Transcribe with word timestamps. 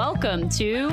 Welcome 0.00 0.48
to 0.48 0.88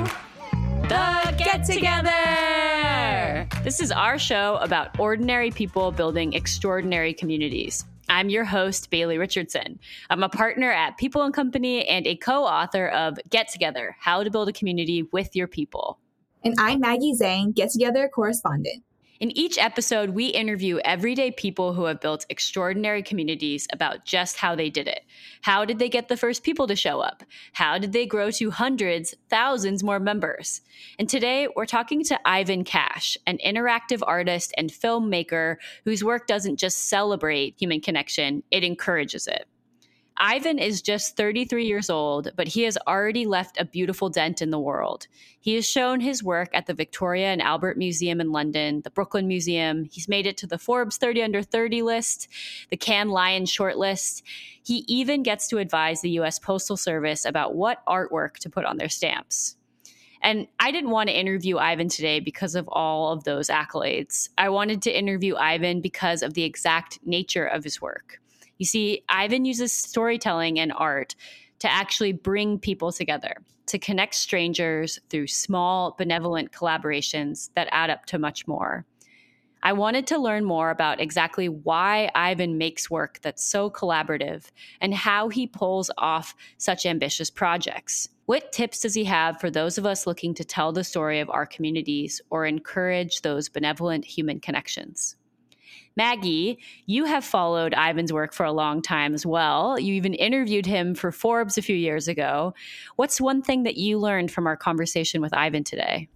The 0.82 1.34
Get 1.38 1.64
Together. 1.64 3.48
This 3.64 3.80
is 3.80 3.90
our 3.90 4.18
show 4.18 4.56
about 4.56 5.00
ordinary 5.00 5.50
people 5.50 5.90
building 5.90 6.34
extraordinary 6.34 7.14
communities. 7.14 7.86
I'm 8.10 8.28
your 8.28 8.44
host, 8.44 8.90
Bailey 8.90 9.16
Richardson. 9.16 9.78
I'm 10.10 10.22
a 10.22 10.28
partner 10.28 10.70
at 10.70 10.98
People 10.98 11.22
and 11.22 11.32
Company 11.32 11.88
and 11.88 12.06
a 12.06 12.16
co 12.16 12.44
author 12.44 12.88
of 12.88 13.18
Get 13.30 13.48
Together 13.48 13.96
How 13.98 14.22
to 14.22 14.30
Build 14.30 14.50
a 14.50 14.52
Community 14.52 15.04
with 15.10 15.34
Your 15.34 15.46
People. 15.46 15.98
And 16.44 16.54
I'm 16.58 16.80
Maggie 16.80 17.14
Zhang, 17.18 17.54
Get 17.54 17.70
Together 17.70 18.10
correspondent. 18.14 18.84
In 19.20 19.36
each 19.36 19.58
episode, 19.58 20.10
we 20.10 20.26
interview 20.26 20.78
everyday 20.84 21.32
people 21.32 21.74
who 21.74 21.86
have 21.86 22.00
built 22.00 22.24
extraordinary 22.28 23.02
communities 23.02 23.66
about 23.72 24.04
just 24.04 24.36
how 24.36 24.54
they 24.54 24.70
did 24.70 24.86
it. 24.86 25.00
How 25.42 25.64
did 25.64 25.80
they 25.80 25.88
get 25.88 26.06
the 26.06 26.16
first 26.16 26.44
people 26.44 26.68
to 26.68 26.76
show 26.76 27.00
up? 27.00 27.24
How 27.52 27.78
did 27.78 27.92
they 27.92 28.06
grow 28.06 28.30
to 28.30 28.52
hundreds, 28.52 29.16
thousands 29.28 29.82
more 29.82 29.98
members? 29.98 30.60
And 31.00 31.08
today, 31.08 31.48
we're 31.56 31.66
talking 31.66 32.04
to 32.04 32.20
Ivan 32.24 32.62
Cash, 32.62 33.18
an 33.26 33.38
interactive 33.44 34.02
artist 34.06 34.54
and 34.56 34.70
filmmaker 34.70 35.56
whose 35.84 36.04
work 36.04 36.28
doesn't 36.28 36.56
just 36.56 36.88
celebrate 36.88 37.56
human 37.58 37.80
connection, 37.80 38.44
it 38.52 38.62
encourages 38.62 39.26
it. 39.26 39.48
Ivan 40.20 40.58
is 40.58 40.82
just 40.82 41.16
33 41.16 41.64
years 41.64 41.88
old, 41.88 42.32
but 42.34 42.48
he 42.48 42.62
has 42.62 42.76
already 42.88 43.24
left 43.24 43.60
a 43.60 43.64
beautiful 43.64 44.08
dent 44.08 44.42
in 44.42 44.50
the 44.50 44.58
world. 44.58 45.06
He 45.38 45.54
has 45.54 45.68
shown 45.68 46.00
his 46.00 46.24
work 46.24 46.48
at 46.52 46.66
the 46.66 46.74
Victoria 46.74 47.28
and 47.28 47.40
Albert 47.40 47.78
Museum 47.78 48.20
in 48.20 48.32
London, 48.32 48.80
the 48.82 48.90
Brooklyn 48.90 49.28
Museum. 49.28 49.84
He's 49.84 50.08
made 50.08 50.26
it 50.26 50.36
to 50.38 50.46
the 50.48 50.58
Forbes 50.58 50.96
30 50.96 51.22
under 51.22 51.42
30 51.42 51.82
list, 51.82 52.26
the 52.70 52.76
Cannes 52.76 53.10
Lions 53.10 53.52
shortlist. 53.52 54.22
He 54.60 54.84
even 54.88 55.22
gets 55.22 55.46
to 55.48 55.58
advise 55.58 56.00
the 56.00 56.10
US 56.10 56.40
Postal 56.40 56.76
Service 56.76 57.24
about 57.24 57.54
what 57.54 57.86
artwork 57.86 58.38
to 58.38 58.50
put 58.50 58.64
on 58.64 58.76
their 58.76 58.88
stamps. 58.88 59.54
And 60.20 60.48
I 60.58 60.72
didn't 60.72 60.90
want 60.90 61.08
to 61.10 61.18
interview 61.18 61.58
Ivan 61.58 61.88
today 61.88 62.18
because 62.18 62.56
of 62.56 62.68
all 62.68 63.12
of 63.12 63.22
those 63.22 63.46
accolades. 63.48 64.30
I 64.36 64.48
wanted 64.48 64.82
to 64.82 64.98
interview 64.98 65.36
Ivan 65.36 65.80
because 65.80 66.24
of 66.24 66.34
the 66.34 66.42
exact 66.42 66.98
nature 67.04 67.46
of 67.46 67.62
his 67.62 67.80
work. 67.80 68.20
You 68.58 68.66
see, 68.66 69.04
Ivan 69.08 69.44
uses 69.44 69.72
storytelling 69.72 70.58
and 70.58 70.72
art 70.72 71.14
to 71.60 71.70
actually 71.70 72.12
bring 72.12 72.58
people 72.58 72.92
together, 72.92 73.36
to 73.66 73.78
connect 73.78 74.14
strangers 74.14 74.98
through 75.10 75.28
small, 75.28 75.94
benevolent 75.96 76.52
collaborations 76.52 77.50
that 77.54 77.68
add 77.70 77.90
up 77.90 78.06
to 78.06 78.18
much 78.18 78.46
more. 78.46 78.84
I 79.62 79.72
wanted 79.72 80.06
to 80.08 80.18
learn 80.18 80.44
more 80.44 80.70
about 80.70 81.00
exactly 81.00 81.48
why 81.48 82.10
Ivan 82.14 82.58
makes 82.58 82.90
work 82.90 83.18
that's 83.22 83.42
so 83.44 83.68
collaborative 83.70 84.50
and 84.80 84.94
how 84.94 85.28
he 85.28 85.48
pulls 85.48 85.90
off 85.98 86.36
such 86.58 86.86
ambitious 86.86 87.28
projects. 87.28 88.08
What 88.26 88.52
tips 88.52 88.80
does 88.80 88.94
he 88.94 89.04
have 89.04 89.40
for 89.40 89.50
those 89.50 89.76
of 89.76 89.86
us 89.86 90.06
looking 90.06 90.32
to 90.34 90.44
tell 90.44 90.70
the 90.70 90.84
story 90.84 91.18
of 91.18 91.30
our 91.30 91.46
communities 91.46 92.20
or 92.30 92.46
encourage 92.46 93.22
those 93.22 93.48
benevolent 93.48 94.04
human 94.04 94.38
connections? 94.38 95.16
Maggie, 95.98 96.60
you 96.86 97.06
have 97.06 97.24
followed 97.24 97.74
Ivan's 97.74 98.12
work 98.12 98.32
for 98.32 98.46
a 98.46 98.52
long 98.52 98.82
time 98.82 99.14
as 99.14 99.26
well. 99.26 99.80
You 99.80 99.94
even 99.94 100.14
interviewed 100.14 100.64
him 100.64 100.94
for 100.94 101.10
Forbes 101.10 101.58
a 101.58 101.62
few 101.62 101.74
years 101.74 102.06
ago. 102.06 102.54
What's 102.94 103.20
one 103.20 103.42
thing 103.42 103.64
that 103.64 103.76
you 103.76 103.98
learned 103.98 104.30
from 104.30 104.46
our 104.46 104.56
conversation 104.56 105.20
with 105.20 105.34
Ivan 105.34 105.64
today? 105.64 106.08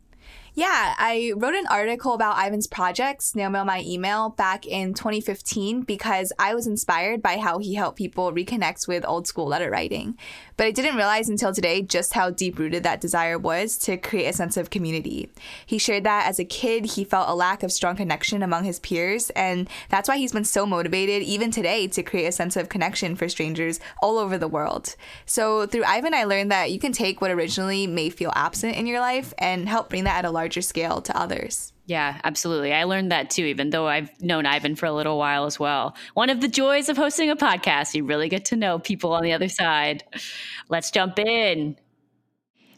Yeah, 0.55 0.95
I 0.99 1.33
wrote 1.35 1.55
an 1.55 1.67
article 1.71 2.13
about 2.13 2.37
Ivan's 2.37 2.67
project, 2.67 3.23
snail 3.23 3.49
mail 3.49 3.65
my 3.65 3.83
email, 3.87 4.29
back 4.29 4.67
in 4.67 4.93
2015 4.93 5.81
because 5.81 6.31
I 6.39 6.55
was 6.55 6.67
inspired 6.67 7.23
by 7.23 7.39
how 7.39 7.59
he 7.59 7.75
helped 7.75 7.97
people 7.97 8.31
reconnect 8.31 8.87
with 8.87 9.03
old 9.09 9.27
school 9.27 9.47
letter 9.47 9.71
writing. 9.71 10.19
But 10.59 10.67
I 10.67 10.71
didn't 10.71 10.97
realize 10.97 11.31
until 11.31 11.55
today 11.55 11.81
just 11.81 12.13
how 12.13 12.29
deep 12.29 12.59
rooted 12.59 12.83
that 12.83 13.01
desire 13.01 13.39
was 13.39 13.79
to 13.79 13.97
create 13.97 14.27
a 14.27 14.33
sense 14.35 14.59
of 14.59 14.69
community. 14.69 15.31
He 15.65 15.79
shared 15.79 16.05
that 16.05 16.29
as 16.29 16.39
a 16.39 16.45
kid, 16.45 16.85
he 16.85 17.05
felt 17.05 17.31
a 17.31 17.35
lack 17.35 17.63
of 17.63 17.73
strong 17.73 17.97
connection 17.97 18.43
among 18.43 18.65
his 18.65 18.79
peers, 18.79 19.31
and 19.31 19.71
that's 19.89 20.07
why 20.07 20.19
he's 20.19 20.33
been 20.33 20.45
so 20.45 20.67
motivated, 20.67 21.23
even 21.23 21.51
today, 21.51 21.87
to 21.89 22.03
create 22.03 22.27
a 22.27 22.33
sense 22.33 22.57
of 22.57 22.69
connection 22.69 23.17
for 23.17 23.27
strangers 23.27 23.81
all 24.03 24.19
over 24.19 24.37
the 24.37 24.49
world. 24.49 24.97
So 25.25 25.67
through 25.67 25.85
Ivan, 25.85 26.13
I 26.13 26.25
learned 26.25 26.53
that 26.53 26.71
you 26.71 26.79
can 26.79 26.93
take 26.93 27.23
what 27.23 27.31
originally 27.31 27.87
may 27.87 28.11
feel 28.11 28.33
absent 28.37 28.77
in 28.77 28.87
your 28.87 29.01
life 29.01 29.33
and 29.39 29.67
help 29.67 29.89
bring 29.89 30.05
that 30.05 30.19
at 30.19 30.25
a 30.27 30.31
large 30.31 30.42
larger 30.43 30.61
scale 30.61 31.01
to 31.01 31.17
others. 31.17 31.73
Yeah, 31.87 32.21
absolutely. 32.25 32.73
I 32.73 32.83
learned 32.83 33.13
that 33.13 33.31
too, 33.31 33.45
even 33.45 33.71
though 33.71 33.87
I've 33.87 34.11
known 34.21 34.45
Ivan 34.45 34.75
for 34.75 34.87
a 34.87 34.93
little 34.93 35.19
while 35.19 35.45
as 35.45 35.61
well. 35.61 35.95
One 36.15 36.31
of 36.31 36.41
the 36.41 36.49
joys 36.49 36.89
of 36.89 36.97
hosting 36.97 37.31
a 37.31 37.37
podcast, 37.37 37.95
you 37.95 38.05
really 38.05 38.29
get 38.29 38.45
to 38.47 38.57
know 38.57 38.81
people 38.81 39.13
on 39.13 39.23
the 39.23 39.33
other 39.33 39.49
side. 39.49 40.03
Let's 40.69 40.91
jump 40.91 41.21
in. 41.21 41.77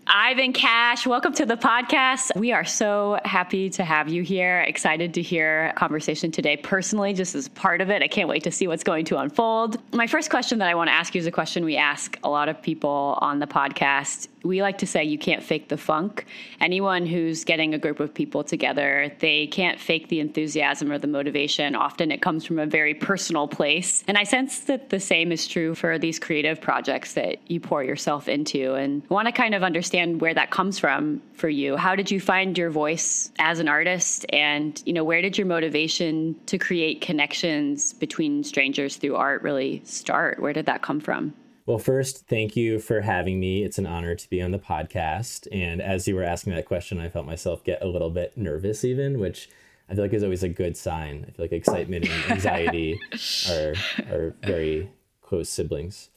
Ivan 0.07 0.53
Cash, 0.53 1.07
welcome 1.07 1.33
to 1.35 1.47
the 1.47 1.57
podcast. 1.57 2.37
We 2.37 2.53
are 2.53 2.65
so 2.65 3.19
happy 3.25 3.71
to 3.71 3.85
have 3.85 4.09
you 4.09 4.23
here. 4.23 4.61
Excited 4.61 5.15
to 5.15 5.23
hear 5.23 5.73
conversation 5.77 6.31
today 6.31 6.59
personally, 6.59 7.15
just 7.15 7.35
as 7.35 7.49
part 7.49 7.81
of 7.81 7.89
it. 7.89 8.03
I 8.03 8.09
can't 8.09 8.29
wait 8.29 8.43
to 8.45 8.51
see 8.51 8.67
what's 8.67 8.85
going 8.85 9.07
to 9.07 9.19
unfold. 9.19 9.79
My 9.95 10.07
first 10.07 10.29
question 10.29 10.59
that 10.59 10.69
I 10.69 10.75
want 10.75 10.89
to 10.89 10.93
ask 10.93 11.15
you 11.15 11.21
is 11.21 11.27
a 11.27 11.33
question 11.33 11.65
we 11.65 11.77
ask 11.77 12.19
a 12.23 12.29
lot 12.29 12.51
of 12.51 12.61
people 12.61 13.19
on 13.23 13.39
the 13.39 13.47
podcast 13.47 14.29
we 14.45 14.61
like 14.63 14.79
to 14.79 14.87
say 14.87 15.03
you 15.03 15.19
can't 15.19 15.43
fake 15.43 15.69
the 15.69 15.77
funk. 15.77 16.27
Anyone 16.61 17.07
who's 17.07 17.45
getting 17.45 17.75
a 17.75 17.79
group 17.79 17.99
of 17.99 18.13
people 18.13 18.45
together, 18.45 19.11
they 19.19 19.47
can't 19.47 19.81
fake 19.81 20.09
the 20.09 20.21
enthusiasm 20.21 20.93
or 20.93 20.99
the 20.99 21.07
motivation. 21.07 21.75
Often 21.75 22.13
it 22.13 22.21
comes 22.21 22.45
from 22.45 22.59
a 22.59 22.67
very 22.67 22.95
personal 22.95 23.49
place. 23.49 24.05
And 24.07 24.19
I 24.19 24.25
sense 24.25 24.61
that 24.61 24.91
the 24.91 25.01
same 25.01 25.33
is 25.33 25.49
true 25.49 25.75
for 25.75 25.99
these 25.99 26.19
creative 26.19 26.61
projects 26.61 27.15
that 27.15 27.39
you 27.51 27.59
pour 27.59 27.83
yourself 27.83 28.29
into. 28.29 28.75
And 28.75 29.03
want 29.09 29.27
to 29.27 29.33
kind 29.33 29.55
of 29.55 29.63
understand 29.63 29.94
where 29.95 30.35
that 30.35 30.51
comes 30.51 30.79
from 30.79 31.23
for 31.35 31.49
you. 31.49 31.77
How 31.77 31.95
did 31.95 32.11
you 32.11 32.21
find 32.21 32.59
your 32.59 32.71
voice 32.71 33.31
as 33.39 33.61
an 33.61 33.69
artist? 33.69 34.27
And, 34.31 34.83
you 34.85 34.93
know, 34.93 35.05
where 35.05 35.23
did 35.23 35.39
your 35.39 35.47
motivation 35.47 36.35
to 36.47 36.59
create 36.59 37.01
connections 37.01 37.93
between 37.93 38.43
strangers 38.43 38.97
through 38.97 39.15
art 39.15 39.43
really 39.43 39.83
start? 39.85 40.41
Where 40.41 40.53
did 40.53 40.67
that 40.67 40.83
come 40.83 40.99
from? 41.01 41.33
Well, 41.67 41.79
first, 41.79 42.27
thank 42.27 42.57
you 42.57 42.81
for 42.81 43.03
having 43.03 43.39
me. 43.39 43.63
It's 43.63 43.79
an 43.79 43.87
honor 43.87 44.17
to 44.17 44.31
be 44.31 44.43
on 44.43 44.51
the 44.51 44.59
podcast. 44.59 45.47
And 45.53 45.81
as 45.81 46.09
you 46.09 46.17
were 46.17 46.25
asking 46.25 46.55
that 46.55 46.67
question, 46.67 46.99
I 46.99 47.09
felt 47.09 47.25
myself 47.25 47.63
get 47.63 47.81
a 47.81 47.87
little 47.87 48.11
bit 48.11 48.37
nervous, 48.37 48.85
even, 48.85 49.21
which 49.21 49.49
I 49.89 49.95
feel 49.95 50.05
like 50.05 50.13
is 50.13 50.25
always 50.25 50.43
a 50.43 50.49
good 50.49 50.77
sign. 50.77 51.25
I 51.29 51.31
feel 51.31 51.45
like 51.45 51.53
excitement 51.53 52.09
and 52.09 52.33
anxiety 52.33 53.01
are, 53.49 53.75
are 54.11 54.35
very 54.43 54.91
close 55.23 55.49
siblings. 55.49 56.11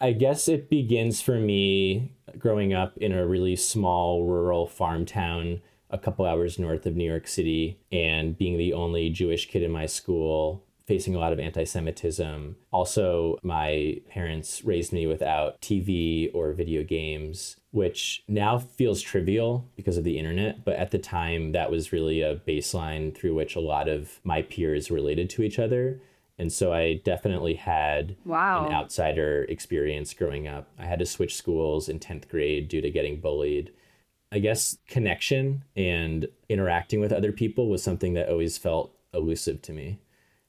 I 0.00 0.12
guess 0.12 0.46
it 0.48 0.70
begins 0.70 1.20
for 1.20 1.38
me 1.40 2.12
growing 2.38 2.72
up 2.72 2.96
in 2.98 3.12
a 3.12 3.26
really 3.26 3.56
small 3.56 4.24
rural 4.24 4.66
farm 4.66 5.04
town 5.04 5.60
a 5.90 5.98
couple 5.98 6.26
hours 6.26 6.58
north 6.58 6.86
of 6.86 6.94
New 6.94 7.08
York 7.08 7.26
City 7.26 7.80
and 7.90 8.36
being 8.36 8.58
the 8.58 8.74
only 8.74 9.10
Jewish 9.10 9.48
kid 9.48 9.62
in 9.62 9.70
my 9.70 9.86
school 9.86 10.64
facing 10.88 11.14
a 11.14 11.18
lot 11.18 11.34
of 11.34 11.38
anti 11.38 11.64
Semitism. 11.64 12.56
Also, 12.72 13.38
my 13.42 14.00
parents 14.08 14.64
raised 14.64 14.92
me 14.92 15.06
without 15.06 15.60
TV 15.60 16.30
or 16.34 16.52
video 16.52 16.82
games, 16.82 17.56
which 17.72 18.24
now 18.26 18.58
feels 18.58 19.02
trivial 19.02 19.68
because 19.76 19.98
of 19.98 20.04
the 20.04 20.18
internet. 20.18 20.64
But 20.64 20.76
at 20.76 20.90
the 20.90 20.98
time, 20.98 21.52
that 21.52 21.70
was 21.70 21.92
really 21.92 22.22
a 22.22 22.36
baseline 22.36 23.14
through 23.14 23.34
which 23.34 23.54
a 23.54 23.60
lot 23.60 23.88
of 23.88 24.18
my 24.24 24.42
peers 24.42 24.90
related 24.90 25.28
to 25.30 25.42
each 25.42 25.58
other. 25.58 26.00
And 26.38 26.52
so 26.52 26.72
I 26.72 27.00
definitely 27.04 27.54
had 27.54 28.16
wow. 28.24 28.66
an 28.66 28.72
outsider 28.72 29.44
experience 29.48 30.14
growing 30.14 30.46
up. 30.46 30.68
I 30.78 30.84
had 30.84 31.00
to 31.00 31.06
switch 31.06 31.34
schools 31.34 31.88
in 31.88 31.98
10th 31.98 32.28
grade 32.28 32.68
due 32.68 32.80
to 32.80 32.90
getting 32.90 33.20
bullied. 33.20 33.72
I 34.30 34.38
guess 34.38 34.76
connection 34.86 35.64
and 35.74 36.28
interacting 36.48 37.00
with 37.00 37.12
other 37.12 37.32
people 37.32 37.68
was 37.68 37.82
something 37.82 38.14
that 38.14 38.28
always 38.28 38.56
felt 38.56 38.94
elusive 39.12 39.62
to 39.62 39.72
me. 39.72 39.98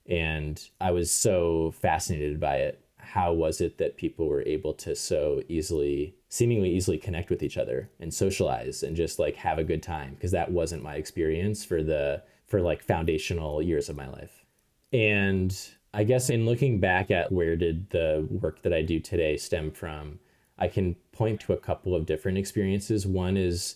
And 0.08 0.62
I 0.80 0.92
was 0.92 1.12
so 1.12 1.72
fascinated 1.72 2.40
by 2.40 2.58
it. 2.58 2.84
How 2.98 3.34
was 3.34 3.60
it 3.62 3.78
that 3.80 3.98
people 3.98 4.28
were 4.28 4.44
able 4.44 4.74
to 4.76 4.96
so 4.96 5.42
easily, 5.48 6.16
seemingly 6.28 6.70
easily 6.70 6.98
connect 6.98 7.32
with 7.32 7.42
each 7.42 7.58
other 7.58 7.90
and 8.00 8.14
socialize 8.14 8.84
and 8.84 8.96
just 8.96 9.18
like 9.18 9.36
have 9.38 9.58
a 9.58 9.64
good 9.64 9.82
time? 9.82 10.14
Because 10.14 10.32
that 10.32 10.52
wasn't 10.52 10.84
my 10.84 10.96
experience 10.96 11.66
for 11.66 11.82
the, 11.82 12.22
for 12.46 12.62
like 12.62 12.84
foundational 12.84 13.62
years 13.62 13.90
of 13.90 13.96
my 13.96 14.08
life. 14.08 14.46
And 14.92 15.58
I 15.94 16.04
guess 16.04 16.30
in 16.30 16.46
looking 16.46 16.80
back 16.80 17.10
at 17.10 17.32
where 17.32 17.56
did 17.56 17.90
the 17.90 18.28
work 18.30 18.62
that 18.62 18.74
I 18.74 18.82
do 18.82 19.00
today 19.00 19.38
stem 19.38 19.72
from, 19.72 20.20
I 20.58 20.68
can 20.68 20.96
point 21.12 21.42
to 21.42 21.54
a 21.54 21.58
couple 21.58 21.96
of 21.96 22.06
different 22.06 22.38
experiences. 22.38 23.08
One 23.08 23.38
is 23.38 23.76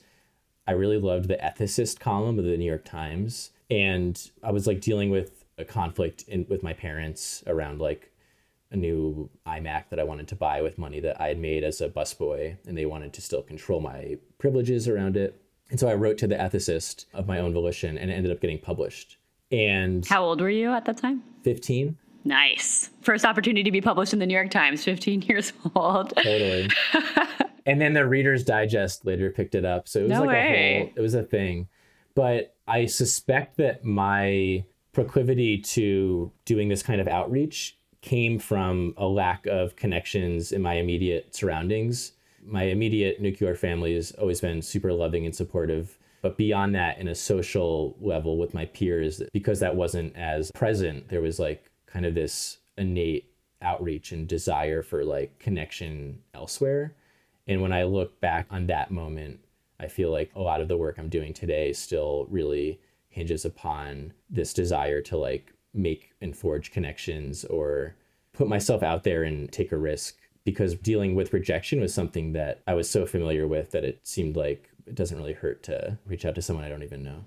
I 0.68 0.72
really 0.74 1.00
loved 1.00 1.28
the 1.28 1.38
ethicist 1.38 2.00
column 2.00 2.38
of 2.38 2.46
the 2.46 2.58
New 2.58 2.66
York 2.66 2.86
Times. 2.86 3.52
And 3.70 4.20
I 4.44 4.52
was 4.52 4.68
like 4.68 4.82
dealing 4.82 5.10
with 5.10 5.46
a 5.58 5.66
conflict 5.66 6.24
in 6.28 6.46
with 6.50 6.64
my 6.64 6.74
parents 6.74 7.44
around 7.48 7.80
like 7.80 8.12
a 8.72 8.76
new 8.76 9.30
iMac 9.46 9.90
that 9.90 10.00
I 10.00 10.04
wanted 10.04 10.28
to 10.30 10.36
buy 10.36 10.62
with 10.62 10.78
money 10.78 11.00
that 11.00 11.22
I 11.22 11.28
had 11.28 11.40
made 11.40 11.64
as 11.64 11.80
a 11.80 11.90
busboy, 11.90 12.58
and 12.66 12.78
they 12.78 12.88
wanted 12.88 13.14
to 13.14 13.22
still 13.22 13.44
control 13.44 13.80
my 13.80 14.18
privileges 14.40 14.88
around 14.88 15.16
it. 15.16 15.40
And 15.70 15.80
so 15.80 15.88
I 15.88 15.94
wrote 15.94 16.18
to 16.20 16.28
the 16.28 16.36
ethicist 16.36 17.06
of 17.14 17.28
my 17.28 17.40
own 17.40 17.54
volition, 17.54 17.98
and 17.98 18.10
it 18.10 18.14
ended 18.14 18.32
up 18.32 18.42
getting 18.42 18.58
published. 18.58 19.18
And 19.52 20.06
how 20.08 20.24
old 20.24 20.42
were 20.42 20.50
you 20.50 20.72
at 20.72 20.86
that 20.86 20.98
time? 20.98 21.24
15. 21.44 21.98
Nice. 22.24 22.90
First 23.02 23.26
opportunity 23.26 23.64
to 23.64 23.72
be 23.72 23.82
published 23.82 24.14
in 24.14 24.20
the 24.20 24.26
New 24.26 24.34
York 24.36 24.50
Times, 24.52 24.84
15 24.84 25.24
years 25.24 25.54
old. 25.76 26.14
Totally. 26.16 26.70
And 27.66 27.80
then 27.80 27.94
the 27.94 28.06
Reader's 28.06 28.44
Digest 28.44 29.06
later 29.06 29.30
picked 29.32 29.56
it 29.56 29.64
up. 29.64 29.88
So 29.88 30.00
it 30.00 30.04
was 30.04 30.12
No 30.12 30.20
like 30.22 30.28
way. 30.28 30.76
a 30.76 30.80
whole, 30.80 30.92
it 30.98 31.00
was 31.02 31.14
a 31.14 31.24
thing. 31.24 31.68
But 32.16 32.56
I 32.68 32.86
suspect 32.86 33.58
that 33.58 33.84
my 33.84 34.66
proclivity 34.92 35.58
to 35.60 36.32
doing 36.46 36.68
this 36.68 36.84
kind 36.84 37.00
of 37.02 37.08
outreach 37.08 37.78
came 38.02 38.38
from 38.38 38.94
a 38.98 39.08
lack 39.08 39.46
of 39.48 39.76
connections 39.78 40.52
in 40.52 40.62
my 40.62 40.74
immediate 40.74 41.34
surroundings. 41.34 42.12
My 42.46 42.64
immediate 42.64 43.22
nuclear 43.22 43.56
family 43.56 43.96
has 43.96 44.12
always 44.12 44.42
been 44.42 44.62
super 44.62 44.92
loving 44.92 45.26
and 45.26 45.34
supportive. 45.34 45.98
But 46.22 46.38
beyond 46.38 46.76
that, 46.76 47.00
in 47.00 47.08
a 47.08 47.16
social 47.16 47.96
level 48.02 48.38
with 48.38 48.54
my 48.54 48.66
peers, 48.66 49.22
because 49.32 49.60
that 49.62 49.76
wasn't 49.76 50.16
as 50.18 50.52
present, 50.52 51.10
there 51.10 51.22
was 51.22 51.40
like 51.40 51.72
kind 51.94 52.06
of 52.08 52.16
this 52.16 52.58
innate 52.78 53.30
outreach 53.62 54.12
and 54.12 54.28
desire 54.28 54.82
for 54.82 55.06
like 55.06 55.38
connection 55.38 56.20
elsewhere. 56.34 56.96
And 57.48 57.62
when 57.62 57.72
I 57.72 57.84
look 57.84 58.20
back 58.20 58.48
on 58.50 58.68
that 58.68 58.90
moment, 58.90 59.40
I 59.80 59.88
feel 59.88 60.12
like 60.12 60.32
a 60.36 60.42
lot 60.42 60.60
of 60.60 60.68
the 60.68 60.78
work 60.78 60.98
I'm 60.98 61.10
doing 61.10 61.34
today 61.34 61.72
still 61.72 62.26
really 62.30 62.80
hinges 63.10 63.46
upon 63.46 64.14
this 64.30 64.54
desire 64.54 65.02
to 65.02 65.18
like 65.18 65.54
make 65.74 66.12
and 66.20 66.36
forge 66.36 66.72
connections 66.72 67.46
or 67.46 67.96
put 68.34 68.48
myself 68.48 68.82
out 68.82 69.04
there 69.04 69.24
and 69.24 69.52
take 69.52 69.72
a 69.72 69.78
risk 69.78 70.16
because 70.46 70.76
dealing 70.76 71.14
with 71.14 71.32
rejection 71.34 71.80
was 71.80 71.94
something 71.94 72.34
that 72.34 72.62
I 72.66 72.74
was 72.74 72.90
so 72.90 73.06
familiar 73.06 73.48
with 73.48 73.72
that 73.72 73.84
it 73.84 74.00
seemed 74.04 74.36
like 74.36 74.70
it 74.88 74.96
doesn't 74.96 75.18
really 75.18 75.34
hurt 75.34 75.64
to 75.64 75.98
reach 76.06 76.26
out 76.26 76.36
to 76.36 76.42
someone 76.42 76.66
I 76.66 76.70
don't 76.70 76.84
even 76.84 77.04
know. 77.04 77.24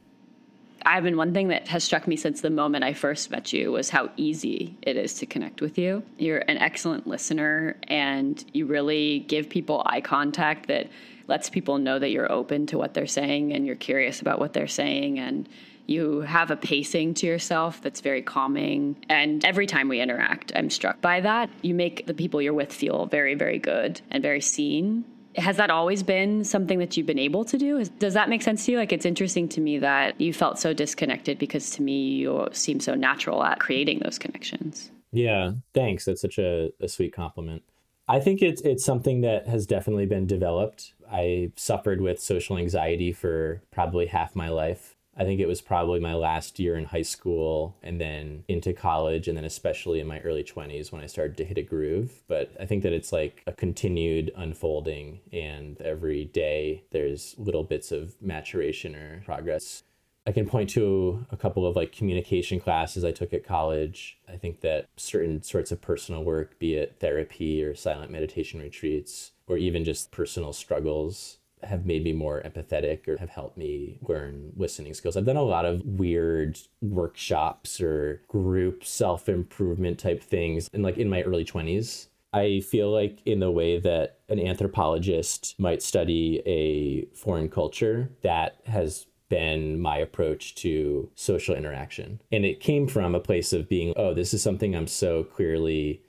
Ivan, 0.86 1.16
one 1.16 1.34
thing 1.34 1.48
that 1.48 1.66
has 1.66 1.82
struck 1.82 2.06
me 2.06 2.14
since 2.14 2.40
the 2.40 2.48
moment 2.48 2.84
I 2.84 2.94
first 2.94 3.28
met 3.32 3.52
you 3.52 3.72
was 3.72 3.90
how 3.90 4.08
easy 4.16 4.76
it 4.82 4.96
is 4.96 5.14
to 5.14 5.26
connect 5.26 5.60
with 5.60 5.76
you. 5.76 6.04
You're 6.16 6.44
an 6.46 6.58
excellent 6.58 7.08
listener 7.08 7.76
and 7.88 8.42
you 8.54 8.66
really 8.66 9.18
give 9.18 9.50
people 9.50 9.82
eye 9.84 10.00
contact 10.00 10.68
that 10.68 10.88
lets 11.26 11.50
people 11.50 11.78
know 11.78 11.98
that 11.98 12.10
you're 12.10 12.30
open 12.30 12.66
to 12.68 12.78
what 12.78 12.94
they're 12.94 13.08
saying 13.08 13.52
and 13.52 13.66
you're 13.66 13.74
curious 13.74 14.20
about 14.20 14.38
what 14.38 14.52
they're 14.52 14.68
saying 14.68 15.18
and 15.18 15.48
you 15.86 16.20
have 16.20 16.52
a 16.52 16.56
pacing 16.56 17.14
to 17.14 17.26
yourself 17.26 17.82
that's 17.82 18.00
very 18.00 18.22
calming. 18.22 18.96
And 19.08 19.44
every 19.44 19.66
time 19.66 19.88
we 19.88 20.00
interact, 20.00 20.52
I'm 20.54 20.70
struck 20.70 21.00
by 21.00 21.20
that. 21.20 21.50
You 21.62 21.74
make 21.74 22.06
the 22.06 22.14
people 22.14 22.40
you're 22.40 22.54
with 22.54 22.72
feel 22.72 23.06
very, 23.06 23.34
very 23.34 23.58
good 23.58 24.00
and 24.12 24.22
very 24.22 24.40
seen 24.40 25.04
has 25.36 25.56
that 25.56 25.70
always 25.70 26.02
been 26.02 26.44
something 26.44 26.78
that 26.78 26.96
you've 26.96 27.06
been 27.06 27.18
able 27.18 27.44
to 27.44 27.58
do? 27.58 27.84
Does 27.84 28.14
that 28.14 28.28
make 28.28 28.42
sense 28.42 28.64
to 28.66 28.72
you? 28.72 28.78
Like, 28.78 28.92
it's 28.92 29.06
interesting 29.06 29.48
to 29.50 29.60
me 29.60 29.78
that 29.78 30.20
you 30.20 30.32
felt 30.32 30.58
so 30.58 30.72
disconnected 30.72 31.38
because 31.38 31.70
to 31.70 31.82
me, 31.82 32.08
you 32.08 32.48
seem 32.52 32.80
so 32.80 32.94
natural 32.94 33.42
at 33.44 33.60
creating 33.60 34.00
those 34.00 34.18
connections. 34.18 34.90
Yeah, 35.12 35.52
thanks. 35.74 36.04
That's 36.04 36.20
such 36.20 36.38
a, 36.38 36.70
a 36.80 36.88
sweet 36.88 37.14
compliment. 37.14 37.62
I 38.08 38.20
think 38.20 38.40
it's 38.40 38.60
it's 38.62 38.84
something 38.84 39.22
that 39.22 39.48
has 39.48 39.66
definitely 39.66 40.06
been 40.06 40.26
developed. 40.26 40.94
I 41.10 41.50
suffered 41.56 42.00
with 42.00 42.20
social 42.20 42.56
anxiety 42.56 43.12
for 43.12 43.62
probably 43.72 44.06
half 44.06 44.36
my 44.36 44.48
life. 44.48 44.95
I 45.18 45.24
think 45.24 45.40
it 45.40 45.48
was 45.48 45.62
probably 45.62 45.98
my 45.98 46.14
last 46.14 46.58
year 46.58 46.76
in 46.76 46.84
high 46.84 47.02
school 47.02 47.74
and 47.82 47.98
then 47.98 48.44
into 48.48 48.74
college, 48.74 49.28
and 49.28 49.36
then 49.36 49.46
especially 49.46 49.98
in 49.98 50.06
my 50.06 50.20
early 50.20 50.44
20s 50.44 50.92
when 50.92 51.02
I 51.02 51.06
started 51.06 51.38
to 51.38 51.44
hit 51.44 51.56
a 51.56 51.62
groove. 51.62 52.22
But 52.28 52.52
I 52.60 52.66
think 52.66 52.82
that 52.82 52.92
it's 52.92 53.12
like 53.12 53.42
a 53.46 53.52
continued 53.52 54.30
unfolding, 54.36 55.20
and 55.32 55.80
every 55.80 56.26
day 56.26 56.84
there's 56.90 57.34
little 57.38 57.64
bits 57.64 57.92
of 57.92 58.20
maturation 58.20 58.94
or 58.94 59.22
progress. 59.24 59.82
I 60.26 60.32
can 60.32 60.46
point 60.46 60.68
to 60.70 61.24
a 61.30 61.36
couple 61.36 61.64
of 61.64 61.76
like 61.76 61.92
communication 61.92 62.58
classes 62.58 63.04
I 63.04 63.12
took 63.12 63.32
at 63.32 63.46
college. 63.46 64.18
I 64.28 64.36
think 64.36 64.60
that 64.62 64.88
certain 64.96 65.42
sorts 65.42 65.70
of 65.70 65.80
personal 65.80 66.24
work, 66.24 66.58
be 66.58 66.74
it 66.74 66.96
therapy 66.98 67.62
or 67.62 67.76
silent 67.76 68.10
meditation 68.10 68.60
retreats, 68.60 69.30
or 69.46 69.56
even 69.56 69.84
just 69.84 70.10
personal 70.10 70.52
struggles, 70.52 71.38
have 71.66 71.86
made 71.86 72.04
me 72.04 72.12
more 72.12 72.42
empathetic 72.42 73.06
or 73.08 73.16
have 73.18 73.30
helped 73.30 73.56
me 73.56 73.98
learn 74.02 74.52
listening 74.56 74.94
skills. 74.94 75.16
I've 75.16 75.26
done 75.26 75.36
a 75.36 75.42
lot 75.42 75.64
of 75.64 75.82
weird 75.84 76.58
workshops 76.80 77.80
or 77.80 78.22
group 78.28 78.84
self 78.84 79.28
improvement 79.28 79.98
type 79.98 80.22
things 80.22 80.68
in 80.72 80.82
like 80.82 80.98
in 80.98 81.08
my 81.08 81.22
early 81.22 81.44
20s. 81.44 82.06
I 82.32 82.60
feel 82.60 82.90
like 82.90 83.20
in 83.24 83.40
the 83.40 83.50
way 83.50 83.78
that 83.78 84.18
an 84.28 84.38
anthropologist 84.38 85.54
might 85.58 85.82
study 85.82 86.42
a 86.44 87.06
foreign 87.16 87.48
culture, 87.48 88.10
that 88.22 88.58
has 88.66 89.06
been 89.28 89.80
my 89.80 89.96
approach 89.98 90.54
to 90.56 91.10
social 91.14 91.54
interaction. 91.54 92.20
And 92.30 92.44
it 92.44 92.60
came 92.60 92.86
from 92.88 93.14
a 93.14 93.20
place 93.20 93.52
of 93.52 93.68
being, 93.68 93.94
oh, 93.96 94.14
this 94.14 94.34
is 94.34 94.42
something 94.42 94.74
I'm 94.74 94.86
so 94.86 95.24
clearly 95.24 96.02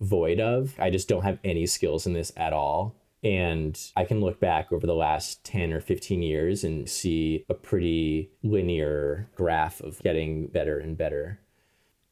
void 0.00 0.40
of. 0.40 0.74
I 0.78 0.90
just 0.90 1.08
don't 1.08 1.24
have 1.24 1.38
any 1.44 1.66
skills 1.66 2.06
in 2.06 2.12
this 2.12 2.32
at 2.36 2.52
all. 2.52 2.94
And 3.22 3.78
I 3.96 4.04
can 4.04 4.20
look 4.20 4.40
back 4.40 4.72
over 4.72 4.86
the 4.86 4.94
last 4.94 5.44
10 5.44 5.72
or 5.72 5.80
15 5.80 6.22
years 6.22 6.64
and 6.64 6.88
see 6.88 7.44
a 7.48 7.54
pretty 7.54 8.30
linear 8.42 9.28
graph 9.36 9.80
of 9.80 10.00
getting 10.00 10.46
better 10.46 10.78
and 10.78 10.96
better. 10.96 11.40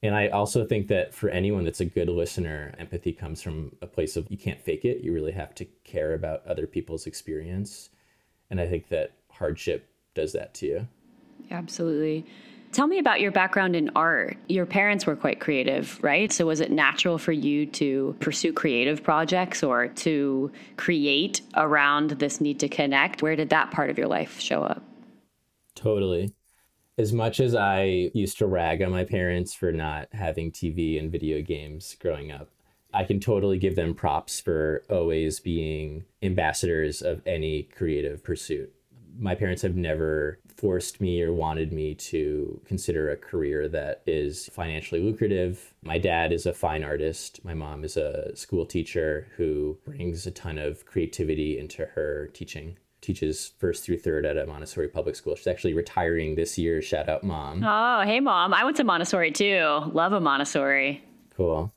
And 0.03 0.15
I 0.15 0.29
also 0.29 0.65
think 0.65 0.89
that 0.89 1.15
for 1.15 1.29
anyone 1.29 1.65
that's 1.65 1.81
a 1.81 1.85
good 1.85 2.09
listener, 2.09 2.75
empathy 2.79 3.13
comes 3.13 3.43
from 3.43 3.73
a 3.83 3.87
place 3.87 4.17
of 4.17 4.31
you 4.31 4.37
can't 4.37 4.61
fake 4.61 4.85
it. 4.85 5.03
You 5.03 5.13
really 5.13 5.33
have 5.33 5.55
to 5.57 5.65
care 5.85 6.15
about 6.15 6.47
other 6.47 6.67
people's 6.67 7.07
experience. 7.07 7.91
And 8.51 8.61
I 8.61 8.67
think 8.67 8.89
that 8.89 9.13
hardship 9.31 9.89
does 10.15 10.33
that 10.35 10.55
to 10.55 10.67
you. 10.67 10.89
Absolutely. 11.51 12.27
Tell 12.73 12.87
me 12.87 12.99
about 12.99 13.21
your 13.21 13.33
background 13.33 13.75
in 13.75 13.91
art. 13.97 14.37
Your 14.49 14.67
parents 14.67 15.07
were 15.07 15.17
quite 15.17 15.41
creative, 15.41 15.99
right? 16.03 16.31
So 16.33 16.47
was 16.47 16.61
it 16.61 16.71
natural 16.71 17.19
for 17.19 17.33
you 17.33 17.67
to 17.67 18.15
pursue 18.21 18.53
creative 18.53 19.03
projects 19.03 19.63
or 19.63 19.89
to 19.89 20.53
create 20.77 21.41
around 21.57 22.11
this 22.11 22.41
need 22.41 22.61
to 22.61 22.69
connect? 22.69 23.23
Where 23.23 23.37
did 23.37 23.51
that 23.51 23.71
part 23.71 23.91
of 23.91 23.99
your 23.99 24.07
life 24.07 24.39
show 24.39 24.63
up? 24.63 24.83
Totally. 25.75 26.35
As 26.99 27.13
much 27.13 27.41
as 27.41 27.55
I 27.55 28.11
used 28.13 28.39
to 28.39 28.47
rag 28.47 28.83
on 28.83 28.91
my 28.91 29.05
parents 29.05 29.55
for 29.55 29.73
not 29.73 30.09
having 30.13 30.53
TV 30.53 30.99
and 30.99 31.11
video 31.11 31.41
games 31.41 31.97
growing 32.01 32.33
up, 32.33 32.51
I 32.93 33.05
can 33.05 33.21
totally 33.21 33.59
give 33.59 33.77
them 33.77 33.95
props 33.95 34.41
for 34.41 34.83
always 34.91 35.41
being 35.41 36.05
ambassadors 36.23 37.03
of 37.03 37.23
any 37.27 37.63
creative 37.63 38.25
pursuit. 38.25 38.75
My 39.21 39.35
parents 39.35 39.63
have 39.63 39.75
never 39.75 40.39
forced 40.57 41.01
me 41.01 41.21
or 41.23 41.33
wanted 41.33 41.73
me 41.73 41.95
to 41.95 42.61
consider 42.65 43.11
a 43.11 43.17
career 43.17 43.69
that 43.69 44.03
is 44.07 44.49
financially 44.53 45.01
lucrative. 45.01 45.75
My 45.83 45.99
dad 45.99 46.33
is 46.33 46.47
a 46.47 46.55
fine 46.55 46.85
artist. 46.85 47.45
My 47.45 47.55
mom 47.55 47.83
is 47.83 47.97
a 47.97 48.35
school 48.37 48.65
teacher 48.65 49.27
who 49.37 49.77
brings 49.85 50.27
a 50.27 50.31
ton 50.31 50.57
of 50.57 50.87
creativity 50.87 51.59
into 51.59 51.85
her 51.85 52.29
teaching. 52.33 52.77
Teaches 53.01 53.53
first 53.59 53.85
through 53.85 53.99
third 53.99 54.25
at 54.25 54.37
a 54.37 54.47
Montessori 54.47 54.89
public 54.89 55.17
school. 55.17 55.35
She's 55.37 55.47
actually 55.47 55.75
retiring 55.75 56.35
this 56.35 56.57
year. 56.57 56.81
Shout 56.81 57.09
out, 57.09 57.25
mom. 57.25 57.65
Oh, 57.65 58.03
hey, 58.05 58.21
mom. 58.21 58.55
I 58.55 58.65
went 58.65 58.77
to 58.77 58.85
Montessori 58.85 59.33
too. 59.33 59.83
Love 59.93 60.13
a 60.13 60.21
Montessori. 60.21 61.05
Cool. 61.37 61.73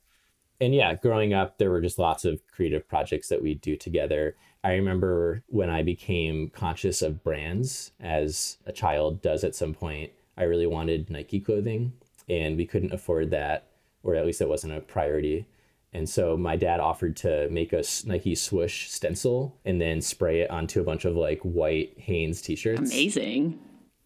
And 0.59 0.75
yeah, 0.75 0.93
growing 0.93 1.33
up, 1.33 1.57
there 1.57 1.71
were 1.71 1.81
just 1.81 1.97
lots 1.97 2.23
of 2.23 2.45
creative 2.47 2.87
projects 2.87 3.29
that 3.29 3.41
we'd 3.41 3.61
do 3.61 3.75
together. 3.75 4.35
I 4.63 4.73
remember 4.73 5.43
when 5.47 5.69
I 5.69 5.81
became 5.81 6.49
conscious 6.49 7.01
of 7.01 7.23
brands, 7.23 7.91
as 7.99 8.57
a 8.65 8.71
child 8.71 9.21
does 9.21 9.43
at 9.43 9.55
some 9.55 9.73
point, 9.73 10.11
I 10.37 10.43
really 10.43 10.67
wanted 10.67 11.09
Nike 11.09 11.39
clothing, 11.39 11.93
and 12.29 12.57
we 12.57 12.65
couldn't 12.65 12.93
afford 12.93 13.31
that, 13.31 13.67
or 14.03 14.15
at 14.15 14.25
least 14.25 14.39
that 14.39 14.49
wasn't 14.49 14.73
a 14.73 14.81
priority. 14.81 15.47
And 15.93 16.07
so 16.07 16.37
my 16.37 16.55
dad 16.55 16.79
offered 16.79 17.17
to 17.17 17.49
make 17.49 17.73
a 17.73 17.83
Nike 18.05 18.35
swoosh 18.35 18.87
stencil 18.87 19.57
and 19.65 19.81
then 19.81 19.99
spray 19.99 20.41
it 20.41 20.49
onto 20.49 20.79
a 20.79 20.85
bunch 20.85 21.05
of 21.05 21.15
like 21.15 21.39
white 21.41 21.93
Hanes 21.97 22.41
t 22.41 22.55
shirts. 22.55 22.79
Amazing. 22.91 23.59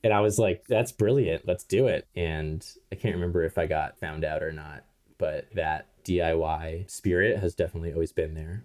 And 0.04 0.14
I 0.14 0.22
was 0.22 0.40
like, 0.40 0.66
that's 0.68 0.92
brilliant. 0.92 1.48
Let's 1.48 1.64
do 1.64 1.88
it. 1.88 2.08
And 2.16 2.66
I 2.92 2.96
can't 2.96 3.16
remember 3.16 3.44
if 3.44 3.58
I 3.58 3.66
got 3.66 4.00
found 4.00 4.24
out 4.24 4.42
or 4.42 4.52
not, 4.52 4.84
but 5.18 5.48
that 5.54 5.88
DIY 6.04 6.90
spirit 6.90 7.40
has 7.40 7.56
definitely 7.56 7.94
always 7.94 8.12
been 8.12 8.34
there. 8.34 8.64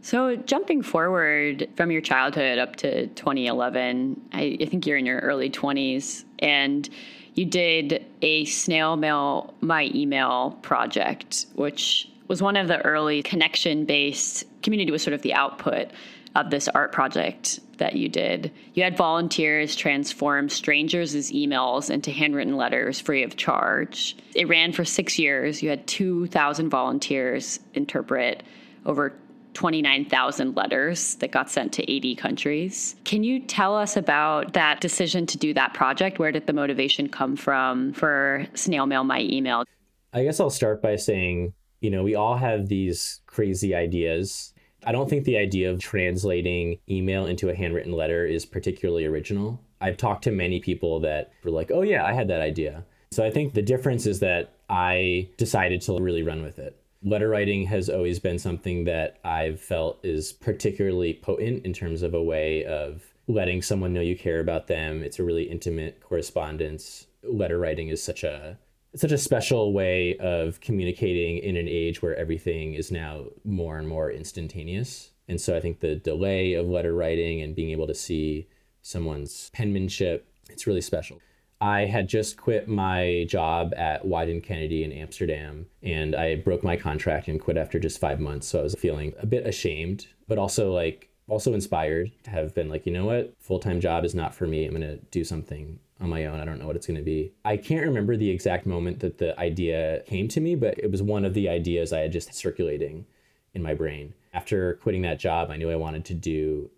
So, 0.00 0.36
jumping 0.36 0.82
forward 0.82 1.68
from 1.76 1.90
your 1.90 2.00
childhood 2.00 2.58
up 2.58 2.76
to 2.76 3.08
2011, 3.08 4.28
I, 4.32 4.56
I, 4.60 4.64
think 4.66 4.86
you're 4.86 4.96
in 4.96 5.06
your 5.06 5.18
early 5.18 5.50
20s, 5.50 6.24
and 6.38 6.88
you 7.34 7.44
did 7.44 8.06
a 8.22 8.44
snail 8.44 8.96
mail 8.96 9.54
my 9.60 9.90
email 9.94 10.58
project, 10.62 11.46
which 11.54 12.08
was 12.28 12.40
one 12.42 12.56
of 12.56 12.68
the 12.68 12.80
early 12.82 13.22
connection 13.22 13.84
based 13.84 14.44
community, 14.62 14.90
was 14.90 15.02
sort 15.02 15.14
of 15.14 15.22
the 15.22 15.34
output 15.34 15.90
of 16.36 16.50
this 16.50 16.68
art 16.68 16.92
project 16.92 17.60
that 17.78 17.96
you 17.96 18.08
did. 18.08 18.52
You 18.74 18.84
had 18.84 18.96
volunteers 18.96 19.74
transform 19.74 20.48
strangers' 20.48 21.14
emails 21.32 21.90
into 21.90 22.10
handwritten 22.10 22.56
letters 22.56 23.00
free 23.00 23.22
of 23.22 23.36
charge. 23.36 24.16
It 24.34 24.48
ran 24.48 24.72
for 24.72 24.84
six 24.84 25.18
years. 25.18 25.62
You 25.62 25.70
had 25.70 25.86
2,000 25.86 26.68
volunteers 26.68 27.60
interpret 27.74 28.42
over 28.86 29.14
29,000 29.58 30.56
letters 30.56 31.16
that 31.16 31.32
got 31.32 31.50
sent 31.50 31.72
to 31.72 31.90
80 31.90 32.14
countries. 32.14 32.94
Can 33.04 33.24
you 33.24 33.40
tell 33.40 33.76
us 33.76 33.96
about 33.96 34.52
that 34.52 34.80
decision 34.80 35.26
to 35.26 35.36
do 35.36 35.52
that 35.54 35.74
project? 35.74 36.20
Where 36.20 36.30
did 36.30 36.46
the 36.46 36.52
motivation 36.52 37.08
come 37.08 37.34
from 37.34 37.92
for 37.92 38.46
Snail 38.54 38.86
Mail 38.86 39.02
My 39.02 39.22
Email? 39.22 39.64
I 40.12 40.22
guess 40.22 40.38
I'll 40.38 40.48
start 40.48 40.80
by 40.80 40.94
saying, 40.94 41.54
you 41.80 41.90
know, 41.90 42.04
we 42.04 42.14
all 42.14 42.36
have 42.36 42.68
these 42.68 43.20
crazy 43.26 43.74
ideas 43.74 44.54
I 44.86 44.92
don't 44.92 45.10
think 45.10 45.24
the 45.24 45.36
idea 45.36 45.72
of 45.72 45.80
translating 45.80 46.78
email 46.88 47.26
into 47.26 47.48
a 47.48 47.54
handwritten 47.54 47.92
letter 47.92 48.24
is 48.24 48.46
particularly 48.46 49.04
original. 49.06 49.60
I've 49.80 49.96
talked 49.96 50.24
to 50.24 50.30
many 50.30 50.60
people 50.60 51.00
that 51.00 51.32
were 51.42 51.50
like, 51.50 51.72
oh, 51.74 51.82
yeah, 51.82 52.04
I 52.04 52.12
had 52.12 52.28
that 52.28 52.40
idea. 52.40 52.84
So 53.10 53.24
I 53.24 53.30
think 53.30 53.54
the 53.54 53.62
difference 53.62 54.06
is 54.06 54.20
that 54.20 54.52
I 54.70 55.28
decided 55.36 55.80
to 55.82 55.98
really 55.98 56.22
run 56.22 56.42
with 56.42 56.58
it. 56.58 56.80
Letter 57.02 57.28
writing 57.28 57.66
has 57.66 57.88
always 57.88 58.18
been 58.18 58.38
something 58.38 58.84
that 58.84 59.18
I've 59.24 59.60
felt 59.60 60.04
is 60.04 60.32
particularly 60.32 61.14
potent 61.14 61.64
in 61.64 61.72
terms 61.72 62.02
of 62.02 62.12
a 62.12 62.22
way 62.22 62.64
of 62.64 63.04
letting 63.28 63.62
someone 63.62 63.92
know 63.92 64.00
you 64.00 64.16
care 64.16 64.40
about 64.40 64.66
them. 64.66 65.02
It's 65.02 65.18
a 65.18 65.24
really 65.24 65.44
intimate 65.44 66.00
correspondence. 66.00 67.06
Letter 67.22 67.58
writing 67.58 67.88
is 67.88 68.02
such 68.02 68.24
a 68.24 68.58
such 68.96 69.12
a 69.12 69.18
special 69.18 69.72
way 69.72 70.16
of 70.16 70.60
communicating 70.60 71.38
in 71.38 71.56
an 71.56 71.68
age 71.68 72.00
where 72.00 72.16
everything 72.16 72.74
is 72.74 72.90
now 72.90 73.26
more 73.44 73.78
and 73.78 73.86
more 73.86 74.10
instantaneous. 74.10 75.10
And 75.28 75.40
so 75.40 75.54
I 75.54 75.60
think 75.60 75.80
the 75.80 75.96
delay 75.96 76.54
of 76.54 76.68
letter 76.68 76.94
writing 76.94 77.42
and 77.42 77.54
being 77.54 77.70
able 77.70 77.86
to 77.86 77.94
see 77.94 78.48
someone's 78.80 79.50
penmanship, 79.52 80.26
it's 80.48 80.66
really 80.66 80.80
special. 80.80 81.20
I 81.60 81.86
had 81.86 82.08
just 82.08 82.36
quit 82.36 82.68
my 82.68 83.26
job 83.28 83.74
at 83.76 84.04
Wieden 84.04 84.42
Kennedy 84.42 84.84
in 84.84 84.92
Amsterdam, 84.92 85.66
and 85.82 86.14
I 86.14 86.36
broke 86.36 86.62
my 86.62 86.76
contract 86.76 87.26
and 87.26 87.40
quit 87.40 87.56
after 87.56 87.80
just 87.80 87.98
five 87.98 88.20
months. 88.20 88.46
So 88.46 88.60
I 88.60 88.62
was 88.62 88.74
feeling 88.76 89.12
a 89.18 89.26
bit 89.26 89.46
ashamed, 89.46 90.06
but 90.28 90.38
also 90.38 90.72
like 90.72 91.08
also 91.26 91.54
inspired 91.54 92.10
to 92.24 92.30
have 92.30 92.54
been 92.54 92.68
like, 92.68 92.86
you 92.86 92.92
know 92.92 93.04
what, 93.04 93.34
full 93.40 93.58
time 93.58 93.80
job 93.80 94.04
is 94.04 94.14
not 94.14 94.34
for 94.34 94.46
me. 94.46 94.64
I'm 94.64 94.72
gonna 94.72 94.96
do 95.10 95.24
something 95.24 95.78
on 96.00 96.08
my 96.08 96.26
own. 96.26 96.38
I 96.38 96.44
don't 96.44 96.60
know 96.60 96.66
what 96.66 96.76
it's 96.76 96.86
gonna 96.86 97.02
be. 97.02 97.32
I 97.44 97.56
can't 97.56 97.84
remember 97.84 98.16
the 98.16 98.30
exact 98.30 98.64
moment 98.64 99.00
that 99.00 99.18
the 99.18 99.38
idea 99.38 100.02
came 100.06 100.28
to 100.28 100.40
me, 100.40 100.54
but 100.54 100.78
it 100.78 100.90
was 100.90 101.02
one 101.02 101.24
of 101.24 101.34
the 101.34 101.48
ideas 101.48 101.92
I 101.92 102.00
had 102.00 102.12
just 102.12 102.32
circulating 102.34 103.04
in 103.52 103.62
my 103.62 103.74
brain. 103.74 104.14
After 104.32 104.74
quitting 104.74 105.02
that 105.02 105.18
job, 105.18 105.50
I 105.50 105.56
knew 105.56 105.70
I 105.70 105.76
wanted 105.76 106.04
to 106.06 106.14
do 106.14 106.70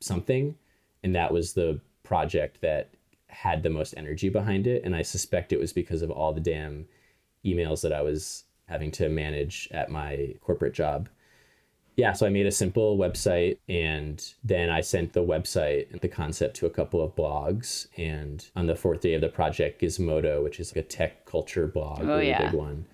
something, 0.00 0.56
and 1.04 1.14
that 1.14 1.32
was 1.32 1.52
the 1.52 1.80
project 2.02 2.60
that 2.62 2.90
had 3.28 3.62
the 3.62 3.70
most 3.70 3.94
energy 3.96 4.28
behind 4.28 4.66
it. 4.66 4.82
And 4.84 4.96
I 4.96 5.02
suspect 5.02 5.52
it 5.52 5.60
was 5.60 5.72
because 5.72 6.02
of 6.02 6.10
all 6.10 6.32
the 6.32 6.40
damn 6.40 6.86
emails 7.44 7.82
that 7.82 7.92
I 7.92 8.02
was 8.02 8.44
having 8.66 8.90
to 8.92 9.08
manage 9.08 9.68
at 9.70 9.90
my 9.90 10.34
corporate 10.40 10.74
job. 10.74 11.08
Yeah, 11.96 12.12
so 12.12 12.26
I 12.26 12.30
made 12.30 12.46
a 12.46 12.52
simple 12.52 12.96
website 12.96 13.58
and 13.68 14.24
then 14.44 14.70
I 14.70 14.82
sent 14.82 15.14
the 15.14 15.24
website, 15.24 15.90
and 15.90 16.00
the 16.00 16.08
concept 16.08 16.54
to 16.56 16.66
a 16.66 16.70
couple 16.70 17.02
of 17.02 17.16
blogs. 17.16 17.88
And 17.96 18.44
on 18.54 18.66
the 18.66 18.76
fourth 18.76 19.00
day 19.00 19.14
of 19.14 19.20
the 19.20 19.28
project, 19.28 19.80
Gizmodo, 19.80 20.42
which 20.42 20.60
is 20.60 20.70
like 20.70 20.84
a 20.84 20.88
tech 20.88 21.26
culture 21.26 21.66
blog, 21.66 22.02
oh, 22.02 22.06
really 22.06 22.28
yeah. 22.28 22.50
big 22.50 22.58
one, 22.58 22.86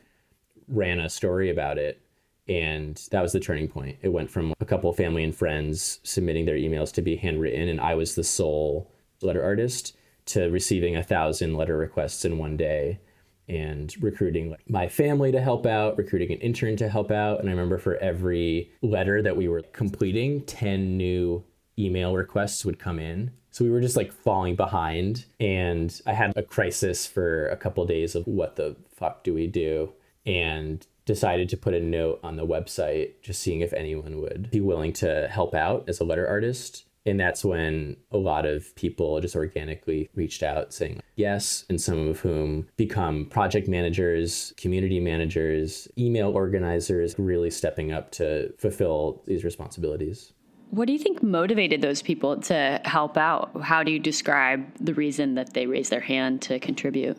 ran 0.68 1.00
a 1.00 1.10
story 1.10 1.50
about 1.50 1.76
it. 1.76 2.00
And 2.48 2.96
that 3.10 3.20
was 3.20 3.32
the 3.32 3.40
turning 3.40 3.68
point. 3.68 3.98
It 4.02 4.08
went 4.08 4.30
from 4.30 4.54
a 4.60 4.64
couple 4.64 4.88
of 4.88 4.96
family 4.96 5.24
and 5.24 5.34
friends 5.34 6.00
submitting 6.02 6.46
their 6.46 6.56
emails 6.56 6.92
to 6.94 7.02
be 7.02 7.16
handwritten, 7.16 7.68
and 7.68 7.80
I 7.80 7.94
was 7.94 8.14
the 8.14 8.24
sole 8.24 8.90
letter 9.22 9.42
artist 9.42 9.96
to 10.26 10.48
receiving 10.50 10.96
a 10.96 11.02
thousand 11.02 11.54
letter 11.54 11.76
requests 11.76 12.24
in 12.24 12.38
one 12.38 12.56
day 12.56 13.00
and 13.48 13.94
recruiting 14.02 14.56
my 14.68 14.88
family 14.88 15.30
to 15.32 15.40
help 15.40 15.66
out, 15.66 15.98
recruiting 15.98 16.32
an 16.32 16.38
intern 16.38 16.76
to 16.76 16.88
help 16.88 17.10
out. 17.10 17.40
And 17.40 17.48
I 17.48 17.52
remember 17.52 17.78
for 17.78 17.96
every 17.96 18.72
letter 18.80 19.20
that 19.22 19.36
we 19.36 19.48
were 19.48 19.62
completing, 19.72 20.42
10 20.46 20.96
new 20.96 21.44
email 21.78 22.14
requests 22.14 22.64
would 22.64 22.78
come 22.78 22.98
in. 22.98 23.32
So 23.50 23.64
we 23.64 23.70
were 23.70 23.80
just 23.80 23.96
like 23.96 24.12
falling 24.12 24.56
behind. 24.56 25.26
And 25.38 26.00
I 26.06 26.14
had 26.14 26.36
a 26.36 26.42
crisis 26.42 27.06
for 27.06 27.48
a 27.48 27.56
couple 27.56 27.82
of 27.82 27.88
days 27.88 28.14
of 28.14 28.26
what 28.26 28.56
the 28.56 28.76
fuck 28.94 29.24
do 29.24 29.34
we 29.34 29.46
do? 29.46 29.92
And 30.24 30.84
decided 31.04 31.50
to 31.50 31.56
put 31.56 31.74
a 31.74 31.80
note 31.80 32.18
on 32.22 32.36
the 32.36 32.46
website, 32.46 33.12
just 33.22 33.42
seeing 33.42 33.60
if 33.60 33.74
anyone 33.74 34.22
would 34.22 34.50
be 34.50 34.60
willing 34.60 34.92
to 34.94 35.28
help 35.28 35.54
out 35.54 35.84
as 35.86 36.00
a 36.00 36.04
letter 36.04 36.26
artist. 36.26 36.84
And 37.06 37.20
that's 37.20 37.44
when 37.44 37.96
a 38.11 38.16
lot 38.16 38.46
of 38.46 38.75
people 38.76 39.20
just 39.20 39.37
organically 39.37 40.08
reached 40.14 40.42
out 40.42 40.73
saying 40.73 41.00
yes, 41.16 41.64
and 41.68 41.80
some 41.80 42.08
of 42.08 42.20
whom 42.20 42.66
become 42.76 43.26
project 43.26 43.68
managers, 43.68 44.54
community 44.56 45.00
managers, 45.00 45.87
email 45.99 46.30
organizers, 46.30 47.14
really 47.18 47.50
stepping 47.50 47.92
up 47.92 48.11
to 48.12 48.52
fulfill 48.58 49.23
these 49.26 49.44
responsibilities. 49.44 50.32
What 50.70 50.87
do 50.87 50.92
you 50.92 50.99
think 50.99 51.23
motivated 51.23 51.82
those 51.82 52.02
people 52.02 52.40
to 52.42 52.80
help 52.84 53.16
out? 53.16 53.62
How 53.62 53.82
do 53.82 53.92
you 53.92 53.99
describe 53.99 54.66
the 54.80 54.94
reason 54.94 55.34
that 55.34 55.52
they 55.52 55.66
raised 55.66 55.90
their 55.90 56.00
hand 56.00 56.42
to 56.42 56.58
contribute? 56.58 57.18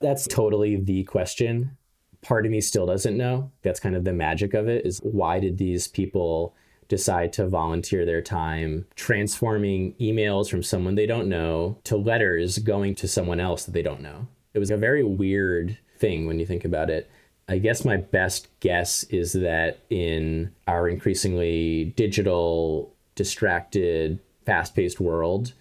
That's 0.00 0.26
totally 0.26 0.76
the 0.76 1.04
question. 1.04 1.76
Part 2.20 2.44
of 2.44 2.52
me 2.52 2.60
still 2.60 2.86
doesn't 2.86 3.16
know. 3.16 3.50
That's 3.62 3.80
kind 3.80 3.96
of 3.96 4.04
the 4.04 4.12
magic 4.12 4.54
of 4.54 4.68
it 4.68 4.86
is 4.86 5.00
why 5.02 5.40
did 5.40 5.58
these 5.58 5.88
people 5.88 6.54
decide 6.88 7.32
to 7.34 7.46
volunteer 7.46 8.04
their 8.04 8.22
time 8.22 8.86
transforming 8.94 9.94
emails 9.94 10.48
from 10.48 10.62
someone 10.62 10.94
they 10.94 11.06
don't 11.06 11.28
know 11.28 11.78
to 11.84 11.96
letters 11.96 12.58
going 12.58 12.94
to 12.94 13.08
someone 13.08 13.40
else 13.40 13.64
that 13.64 13.72
they 13.72 13.82
don't 13.82 14.00
know. 14.00 14.26
It 14.54 14.58
was 14.58 14.70
a 14.70 14.76
very 14.76 15.02
weird 15.02 15.78
thing 15.98 16.26
when 16.26 16.38
you 16.38 16.46
think 16.46 16.64
about 16.64 16.90
it. 16.90 17.10
I 17.48 17.58
guess 17.58 17.84
my 17.84 17.96
best 17.96 18.48
guess 18.60 19.04
is 19.04 19.32
that 19.32 19.80
in 19.90 20.52
our 20.66 20.88
increasingly 20.88 21.92
digital, 21.96 22.94
distracted, 23.14 24.20
fast 24.46 24.74
paced 24.74 25.00
world, 25.00 25.52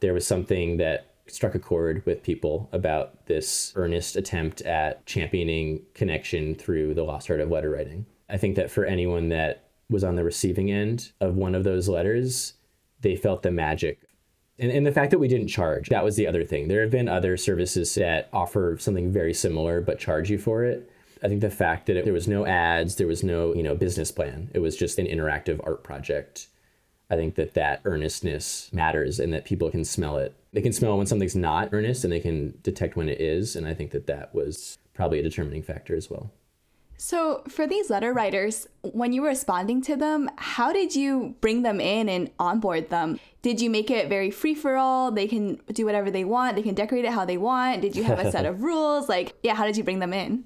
there 0.00 0.14
was 0.14 0.26
something 0.26 0.78
that 0.78 1.14
struck 1.26 1.54
a 1.54 1.58
chord 1.58 2.04
with 2.04 2.22
people 2.22 2.68
about 2.72 3.26
this 3.26 3.72
earnest 3.76 4.16
attempt 4.16 4.60
at 4.62 5.04
championing 5.06 5.82
connection 5.94 6.54
through 6.54 6.94
the 6.94 7.04
lost 7.04 7.30
art 7.30 7.40
of 7.40 7.50
letter 7.50 7.70
writing. 7.70 8.04
I 8.28 8.36
think 8.36 8.56
that 8.56 8.70
for 8.70 8.84
anyone 8.84 9.28
that 9.28 9.68
was 9.92 10.02
on 10.02 10.16
the 10.16 10.24
receiving 10.24 10.70
end 10.70 11.12
of 11.20 11.36
one 11.36 11.54
of 11.54 11.64
those 11.64 11.88
letters, 11.88 12.54
they 13.00 13.14
felt 13.14 13.42
the 13.42 13.50
magic. 13.50 14.00
And, 14.58 14.70
and 14.70 14.86
the 14.86 14.92
fact 14.92 15.10
that 15.10 15.18
we 15.18 15.28
didn't 15.28 15.48
charge, 15.48 15.88
that 15.88 16.04
was 16.04 16.16
the 16.16 16.26
other 16.26 16.44
thing. 16.44 16.68
There 16.68 16.82
have 16.82 16.90
been 16.90 17.08
other 17.08 17.36
services 17.36 17.94
that 17.94 18.28
offer 18.32 18.76
something 18.78 19.12
very 19.12 19.34
similar 19.34 19.80
but 19.80 19.98
charge 19.98 20.30
you 20.30 20.38
for 20.38 20.64
it. 20.64 20.90
I 21.22 21.28
think 21.28 21.40
the 21.40 21.50
fact 21.50 21.86
that 21.86 21.96
it, 21.96 22.04
there 22.04 22.12
was 22.12 22.26
no 22.26 22.46
ads, 22.46 22.96
there 22.96 23.06
was 23.06 23.22
no, 23.22 23.54
you 23.54 23.62
know, 23.62 23.76
business 23.76 24.10
plan. 24.10 24.50
It 24.54 24.58
was 24.58 24.76
just 24.76 24.98
an 24.98 25.06
interactive 25.06 25.60
art 25.64 25.84
project. 25.84 26.48
I 27.10 27.16
think 27.16 27.34
that 27.36 27.54
that 27.54 27.80
earnestness 27.84 28.72
matters 28.72 29.20
and 29.20 29.32
that 29.32 29.44
people 29.44 29.70
can 29.70 29.84
smell 29.84 30.16
it. 30.16 30.34
They 30.52 30.62
can 30.62 30.72
smell 30.72 30.96
when 30.96 31.06
something's 31.06 31.36
not 31.36 31.68
earnest 31.72 32.04
and 32.04 32.12
they 32.12 32.20
can 32.20 32.58
detect 32.62 32.96
when 32.96 33.08
it 33.08 33.20
is. 33.20 33.54
And 33.54 33.66
I 33.68 33.74
think 33.74 33.90
that 33.92 34.06
that 34.06 34.34
was 34.34 34.78
probably 34.94 35.20
a 35.20 35.22
determining 35.22 35.62
factor 35.62 35.94
as 35.94 36.10
well. 36.10 36.30
So, 37.04 37.42
for 37.48 37.66
these 37.66 37.90
letter 37.90 38.12
writers, 38.12 38.68
when 38.82 39.12
you 39.12 39.22
were 39.22 39.28
responding 39.28 39.82
to 39.82 39.96
them, 39.96 40.30
how 40.36 40.72
did 40.72 40.94
you 40.94 41.34
bring 41.40 41.62
them 41.62 41.80
in 41.80 42.08
and 42.08 42.30
onboard 42.38 42.90
them? 42.90 43.18
Did 43.42 43.60
you 43.60 43.70
make 43.70 43.90
it 43.90 44.08
very 44.08 44.30
free 44.30 44.54
for 44.54 44.76
all? 44.76 45.10
They 45.10 45.26
can 45.26 45.60
do 45.72 45.84
whatever 45.84 46.12
they 46.12 46.22
want, 46.22 46.54
they 46.54 46.62
can 46.62 46.76
decorate 46.76 47.04
it 47.04 47.10
how 47.10 47.24
they 47.24 47.38
want. 47.38 47.82
Did 47.82 47.96
you 47.96 48.04
have 48.04 48.20
a 48.20 48.30
set 48.30 48.46
of 48.46 48.62
rules? 48.62 49.08
Like, 49.08 49.34
yeah, 49.42 49.56
how 49.56 49.66
did 49.66 49.76
you 49.76 49.82
bring 49.82 49.98
them 49.98 50.12
in? 50.12 50.44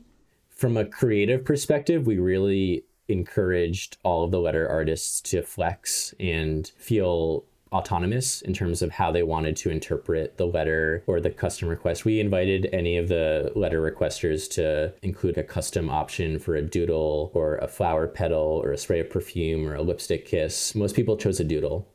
From 0.48 0.78
a 0.78 0.86
creative 0.86 1.44
perspective, 1.44 2.06
we 2.06 2.16
really 2.18 2.84
encouraged 3.06 3.98
all 4.02 4.24
of 4.24 4.30
the 4.30 4.40
letter 4.40 4.66
artists 4.66 5.20
to 5.32 5.42
flex 5.42 6.14
and 6.18 6.72
feel 6.78 7.44
autonomous 7.72 8.42
in 8.42 8.54
terms 8.54 8.82
of 8.82 8.90
how 8.90 9.10
they 9.10 9.22
wanted 9.22 9.56
to 9.56 9.70
interpret 9.70 10.36
the 10.36 10.46
letter 10.46 11.02
or 11.06 11.20
the 11.20 11.30
custom 11.30 11.68
request. 11.68 12.04
We 12.04 12.20
invited 12.20 12.68
any 12.72 12.96
of 12.96 13.08
the 13.08 13.52
letter 13.54 13.80
requesters 13.80 14.48
to 14.52 14.92
include 15.02 15.38
a 15.38 15.42
custom 15.42 15.90
option 15.90 16.38
for 16.38 16.54
a 16.54 16.62
doodle 16.62 17.30
or 17.34 17.56
a 17.56 17.68
flower 17.68 18.06
petal 18.06 18.60
or 18.62 18.72
a 18.72 18.78
spray 18.78 19.00
of 19.00 19.10
perfume 19.10 19.66
or 19.66 19.74
a 19.74 19.82
lipstick 19.82 20.24
kiss. 20.26 20.74
Most 20.74 20.94
people 20.94 21.16
chose 21.16 21.40
a 21.40 21.44
doodle. 21.44 21.88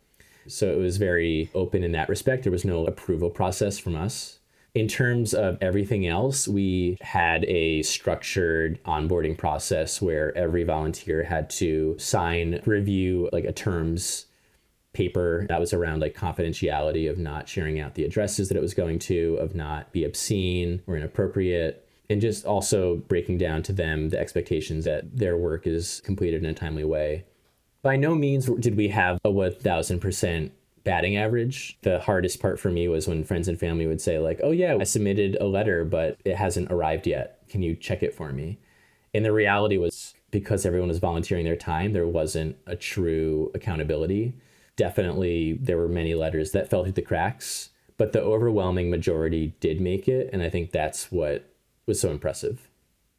So 0.47 0.71
it 0.71 0.77
was 0.77 0.97
very 0.97 1.49
open 1.53 1.83
in 1.83 1.91
that 1.93 2.09
respect. 2.09 2.43
There 2.43 2.51
was 2.51 2.65
no 2.65 2.85
approval 2.85 3.29
process 3.29 3.77
from 3.77 3.95
us. 3.95 4.39
In 4.73 4.87
terms 4.87 5.33
of 5.33 5.57
everything 5.59 6.07
else, 6.07 6.47
we 6.47 6.97
had 7.01 7.43
a 7.45 7.83
structured 7.83 8.81
onboarding 8.85 9.37
process 9.37 10.01
where 10.01 10.35
every 10.37 10.63
volunteer 10.63 11.23
had 11.23 11.49
to 11.51 11.97
sign, 11.99 12.61
review 12.65 13.29
like 13.33 13.43
a 13.43 13.51
terms 13.51 14.27
paper 14.93 15.45
that 15.47 15.59
was 15.59 15.73
around 15.73 16.01
like 16.01 16.15
confidentiality 16.15 17.09
of 17.09 17.17
not 17.17 17.47
sharing 17.47 17.79
out 17.79 17.95
the 17.95 18.03
addresses 18.03 18.49
that 18.49 18.57
it 18.57 18.61
was 18.61 18.73
going 18.73 18.99
to, 18.99 19.37
of 19.39 19.55
not 19.55 19.91
be 19.91 20.03
obscene 20.03 20.81
or 20.87 20.97
inappropriate, 20.97 21.87
and 22.09 22.19
just 22.19 22.45
also 22.45 22.97
breaking 23.07 23.37
down 23.37 23.63
to 23.63 23.73
them 23.73 24.09
the 24.09 24.19
expectations 24.19 24.83
that 24.85 25.17
their 25.17 25.37
work 25.37 25.65
is 25.65 26.01
completed 26.01 26.43
in 26.43 26.49
a 26.49 26.53
timely 26.53 26.83
way. 26.83 27.25
By 27.81 27.95
no 27.95 28.13
means 28.13 28.47
did 28.59 28.75
we 28.75 28.89
have 28.89 29.17
a 29.23 29.29
1000% 29.29 30.51
batting 30.83 31.15
average. 31.15 31.77
The 31.83 31.99
hardest 31.99 32.41
part 32.41 32.59
for 32.59 32.69
me 32.69 32.87
was 32.87 33.07
when 33.07 33.23
friends 33.23 33.47
and 33.47 33.59
family 33.59 33.87
would 33.87 34.01
say 34.01 34.19
like, 34.19 34.39
"Oh 34.43 34.51
yeah, 34.51 34.75
I 34.79 34.83
submitted 34.83 35.37
a 35.39 35.45
letter 35.45 35.85
but 35.85 36.17
it 36.25 36.35
hasn't 36.35 36.71
arrived 36.71 37.07
yet. 37.07 37.39
Can 37.49 37.61
you 37.61 37.75
check 37.75 38.03
it 38.03 38.13
for 38.13 38.33
me?" 38.33 38.59
And 39.13 39.23
the 39.23 39.31
reality 39.31 39.77
was 39.77 40.13
because 40.31 40.65
everyone 40.65 40.89
was 40.89 40.99
volunteering 40.99 41.45
their 41.45 41.55
time, 41.55 41.93
there 41.93 42.07
wasn't 42.07 42.57
a 42.65 42.75
true 42.75 43.51
accountability 43.53 44.33
definitely 44.81 45.53
there 45.61 45.77
were 45.77 45.87
many 45.87 46.15
letters 46.15 46.53
that 46.53 46.67
fell 46.67 46.81
through 46.81 46.93
the 46.93 47.03
cracks, 47.03 47.69
but 47.97 48.13
the 48.13 48.19
overwhelming 48.19 48.89
majority 48.89 49.53
did 49.59 49.79
make 49.79 50.07
it. 50.07 50.27
And 50.33 50.41
I 50.41 50.49
think 50.49 50.71
that's 50.71 51.11
what 51.11 51.53
was 51.85 52.01
so 52.01 52.09
impressive. 52.09 52.67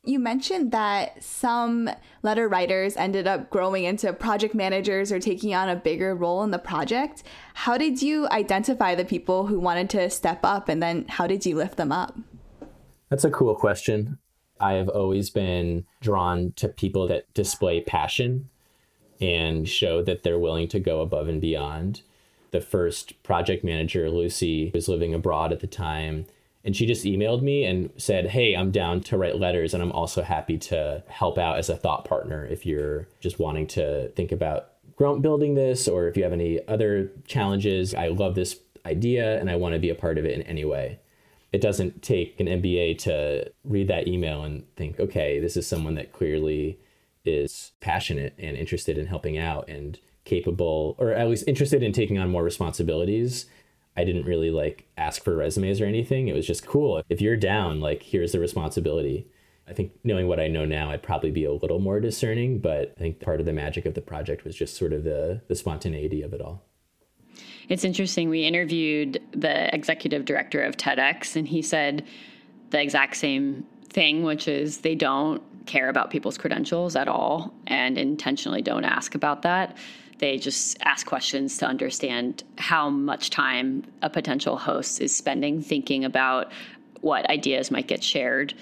You 0.02 0.18
mentioned 0.18 0.72
that 0.72 1.22
some 1.22 1.88
letter 2.24 2.48
writers 2.48 2.96
ended 2.96 3.28
up 3.28 3.48
growing 3.48 3.84
into 3.84 4.12
project 4.12 4.56
managers 4.56 5.12
or 5.12 5.20
taking 5.20 5.54
on 5.54 5.68
a 5.68 5.76
bigger 5.76 6.16
role 6.16 6.42
in 6.42 6.50
the 6.50 6.58
project. 6.58 7.22
How 7.54 7.78
did 7.78 8.02
you 8.02 8.26
identify 8.30 8.96
the 8.96 9.04
people 9.04 9.46
who 9.46 9.60
wanted 9.60 9.88
to 9.90 10.10
step 10.10 10.40
up 10.42 10.68
and 10.68 10.82
then 10.82 11.06
how 11.06 11.28
did 11.28 11.46
you 11.46 11.54
lift 11.54 11.76
them 11.76 11.92
up? 11.92 12.18
That's 13.08 13.22
a 13.22 13.30
cool 13.30 13.54
question. 13.54 14.18
I 14.58 14.72
have 14.72 14.88
always 14.88 15.30
been 15.30 15.84
drawn 16.00 16.54
to 16.56 16.66
people 16.66 17.06
that 17.06 17.32
display 17.34 17.82
passion 17.82 18.48
and 19.22 19.68
show 19.68 20.02
that 20.02 20.22
they're 20.22 20.38
willing 20.38 20.68
to 20.68 20.80
go 20.80 21.00
above 21.00 21.28
and 21.28 21.40
beyond. 21.40 22.02
The 22.50 22.60
first 22.60 23.22
project 23.22 23.64
manager, 23.64 24.10
Lucy, 24.10 24.70
was 24.74 24.88
living 24.88 25.14
abroad 25.14 25.52
at 25.52 25.60
the 25.60 25.66
time 25.66 26.26
and 26.64 26.76
she 26.76 26.86
just 26.86 27.04
emailed 27.04 27.42
me 27.42 27.64
and 27.64 27.90
said, 27.96 28.28
Hey, 28.28 28.54
I'm 28.54 28.70
down 28.70 29.00
to 29.02 29.16
write 29.16 29.38
letters 29.38 29.74
and 29.74 29.82
I'm 29.82 29.92
also 29.92 30.22
happy 30.22 30.58
to 30.58 31.02
help 31.08 31.38
out 31.38 31.58
as 31.58 31.68
a 31.68 31.76
thought 31.76 32.04
partner 32.04 32.46
if 32.46 32.64
you're 32.64 33.08
just 33.20 33.38
wanting 33.38 33.66
to 33.68 34.08
think 34.10 34.30
about 34.32 34.68
building 34.96 35.54
this 35.54 35.88
or 35.88 36.06
if 36.06 36.16
you 36.16 36.22
have 36.22 36.32
any 36.32 36.66
other 36.68 37.10
challenges. 37.26 37.94
I 37.94 38.08
love 38.08 38.34
this 38.36 38.60
idea 38.86 39.40
and 39.40 39.50
I 39.50 39.56
want 39.56 39.74
to 39.74 39.80
be 39.80 39.90
a 39.90 39.94
part 39.94 40.18
of 40.18 40.24
it 40.24 40.34
in 40.34 40.42
any 40.42 40.64
way. 40.64 41.00
It 41.52 41.60
doesn't 41.60 42.02
take 42.02 42.38
an 42.40 42.46
MBA 42.46 42.98
to 42.98 43.50
read 43.64 43.88
that 43.88 44.06
email 44.06 44.44
and 44.44 44.64
think, 44.76 45.00
okay, 45.00 45.40
this 45.40 45.56
is 45.56 45.66
someone 45.66 45.96
that 45.96 46.12
clearly 46.12 46.78
is 47.24 47.72
passionate 47.80 48.34
and 48.38 48.56
interested 48.56 48.98
in 48.98 49.06
helping 49.06 49.38
out 49.38 49.68
and 49.68 49.98
capable, 50.24 50.96
or 50.98 51.10
at 51.10 51.28
least 51.28 51.44
interested 51.46 51.82
in 51.82 51.92
taking 51.92 52.18
on 52.18 52.30
more 52.30 52.44
responsibilities 52.44 53.46
I 53.96 54.04
didn't 54.04 54.26
really 54.26 54.50
like 54.50 54.86
ask 54.96 55.22
for 55.22 55.36
resumes 55.36 55.80
or 55.80 55.86
anything. 55.86 56.28
It 56.28 56.34
was 56.34 56.46
just 56.46 56.66
cool. 56.66 57.02
If 57.08 57.20
you're 57.20 57.36
down, 57.36 57.80
like 57.80 58.02
here's 58.02 58.32
the 58.32 58.40
responsibility. 58.40 59.26
I 59.68 59.74
think 59.74 59.92
knowing 60.02 60.28
what 60.28 60.40
I 60.40 60.48
know 60.48 60.64
now, 60.64 60.90
I'd 60.90 61.02
probably 61.02 61.30
be 61.30 61.44
a 61.44 61.52
little 61.52 61.78
more 61.78 62.00
discerning, 62.00 62.58
but 62.58 62.94
I 62.96 63.00
think 63.00 63.20
part 63.20 63.38
of 63.38 63.46
the 63.46 63.52
magic 63.52 63.86
of 63.86 63.94
the 63.94 64.00
project 64.00 64.44
was 64.44 64.56
just 64.56 64.76
sort 64.76 64.92
of 64.92 65.04
the 65.04 65.42
the 65.48 65.54
spontaneity 65.54 66.22
of 66.22 66.32
it 66.32 66.40
all. 66.40 66.64
It's 67.68 67.84
interesting. 67.84 68.28
We 68.28 68.44
interviewed 68.44 69.20
the 69.32 69.72
executive 69.74 70.24
director 70.24 70.62
of 70.62 70.76
TEDx, 70.76 71.36
and 71.36 71.46
he 71.46 71.62
said 71.62 72.04
the 72.70 72.80
exact 72.80 73.16
same 73.16 73.64
thing, 73.88 74.22
which 74.24 74.48
is 74.48 74.78
they 74.78 74.94
don't 74.94 75.42
care 75.66 75.88
about 75.88 76.10
people's 76.10 76.38
credentials 76.38 76.96
at 76.96 77.08
all 77.08 77.54
and 77.66 77.98
intentionally 77.98 78.62
don't 78.62 78.84
ask 78.84 79.14
about 79.14 79.42
that. 79.42 79.76
They 80.18 80.38
just 80.38 80.78
ask 80.82 81.06
questions 81.06 81.58
to 81.58 81.66
understand 81.66 82.44
how 82.58 82.88
much 82.90 83.30
time 83.30 83.84
a 84.02 84.10
potential 84.10 84.56
host 84.56 85.00
is 85.00 85.14
spending 85.14 85.60
thinking 85.60 86.04
about 86.04 86.52
what 87.00 87.28
ideas 87.28 87.70
might 87.70 87.88
get 87.88 88.04
shared 88.04 88.54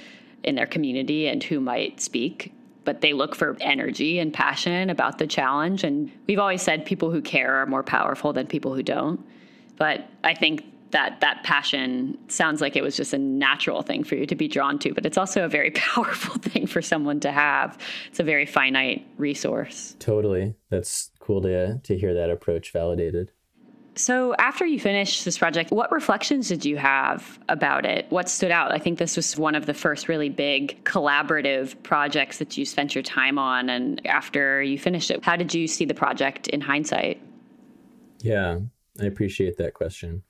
in 0.43 0.55
their 0.55 0.67
community 0.67 1.29
and 1.29 1.43
who 1.43 1.61
might 1.61 2.01
speak. 2.01 2.55
But 2.85 3.03
they 3.03 3.13
look 3.13 3.35
for 3.35 3.59
energy 3.61 4.19
and 4.19 4.33
passion 4.33 4.89
about 4.89 5.19
the 5.19 5.27
challenge. 5.27 5.85
And 5.85 6.11
we've 6.27 6.39
always 6.39 6.63
said 6.63 6.87
people 6.87 7.11
who 7.11 7.21
care 7.21 7.57
are 7.57 7.67
more 7.67 7.83
powerful 7.83 8.33
than 8.33 8.47
people 8.47 8.75
who 8.75 8.83
don't. 8.83 9.23
But 9.77 10.09
I 10.25 10.35
think 10.35 10.65
that 10.91 11.21
that 11.21 11.43
passion 11.45 12.19
sounds 12.29 12.61
like 12.61 12.77
it 12.77 12.83
was 12.83 12.97
just 12.97 13.13
a 13.13 13.19
natural 13.19 13.83
thing 13.83 14.05
for 14.05 14.15
you 14.15 14.27
to 14.27 14.35
be 14.35 14.49
drawn 14.49 14.79
to, 14.81 14.93
but 14.93 15.07
it's 15.07 15.19
also 15.19 15.45
a 15.45 15.49
very 15.49 15.71
powerful 15.75 16.37
thing 16.37 16.67
for 16.67 16.83
someone 16.83 17.21
to 17.21 17.33
have. 17.33 17.79
It's 18.09 18.21
a 18.21 18.25
very 18.25 18.47
finite 18.47 19.07
resource. 19.17 19.97
Totally. 19.99 20.55
That's 20.71 21.11
cool 21.19 21.43
to 21.43 21.79
to 21.79 21.99
hear 21.99 22.15
that 22.15 22.31
approach 22.31 22.73
validated. 22.73 23.31
So, 23.97 24.35
after 24.37 24.65
you 24.65 24.79
finished 24.79 25.25
this 25.25 25.37
project, 25.37 25.73
what 25.73 25.91
reflections 25.91 26.49
did 26.49 26.65
you 26.65 26.77
have 26.77 27.39
about 27.49 27.85
it? 27.85 28.07
What 28.11 28.29
stood 28.29 28.53
out? 28.53 28.73
I 28.73 28.79
think 28.79 28.99
this 28.99 29.17
was 29.17 29.37
one 29.37 29.55
of 29.55 29.67
the 29.67 29.75
first 29.75 30.09
really 30.09 30.29
big 30.29 30.83
collaborative 30.85 31.81
projects 31.83 32.39
that 32.39 32.57
you 32.57 32.65
spent 32.65 32.95
your 32.95 33.03
time 33.03 33.37
on. 33.37 33.69
And 33.69 34.05
after 34.07 34.63
you 34.63 34.79
finished 34.79 35.11
it, 35.11 35.25
how 35.25 35.37
did 35.37 35.53
you 35.53 35.67
see 35.67 35.85
the 35.85 35.95
project 35.95 36.47
in 36.49 36.61
hindsight? 36.61 37.21
Yeah, 38.21 38.61
I 39.01 39.07
appreciate 39.07 39.57
that 39.59 39.75
question 39.75 40.23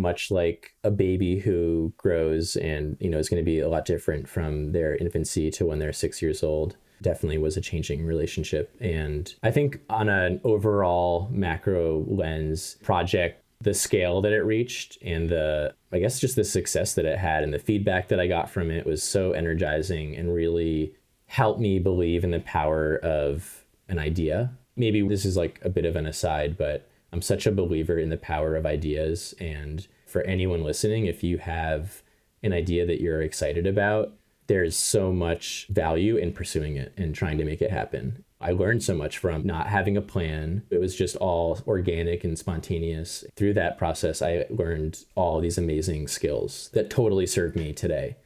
much 0.00 0.30
like 0.30 0.74
a 0.84 0.90
baby 0.90 1.38
who 1.38 1.92
grows 1.96 2.56
and 2.56 2.96
you 3.00 3.10
know 3.10 3.18
is 3.18 3.28
going 3.28 3.42
to 3.42 3.44
be 3.44 3.60
a 3.60 3.68
lot 3.68 3.84
different 3.84 4.28
from 4.28 4.72
their 4.72 4.96
infancy 4.96 5.50
to 5.50 5.66
when 5.66 5.78
they're 5.78 5.92
six 5.92 6.20
years 6.20 6.42
old 6.42 6.76
definitely 7.02 7.38
was 7.38 7.56
a 7.56 7.62
changing 7.62 8.04
relationship. 8.04 8.76
And 8.80 9.32
i 9.42 9.50
think 9.50 9.80
on 9.88 10.08
an 10.08 10.40
overall 10.44 11.28
macro 11.30 12.04
lens 12.08 12.76
project 12.82 13.42
the 13.62 13.74
scale 13.74 14.20
that 14.22 14.32
it 14.32 14.40
reached 14.40 14.96
and 15.02 15.28
the 15.28 15.74
i 15.92 15.98
guess 15.98 16.18
just 16.18 16.34
the 16.34 16.44
success 16.44 16.94
that 16.94 17.04
it 17.04 17.18
had 17.18 17.42
and 17.42 17.52
the 17.52 17.58
feedback 17.58 18.08
that 18.08 18.18
i 18.18 18.26
got 18.26 18.48
from 18.48 18.70
it 18.70 18.86
was 18.86 19.02
so 19.02 19.32
energizing 19.32 20.16
and 20.16 20.32
really 20.34 20.94
helped 21.26 21.60
me 21.60 21.78
believe 21.78 22.24
in 22.24 22.32
the 22.32 22.40
power 22.40 22.96
of 23.04 23.64
an 23.88 24.00
idea. 24.00 24.50
Maybe 24.74 25.06
this 25.06 25.24
is 25.24 25.36
like 25.36 25.60
a 25.62 25.68
bit 25.68 25.84
of 25.84 25.94
an 25.94 26.06
aside 26.06 26.58
but 26.58 26.88
I'm 27.12 27.22
such 27.22 27.46
a 27.46 27.52
believer 27.52 27.98
in 27.98 28.10
the 28.10 28.16
power 28.16 28.56
of 28.56 28.66
ideas. 28.66 29.34
And 29.40 29.86
for 30.06 30.22
anyone 30.22 30.62
listening, 30.62 31.06
if 31.06 31.22
you 31.22 31.38
have 31.38 32.02
an 32.42 32.52
idea 32.52 32.86
that 32.86 33.00
you're 33.00 33.22
excited 33.22 33.66
about, 33.66 34.12
there's 34.46 34.76
so 34.76 35.12
much 35.12 35.66
value 35.70 36.16
in 36.16 36.32
pursuing 36.32 36.76
it 36.76 36.92
and 36.96 37.14
trying 37.14 37.38
to 37.38 37.44
make 37.44 37.62
it 37.62 37.70
happen. 37.70 38.24
I 38.40 38.52
learned 38.52 38.82
so 38.82 38.94
much 38.94 39.18
from 39.18 39.46
not 39.46 39.66
having 39.66 39.96
a 39.96 40.02
plan. 40.02 40.62
It 40.70 40.80
was 40.80 40.96
just 40.96 41.14
all 41.16 41.60
organic 41.66 42.24
and 42.24 42.38
spontaneous. 42.38 43.22
Through 43.36 43.54
that 43.54 43.76
process, 43.76 44.22
I 44.22 44.46
learned 44.48 45.04
all 45.14 45.40
these 45.40 45.58
amazing 45.58 46.08
skills 46.08 46.70
that 46.72 46.90
totally 46.90 47.26
served 47.26 47.54
me 47.54 47.72
today. 47.72 48.16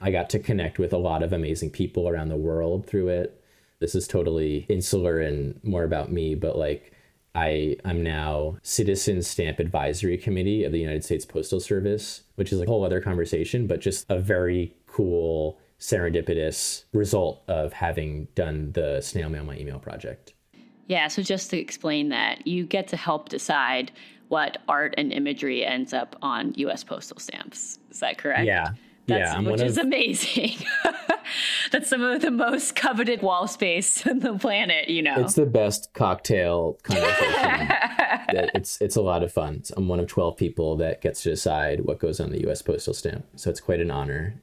I 0.00 0.10
got 0.10 0.28
to 0.30 0.38
connect 0.38 0.78
with 0.78 0.92
a 0.92 0.98
lot 0.98 1.22
of 1.22 1.32
amazing 1.32 1.70
people 1.70 2.08
around 2.08 2.30
the 2.30 2.36
world 2.36 2.86
through 2.86 3.08
it. 3.08 3.42
This 3.78 3.94
is 3.94 4.08
totally 4.08 4.66
insular 4.68 5.20
and 5.20 5.62
more 5.62 5.84
about 5.84 6.10
me, 6.10 6.34
but 6.34 6.58
like 6.58 6.92
I 7.34 7.76
am 7.84 8.02
now 8.02 8.56
Citizen 8.62 9.22
Stamp 9.22 9.58
Advisory 9.58 10.18
Committee 10.18 10.64
of 10.64 10.72
the 10.72 10.80
United 10.80 11.04
States 11.04 11.24
Postal 11.24 11.60
Service, 11.60 12.22
which 12.34 12.52
is 12.52 12.60
a 12.60 12.66
whole 12.66 12.84
other 12.84 13.00
conversation, 13.00 13.66
but 13.66 13.80
just 13.80 14.06
a 14.08 14.18
very 14.18 14.74
cool 14.86 15.58
serendipitous 15.78 16.84
result 16.92 17.42
of 17.48 17.72
having 17.72 18.26
done 18.34 18.72
the 18.72 19.00
snail 19.00 19.28
mail 19.28 19.44
my 19.44 19.56
email 19.56 19.78
project. 19.78 20.34
Yeah, 20.88 21.08
so 21.08 21.22
just 21.22 21.50
to 21.50 21.58
explain 21.58 22.08
that, 22.08 22.46
you 22.46 22.66
get 22.66 22.88
to 22.88 22.96
help 22.96 23.28
decide 23.28 23.92
what 24.28 24.58
art 24.68 24.94
and 24.98 25.12
imagery 25.12 25.64
ends 25.64 25.92
up 25.92 26.16
on 26.22 26.52
US 26.56 26.84
postal 26.84 27.18
stamps. 27.18 27.78
Is 27.90 28.00
that 28.00 28.18
correct? 28.18 28.44
Yeah. 28.44 28.70
That's, 29.10 29.32
yeah, 29.32 29.36
I'm 29.36 29.44
which 29.44 29.60
is 29.60 29.78
of, 29.78 29.84
amazing. 29.84 30.56
That's 31.72 31.88
some 31.88 32.02
of 32.02 32.22
the 32.22 32.30
most 32.30 32.74
coveted 32.74 33.22
wall 33.22 33.46
space 33.46 34.06
on 34.06 34.20
the 34.20 34.36
planet, 34.38 34.88
you 34.88 35.02
know. 35.02 35.14
It's 35.18 35.34
the 35.34 35.46
best 35.46 35.92
cocktail 35.94 36.78
conversation. 36.82 37.70
it's 38.54 38.80
it's 38.80 38.96
a 38.96 39.02
lot 39.02 39.22
of 39.22 39.32
fun. 39.32 39.62
I'm 39.76 39.88
one 39.88 40.00
of 40.00 40.06
12 40.06 40.36
people 40.36 40.76
that 40.76 41.00
gets 41.00 41.22
to 41.22 41.30
decide 41.30 41.84
what 41.84 41.98
goes 41.98 42.20
on 42.20 42.30
the 42.30 42.48
US 42.48 42.62
postal 42.62 42.94
stamp. 42.94 43.26
So 43.36 43.50
it's 43.50 43.60
quite 43.60 43.80
an 43.80 43.90
honor. 43.90 44.40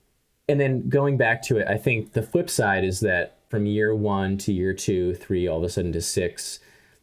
And 0.50 0.60
then 0.60 0.88
going 0.88 1.18
back 1.18 1.42
to 1.44 1.58
it, 1.58 1.68
I 1.68 1.78
think 1.78 2.14
the 2.14 2.24
flip 2.24 2.50
side 2.50 2.86
is 2.86 3.02
that 3.02 3.38
from 3.50 3.66
year 3.66 3.94
1 3.94 4.38
to 4.40 4.54
year 4.54 4.74
2, 4.74 5.16
3 5.16 5.48
all 5.48 5.58
of 5.58 5.64
a 5.64 5.70
sudden 5.70 5.92
to 5.94 6.02
6 6.02 6.60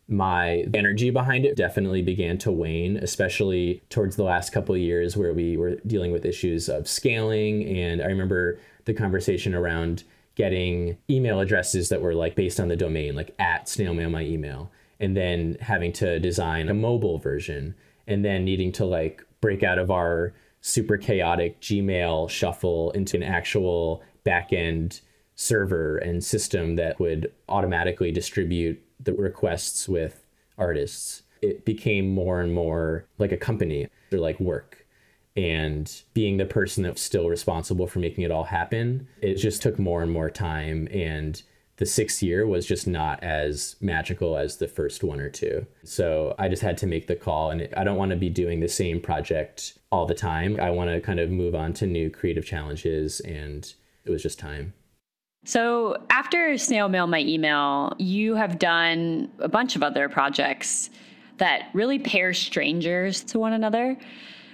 my 0.06 0.64
energy 0.74 1.10
behind 1.10 1.46
it 1.46 1.56
definitely 1.56 2.02
began 2.02 2.36
to 2.38 2.52
wane, 2.52 2.96
especially 2.98 3.82
towards 3.88 4.16
the 4.16 4.22
last 4.22 4.52
couple 4.52 4.76
years 4.76 5.16
where 5.16 5.32
we 5.32 5.56
were 5.56 5.76
dealing 5.86 6.12
with 6.12 6.26
issues 6.26 6.68
of 6.68 6.86
scaling. 6.86 7.64
And 7.64 8.02
I 8.02 8.06
remember 8.06 8.58
the 8.84 8.92
conversation 8.92 9.54
around 9.54 10.04
getting 10.34 10.98
email 11.08 11.40
addresses 11.40 11.88
that 11.88 12.02
were 12.02 12.14
like 12.14 12.34
based 12.34 12.60
on 12.60 12.68
the 12.68 12.76
domain, 12.76 13.14
like 13.14 13.34
at 13.38 13.68
snail 13.68 13.94
mail 13.94 14.10
my 14.10 14.24
email, 14.24 14.70
and 15.00 15.16
then 15.16 15.56
having 15.60 15.92
to 15.94 16.18
design 16.18 16.68
a 16.68 16.74
mobile 16.74 17.18
version, 17.18 17.74
and 18.06 18.24
then 18.24 18.44
needing 18.44 18.72
to 18.72 18.84
like 18.84 19.24
break 19.40 19.62
out 19.62 19.78
of 19.78 19.90
our 19.90 20.34
super 20.60 20.96
chaotic 20.96 21.60
Gmail 21.60 22.28
shuffle 22.28 22.90
into 22.92 23.16
an 23.16 23.22
actual 23.22 24.02
backend 24.24 25.00
server 25.34 25.98
and 25.98 26.22
system 26.22 26.76
that 26.76 27.00
would 27.00 27.32
automatically 27.48 28.12
distribute 28.12 28.82
the 29.04 29.14
requests 29.14 29.88
with 29.88 30.26
artists, 30.58 31.22
it 31.42 31.64
became 31.64 32.14
more 32.14 32.40
and 32.40 32.52
more 32.52 33.06
like 33.18 33.32
a 33.32 33.36
company 33.36 33.88
or 34.12 34.18
like 34.18 34.40
work. 34.40 34.86
And 35.36 35.90
being 36.14 36.36
the 36.36 36.44
person 36.44 36.84
that's 36.84 37.02
still 37.02 37.28
responsible 37.28 37.86
for 37.86 37.98
making 37.98 38.24
it 38.24 38.30
all 38.30 38.44
happen, 38.44 39.08
it 39.20 39.34
just 39.34 39.62
took 39.62 39.78
more 39.78 40.02
and 40.02 40.12
more 40.12 40.30
time. 40.30 40.88
And 40.92 41.42
the 41.76 41.86
sixth 41.86 42.22
year 42.22 42.46
was 42.46 42.66
just 42.66 42.86
not 42.86 43.22
as 43.22 43.74
magical 43.80 44.36
as 44.36 44.58
the 44.58 44.68
first 44.68 45.02
one 45.02 45.18
or 45.18 45.28
two. 45.28 45.66
So 45.82 46.36
I 46.38 46.48
just 46.48 46.62
had 46.62 46.78
to 46.78 46.86
make 46.86 47.08
the 47.08 47.16
call. 47.16 47.50
And 47.50 47.68
I 47.76 47.82
don't 47.82 47.96
want 47.96 48.10
to 48.10 48.16
be 48.16 48.30
doing 48.30 48.60
the 48.60 48.68
same 48.68 49.00
project 49.00 49.76
all 49.90 50.06
the 50.06 50.14
time. 50.14 50.60
I 50.60 50.70
want 50.70 50.90
to 50.90 51.00
kind 51.00 51.18
of 51.18 51.30
move 51.30 51.56
on 51.56 51.72
to 51.74 51.86
new 51.86 52.10
creative 52.10 52.46
challenges. 52.46 53.18
And 53.20 53.72
it 54.04 54.10
was 54.10 54.22
just 54.22 54.38
time. 54.38 54.72
So 55.44 55.98
after 56.08 56.56
Snail 56.56 56.88
Mail 56.88 57.06
My 57.06 57.20
Email, 57.20 57.94
you 57.98 58.34
have 58.34 58.58
done 58.58 59.30
a 59.38 59.48
bunch 59.48 59.76
of 59.76 59.82
other 59.82 60.08
projects 60.08 60.88
that 61.36 61.68
really 61.74 61.98
pair 61.98 62.32
strangers 62.32 63.22
to 63.24 63.38
one 63.38 63.52
another. 63.52 63.96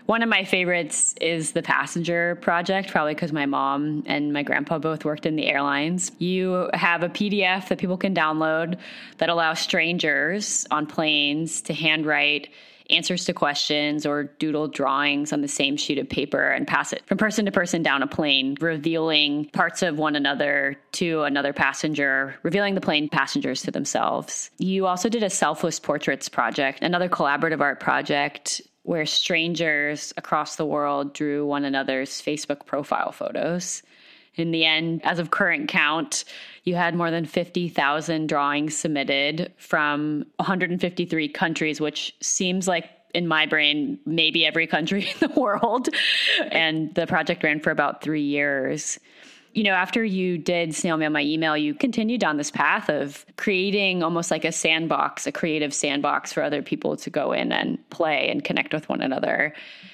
One 0.07 0.25
of 0.25 0.29
my 0.29 0.43
favorites 0.43 1.15
is 1.21 1.53
the 1.53 1.63
passenger 1.63 2.35
project, 2.43 2.91
probably 2.91 3.15
because 3.15 3.33
my 3.33 3.47
mom 3.47 4.03
and 4.07 4.33
my 4.33 4.43
grandpa 4.43 4.79
both 4.79 5.05
worked 5.05 5.27
in 5.27 5.37
the 5.37 5.47
airlines. 5.47 6.11
You 6.19 6.69
have 6.75 7.05
a 7.05 7.09
PDF 7.09 7.69
that 7.69 7.79
people 7.79 7.97
can 7.97 8.13
download 8.13 8.77
that 9.19 9.29
allows 9.29 9.61
strangers 9.61 10.67
on 10.73 10.87
planes 10.87 11.63
to 11.63 11.75
handwrite 11.75 12.49
answers 12.91 13.25
to 13.25 13.33
questions 13.33 14.05
or 14.05 14.25
doodle 14.25 14.69
drawings 14.69 15.33
on 15.33 15.41
the 15.41 15.49
same 15.49 15.77
sheet 15.77 15.99
of 15.99 16.09
paper 16.09 16.51
and 16.51 16.67
pass 16.67 16.93
it 16.93 17.03
from 17.07 17.19
person 17.19 17.45
to 17.47 17.53
person 17.53 17.83
down 17.83 18.03
a 18.03 18.07
plane, 18.07 18.57
revealing 18.61 19.47
parts 19.47 19.83
of 19.83 19.99
one 19.99 20.17
another 20.17 20.77
to 20.93 21.23
another 21.23 21.53
passenger, 21.53 22.35
revealing 22.43 22.75
the 22.75 22.81
plane 22.81 23.09
passengers 23.09 23.63
to 23.63 23.71
themselves. 23.71 24.51
You 24.59 24.87
also 24.87 25.09
did 25.09 25.23
a 25.23 25.31
selfless 25.31 25.79
portraits 25.79 26.29
project, 26.29 26.83
another 26.83 27.09
collaborative 27.09 27.61
art 27.61 27.81
project 27.81 28.61
where 28.83 29.07
strangers 29.07 30.13
across 30.17 30.57
the 30.57 30.65
world 30.65 31.13
drew 31.13 31.47
one 31.47 31.65
another's 31.65 32.21
Facebook 32.21 32.67
profile 32.67 33.13
photos. 33.13 33.83
In 34.41 34.51
the 34.51 34.65
end, 34.65 35.01
as 35.05 35.19
of 35.19 35.31
current 35.31 35.69
count, 35.69 36.25
you 36.65 36.75
had 36.75 36.95
more 36.95 37.11
than 37.11 37.25
50,000 37.25 38.29
drawings 38.29 38.77
submitted 38.77 39.53
from 39.57 40.25
153 40.37 41.29
countries, 41.29 41.81
which 41.81 42.15
seems 42.21 42.67
like 42.67 42.91
in 43.15 43.27
my 43.27 43.47
brain, 43.47 43.99
maybe 44.07 44.47
every 44.47 44.67
country 44.67 45.11
in 45.21 45.29
the 45.29 45.41
world. 45.41 45.89
And 46.51 46.95
the 46.95 47.07
project 47.07 47.45
ran 47.45 47.61
for 47.61 47.71
about 47.71 48.03
three 48.03 48.23
years 48.23 48.99
you 49.53 49.65
know, 49.65 49.73
after 49.73 50.05
you 50.05 50.39
did 50.39 50.75
snail 50.75 50.97
mail 50.97 51.11
my 51.11 51.23
email, 51.23 51.57
you 51.57 51.75
continued 51.75 52.21
down 52.21 52.37
this 52.37 52.51
path 52.51 52.89
of 52.89 53.27
creating 53.37 54.03
almost 54.03 54.31
like 54.31 54.45
a 54.45 54.53
sandbox, 54.53 55.27
a 55.27 55.33
creative 55.33 55.75
sandbox 55.75 56.33
for 56.33 56.43
other 56.43 56.63
people 56.63 56.97
to 56.97 57.11
go 57.11 57.33
in 57.33 57.51
and 57.51 57.79
play 57.91 58.29
and 58.31 58.45
connect 58.45 58.73
with 58.73 58.89
one 58.89 59.01
another. 59.01 59.53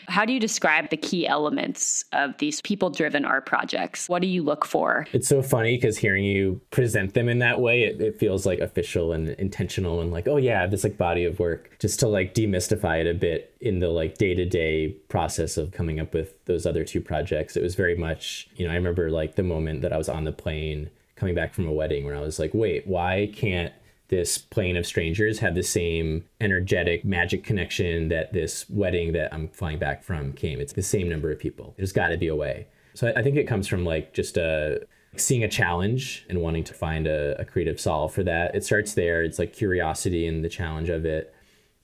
How 0.09 0.25
do 0.25 0.33
you 0.33 0.40
describe 0.40 0.90
the 0.90 0.97
key 0.97 1.27
elements 1.27 2.05
of 2.12 2.37
these 2.38 2.61
people 2.61 2.90
driven 2.90 3.25
art 3.25 3.47
projects? 3.47 4.09
What 4.09 4.23
do 4.23 4.29
you 4.29 4.42
look 4.42 4.64
for? 4.64 5.07
It's 5.12 5.29
so 5.29 5.42
funny 5.42 5.77
because 5.77 5.99
hearing 5.99 6.25
you 6.25 6.61
present 6.71 7.14
them 7.14 7.29
in 7.29 7.38
that 7.40 7.61
way, 7.61 7.83
it, 7.83 8.01
it, 8.01 8.16
feels 8.16 8.47
like 8.47 8.61
official 8.61 9.12
and 9.12 9.29
intentional 9.31 10.01
and 10.01 10.11
like, 10.11 10.27
oh 10.27 10.38
yeah, 10.38 10.66
this 10.66 10.85
like 10.85 10.97
body 10.97 11.25
of 11.25 11.38
work. 11.38 11.77
Just 11.79 12.01
to 12.01 12.09
like 12.09 12.35
demystify 12.35 13.01
it 13.01 13.07
a 13.07 13.14
bit 13.14 13.55
in 13.61 13.81
the 13.81 13.88
like 13.88 14.16
day 14.16 14.35
to 14.35 14.47
day 14.47 14.88
process 15.09 15.57
of 15.57 15.73
coming 15.73 16.01
up 16.01 16.14
with 16.14 16.42
those 16.47 16.64
other 16.64 16.85
two 16.85 17.01
projects, 17.01 17.57
it 17.57 17.62
was 17.62 17.75
very 17.75 17.97
much, 17.97 18.49
you 18.57 18.66
know, 18.66 18.73
I 18.73 18.77
remember 18.77 19.11
like 19.11 19.37
the 19.37 19.42
moment 19.42 19.83
that 19.83 19.92
I 19.92 19.99
was 19.99 20.09
on 20.09 20.25
the 20.25 20.33
plane 20.33 20.90
coming 21.16 21.35
back 21.35 21.55
from 21.55 21.66
a 21.66 21.73
wedding 21.73 22.05
where 22.05 22.16
I 22.16 22.21
was 22.21 22.38
like, 22.38 22.53
wait, 22.55 22.87
why 22.87 23.31
can't 23.35 23.73
this 24.09 24.38
plane 24.38 24.77
of 24.77 24.87
strangers 24.87 25.40
have 25.40 25.55
the 25.55 25.62
same 25.62 26.25
energetic 26.40 27.05
magic 27.05 27.42
connection 27.45 28.09
that 28.09 28.33
this 28.33 28.69
wedding 28.71 29.12
that 29.12 29.33
I'm 29.35 29.49
flying 29.49 29.79
back 29.79 30.05
from 30.05 30.33
came. 30.33 30.61
It's 30.61 30.73
the 30.73 30.83
same 30.83 31.09
number 31.09 31.33
of 31.33 31.38
people. 31.38 31.75
There's 31.77 31.92
got 31.92 32.09
to 32.09 32.16
be 32.16 32.29
a 32.29 32.37
way. 32.37 32.69
So 32.95 33.12
I, 33.14 33.23
think 33.23 33.37
it 33.37 33.45
comes 33.45 33.66
from 33.69 33.85
like 33.85 34.14
just 34.14 34.37
a 34.37 34.77
uh, 34.83 34.85
seeing 35.19 35.45
a 35.45 35.49
challenge 35.49 36.25
and 36.29 36.40
wanting 36.40 36.64
to 36.64 36.75
find 36.75 37.07
a, 37.07 37.40
a 37.40 37.45
creative 37.45 37.81
solve 37.81 38.12
for 38.12 38.23
that. 38.23 38.55
It 38.55 38.64
starts 38.64 38.95
there. 38.95 39.23
It's 39.23 39.38
like 39.38 39.53
curiosity 39.53 40.27
and 40.27 40.45
the 40.45 40.49
challenge 40.49 40.88
of 40.88 41.05
it. 41.05 41.35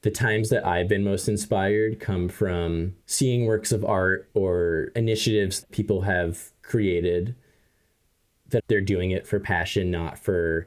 The 0.02 0.10
times 0.10 0.50
that 0.50 0.66
I've 0.66 0.88
been 0.88 1.04
most 1.04 1.28
inspired 1.28 2.00
come 2.00 2.28
from 2.28 2.94
seeing 3.06 3.46
works 3.46 3.72
of 3.72 3.84
art 3.84 4.28
or 4.34 4.90
initiatives 4.96 5.64
people 5.70 6.02
have 6.02 6.50
created 6.62 7.34
that 8.48 8.64
they're 8.68 8.80
doing 8.80 9.10
it 9.10 9.26
for 9.26 9.40
passion, 9.40 9.90
not 9.90 10.18
for 10.18 10.66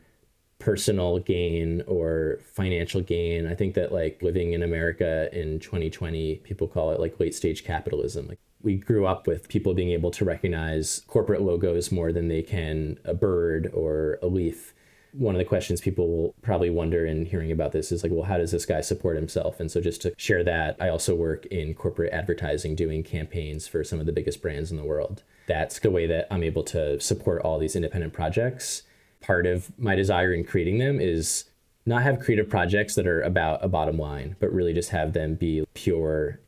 personal 0.59 1.19
gain 1.19 1.83
or 1.87 2.39
financial 2.53 3.01
gain. 3.01 3.47
I 3.47 3.55
think 3.55 3.75
that 3.75 3.91
like 3.91 4.21
living 4.21 4.53
in 4.53 4.63
America 4.63 5.29
in 5.37 5.59
2020, 5.59 6.37
people 6.37 6.67
call 6.67 6.91
it 6.91 6.99
like 6.99 7.19
late 7.19 7.35
stage 7.35 7.63
capitalism. 7.63 8.27
Like 8.27 8.39
we 8.61 8.75
grew 8.75 9.05
up 9.05 9.27
with 9.27 9.47
people 9.49 9.73
being 9.73 9.91
able 9.91 10.11
to 10.11 10.25
recognize 10.25 11.03
corporate 11.07 11.41
logos 11.41 11.91
more 11.91 12.11
than 12.11 12.27
they 12.29 12.41
can 12.41 12.97
a 13.03 13.13
bird 13.13 13.69
or 13.73 14.17
a 14.21 14.27
leaf. 14.27 14.73
One 15.11 15.35
of 15.35 15.39
the 15.39 15.45
questions 15.45 15.79
people 15.79 16.09
will 16.09 16.35
probably 16.41 16.69
wonder 16.69 17.05
in 17.05 17.25
hearing 17.25 17.51
about 17.51 17.71
this 17.71 17.91
is 17.91 18.03
like, 18.03 18.11
well, 18.11 18.23
how 18.23 18.37
does 18.37 18.51
this 18.51 18.65
guy 18.65 18.81
support 18.81 19.15
himself? 19.15 19.61
And 19.61 19.71
so, 19.71 19.79
just 19.79 20.01
to 20.01 20.13
share 20.17 20.43
that, 20.43 20.75
I 20.77 20.89
also 20.89 21.15
work 21.15 21.45
in 21.45 21.73
corporate 21.73 22.11
advertising, 22.11 22.75
doing 22.75 23.01
campaigns 23.01 23.65
for 23.65 23.81
some 23.85 24.01
of 24.01 24.07
the 24.07 24.11
biggest 24.11 24.41
brands 24.41 24.71
in 24.71 24.77
the 24.77 24.83
world. 24.83 25.23
That's 25.47 25.79
the 25.79 25.91
way 25.91 26.05
that 26.07 26.27
I'm 26.29 26.43
able 26.43 26.63
to 26.63 26.99
support 26.99 27.43
all 27.43 27.59
these 27.59 27.77
independent 27.77 28.11
projects 28.11 28.83
part 29.21 29.45
of 29.45 29.71
my 29.77 29.95
desire 29.95 30.33
in 30.33 30.43
creating 30.43 30.77
them 30.77 30.99
is 30.99 31.45
not 31.85 32.03
have 32.03 32.19
creative 32.19 32.49
projects 32.49 32.95
that 32.95 33.07
are 33.07 33.21
about 33.21 33.63
a 33.63 33.67
bottom 33.67 33.97
line, 33.97 34.35
but 34.39 34.51
really 34.51 34.73
just 34.73 34.89
have 34.89 35.13
them 35.13 35.35
be 35.35 35.63
pure. 35.73 36.39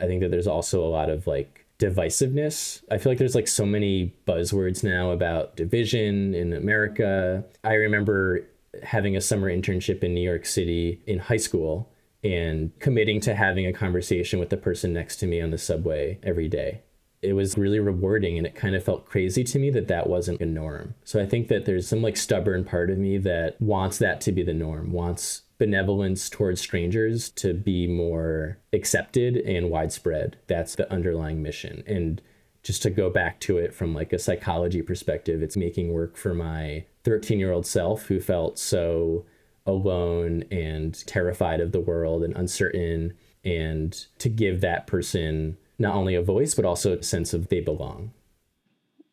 I 0.00 0.06
think 0.06 0.22
that 0.22 0.30
there's 0.30 0.46
also 0.46 0.84
a 0.84 0.88
lot 0.88 1.08
of 1.08 1.26
like 1.26 1.66
divisiveness. 1.78 2.82
I 2.90 2.98
feel 2.98 3.12
like 3.12 3.18
there's 3.18 3.34
like 3.34 3.48
so 3.48 3.64
many 3.64 4.14
buzzwords 4.26 4.82
now 4.82 5.10
about 5.10 5.56
division 5.56 6.34
in 6.34 6.52
America. 6.52 7.44
I 7.64 7.74
remember 7.74 8.46
having 8.82 9.16
a 9.16 9.20
summer 9.20 9.50
internship 9.50 10.02
in 10.02 10.14
New 10.14 10.20
York 10.20 10.46
City 10.46 11.00
in 11.06 11.18
high 11.18 11.36
school 11.36 11.88
and 12.22 12.76
committing 12.80 13.20
to 13.20 13.34
having 13.34 13.66
a 13.66 13.72
conversation 13.72 14.38
with 14.38 14.50
the 14.50 14.56
person 14.56 14.92
next 14.92 15.16
to 15.16 15.26
me 15.26 15.40
on 15.40 15.50
the 15.50 15.58
subway 15.58 16.18
every 16.22 16.48
day 16.48 16.82
it 17.22 17.34
was 17.34 17.58
really 17.58 17.78
rewarding 17.78 18.38
and 18.38 18.46
it 18.46 18.54
kind 18.54 18.74
of 18.74 18.82
felt 18.82 19.04
crazy 19.04 19.44
to 19.44 19.58
me 19.58 19.70
that 19.70 19.88
that 19.88 20.08
wasn't 20.08 20.40
a 20.40 20.46
norm. 20.46 20.94
So 21.04 21.20
I 21.20 21.26
think 21.26 21.48
that 21.48 21.66
there's 21.66 21.86
some 21.86 22.02
like 22.02 22.16
stubborn 22.16 22.64
part 22.64 22.90
of 22.90 22.98
me 22.98 23.18
that 23.18 23.60
wants 23.60 23.98
that 23.98 24.20
to 24.22 24.32
be 24.32 24.42
the 24.42 24.54
norm, 24.54 24.92
wants 24.92 25.42
benevolence 25.58 26.30
towards 26.30 26.60
strangers 26.60 27.28
to 27.28 27.52
be 27.52 27.86
more 27.86 28.58
accepted 28.72 29.36
and 29.36 29.70
widespread. 29.70 30.38
That's 30.46 30.74
the 30.74 30.90
underlying 30.90 31.42
mission. 31.42 31.82
And 31.86 32.22
just 32.62 32.82
to 32.82 32.90
go 32.90 33.10
back 33.10 33.40
to 33.40 33.58
it 33.58 33.74
from 33.74 33.94
like 33.94 34.12
a 34.12 34.18
psychology 34.18 34.80
perspective, 34.80 35.42
it's 35.42 35.56
making 35.56 35.92
work 35.92 36.16
for 36.16 36.32
my 36.32 36.86
13 37.04 37.38
year 37.38 37.52
old 37.52 37.66
self 37.66 38.06
who 38.06 38.20
felt 38.20 38.58
so 38.58 39.26
alone 39.66 40.44
and 40.50 41.06
terrified 41.06 41.60
of 41.60 41.72
the 41.72 41.80
world 41.80 42.22
and 42.22 42.34
uncertain 42.34 43.12
and 43.44 44.06
to 44.18 44.28
give 44.28 44.62
that 44.62 44.86
person 44.86 45.56
not 45.80 45.94
only 45.94 46.14
a 46.14 46.22
voice, 46.22 46.54
but 46.54 46.64
also 46.64 46.98
a 46.98 47.02
sense 47.02 47.34
of 47.34 47.48
they 47.48 47.60
belong. 47.60 48.12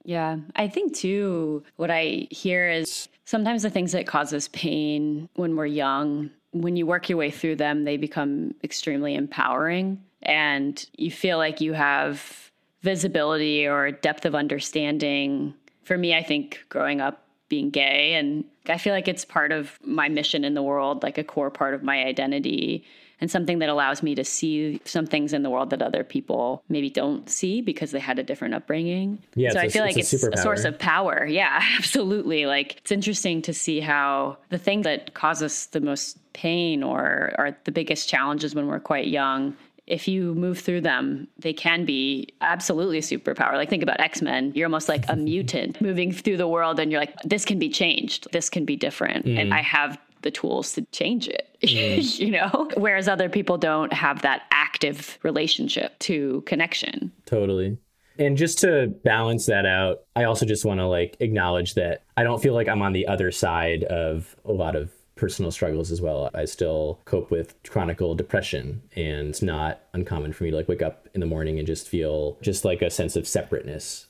Yeah, 0.03 0.38
I 0.56 0.67
think 0.67 0.95
too, 0.95 1.63
what 1.75 1.91
I 1.91 2.27
hear 2.30 2.69
is 2.69 3.10
sometimes 3.25 3.63
the 3.63 3.69
things 3.69 3.91
that 3.91 4.08
cause 4.08 4.34
us 4.34 4.49
pain 4.49 5.27
when 5.36 5.56
we're 5.56 5.65
young, 5.65 6.30
when 6.51 6.75
you 6.75 6.86
work 6.86 7.10
your 7.10 7.17
way 7.17 7.32
through 7.32 7.58
them, 7.58 7.84
they 7.84 7.97
become 7.97 8.53
extremely 8.63 9.15
empowering. 9.15 10.01
And 10.21 10.84
you 10.97 11.12
feel 11.12 11.38
like 11.38 11.62
you 11.62 11.73
have 11.73 12.51
visibility 12.82 13.67
or 13.67 13.91
depth 13.91 14.25
of 14.25 14.36
understanding. 14.36 15.53
For 15.84 15.97
me, 15.97 16.15
I 16.15 16.23
think 16.23 16.65
growing 16.69 17.01
up 17.01 17.23
being 17.49 17.69
gay, 17.69 18.13
and 18.13 18.43
I 18.67 18.77
feel 18.77 18.93
like 18.93 19.08
it's 19.08 19.25
part 19.25 19.51
of 19.51 19.77
my 19.84 20.10
mission 20.10 20.43
in 20.43 20.53
the 20.53 20.63
world, 20.63 21.03
like 21.03 21.17
a 21.17 21.23
core 21.23 21.51
part 21.51 21.73
of 21.73 21.84
my 21.84 22.03
identity 22.03 22.86
and 23.19 23.32
something 23.32 23.60
that 23.60 23.69
allows 23.69 24.03
me 24.03 24.15
to 24.15 24.23
see 24.23 24.80
some 24.86 25.06
things 25.06 25.34
in 25.34 25.43
the 25.43 25.49
world 25.49 25.69
that 25.71 25.82
other 25.82 26.03
people 26.03 26.63
maybe 26.69 26.89
don't 26.89 27.30
see 27.30 27.62
because 27.62 27.91
they 27.91 27.99
had 27.99 28.19
a 28.19 28.23
different 28.23 28.53
upbringing. 28.53 29.19
Yeah, 29.36 29.51
so 29.51 29.60
I 29.60 29.69
feel 29.69 29.84
like 29.84 29.97
it's, 29.97 30.13
it's 30.13 30.23
a, 30.23 30.38
source 30.38 30.65
of 30.65 30.77
power. 30.77 31.25
Yeah, 31.38 31.62
absolutely. 31.77 32.47
Like 32.47 32.77
it's 32.77 32.91
interesting 32.91 33.43
to 33.43 33.53
see 33.53 33.80
how 33.80 34.38
the 34.49 34.58
thing 34.58 34.82
that 34.84 35.13
causes 35.13 35.67
the 35.67 35.82
most 35.82 36.17
pain 36.34 36.82
or 36.82 37.34
are 37.38 37.56
the 37.65 37.71
biggest 37.71 38.10
challenges 38.10 38.56
when 38.56 38.65
we're 38.65 38.80
quite 38.80 39.08
young 39.08 39.56
if 39.88 40.06
you 40.08 40.36
move 40.36 40.60
through 40.60 40.82
them, 40.82 41.27
they 41.39 41.53
can 41.53 41.86
be 41.86 42.27
absolutely 42.41 42.97
a 42.97 43.01
superpower. 43.01 43.53
Like 43.53 43.69
think 43.69 43.84
about 43.84 43.99
X 44.01 44.21
Men. 44.21 44.51
You're 44.53 44.67
almost 44.67 44.89
like 44.89 45.06
a 45.08 45.15
mutant 45.32 45.82
moving 45.82 46.12
through 46.12 46.38
the 46.38 46.47
world, 46.47 46.80
and 46.80 46.91
you're 46.91 46.99
like, 46.99 47.15
this 47.23 47.45
can 47.45 47.58
be 47.58 47.69
changed. 47.69 48.27
This 48.32 48.49
can 48.49 48.65
be 48.65 48.75
different, 48.75 49.25
mm. 49.25 49.39
and 49.39 49.53
I 49.53 49.62
have 49.62 49.97
the 50.21 50.32
tools 50.32 50.73
to 50.73 50.82
change 50.91 51.27
it, 51.27 51.47
mm. 51.63 52.19
you 52.19 52.32
know? 52.32 52.69
Whereas 52.77 53.08
other 53.08 53.30
people 53.30 53.58
don't 53.58 53.93
have 53.93 54.21
that 54.21 54.43
active 54.51 55.17
relationship 55.23 55.97
to 55.99 56.41
connection. 56.45 57.12
Totally. 57.25 57.77
And 58.19 58.36
just 58.36 58.60
to 58.60 58.88
balance 59.03 59.45
that 59.45 59.65
out, 59.65 59.99
I 60.15 60.23
also 60.23 60.45
just 60.45 60.65
want 60.65 60.80
to 60.80 60.88
like 60.88 61.17
acknowledge 61.19 61.75
that 61.75 62.03
I 62.15 62.23
don't 62.23 62.41
feel 62.41 62.53
like 62.53 62.67
I'm 62.67 62.82
on 62.82 62.93
the 62.93 63.08
other 63.08 63.32
side 63.32 63.84
of 63.84 64.36
a 64.43 64.51
lot 64.51 64.75
of 64.75 64.91
personal 65.15 65.51
struggles 65.51 65.91
as 65.91 66.01
well. 66.01 66.30
I 66.34 66.45
still 66.45 66.99
cope 67.06 67.32
with 67.32 67.56
chronic 67.63 67.97
depression 67.97 68.82
and 68.95 69.30
it's 69.30 69.41
not 69.41 69.82
uncommon 69.93 70.34
for 70.34 70.43
me 70.43 70.51
to 70.51 70.56
like 70.56 70.67
wake 70.67 70.82
up 70.82 71.10
in 71.13 71.19
the 71.19 71.25
morning 71.27 71.58
and 71.58 71.67
just 71.67 71.89
feel 71.89 72.38
just 72.41 72.63
like 72.63 72.82
a 72.82 72.89
sense 72.89 73.15
of 73.15 73.27
separateness. 73.27 74.08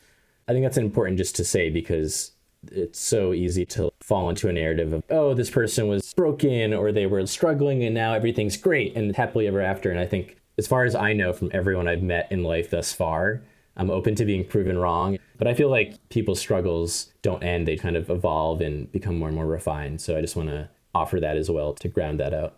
I 0.48 0.54
think 0.54 0.64
that's 0.64 0.78
important 0.78 1.18
just 1.18 1.36
to 1.38 1.44
say 1.44 1.70
because 1.70 2.32
it's 2.72 3.00
so 3.00 3.34
easy 3.34 3.66
to 3.66 3.92
fall 4.02 4.30
into 4.30 4.50
a 4.50 4.54
narrative 4.54 4.94
of 4.94 5.04
oh 5.10 5.34
this 5.34 5.50
person 5.50 5.88
was 5.88 6.14
broken 6.14 6.74
or 6.74 6.92
they 6.92 7.06
were 7.06 7.26
struggling 7.26 7.84
and 7.84 7.94
now 7.94 8.14
everything's 8.14 8.58
great 8.58 8.96
and 8.96 9.16
happily 9.16 9.48
ever 9.48 9.62
after. 9.62 9.90
And 9.92 10.00
i 10.00 10.06
think 10.06 10.38
as 10.58 10.68
far 10.68 10.84
as 10.84 10.96
i 10.96 11.14
know 11.14 11.34
from 11.34 11.52
everyone 11.54 11.88
i've 11.88 12.04
met 12.04 12.32
in 12.32 12.44
life 12.44 12.70
thus 12.70 12.94
far 12.94 13.42
i'm 13.76 13.90
open 13.90 14.16
to 14.16 14.26
being 14.26 14.46
proven 14.46 14.78
wrong. 14.78 15.18
But 15.38 15.48
i 15.48 15.54
feel 15.54 15.70
like 15.70 16.10
people's 16.10 16.40
struggles 16.40 17.14
don't 17.22 17.44
end. 17.44 17.68
They 17.68 17.78
kind 17.78 17.96
of 17.96 18.10
evolve 18.10 18.62
and 18.62 18.92
become 18.92 19.18
more 19.20 19.28
and 19.28 19.36
more 19.36 19.46
refined. 19.46 20.02
So 20.02 20.18
i 20.18 20.22
just 20.22 20.36
want 20.36 20.50
to 20.50 20.70
offer 20.96 21.20
that 21.20 21.38
as 21.38 21.50
well 21.50 21.74
to 21.76 21.88
ground 21.88 22.20
that 22.20 22.34
out. 22.34 22.56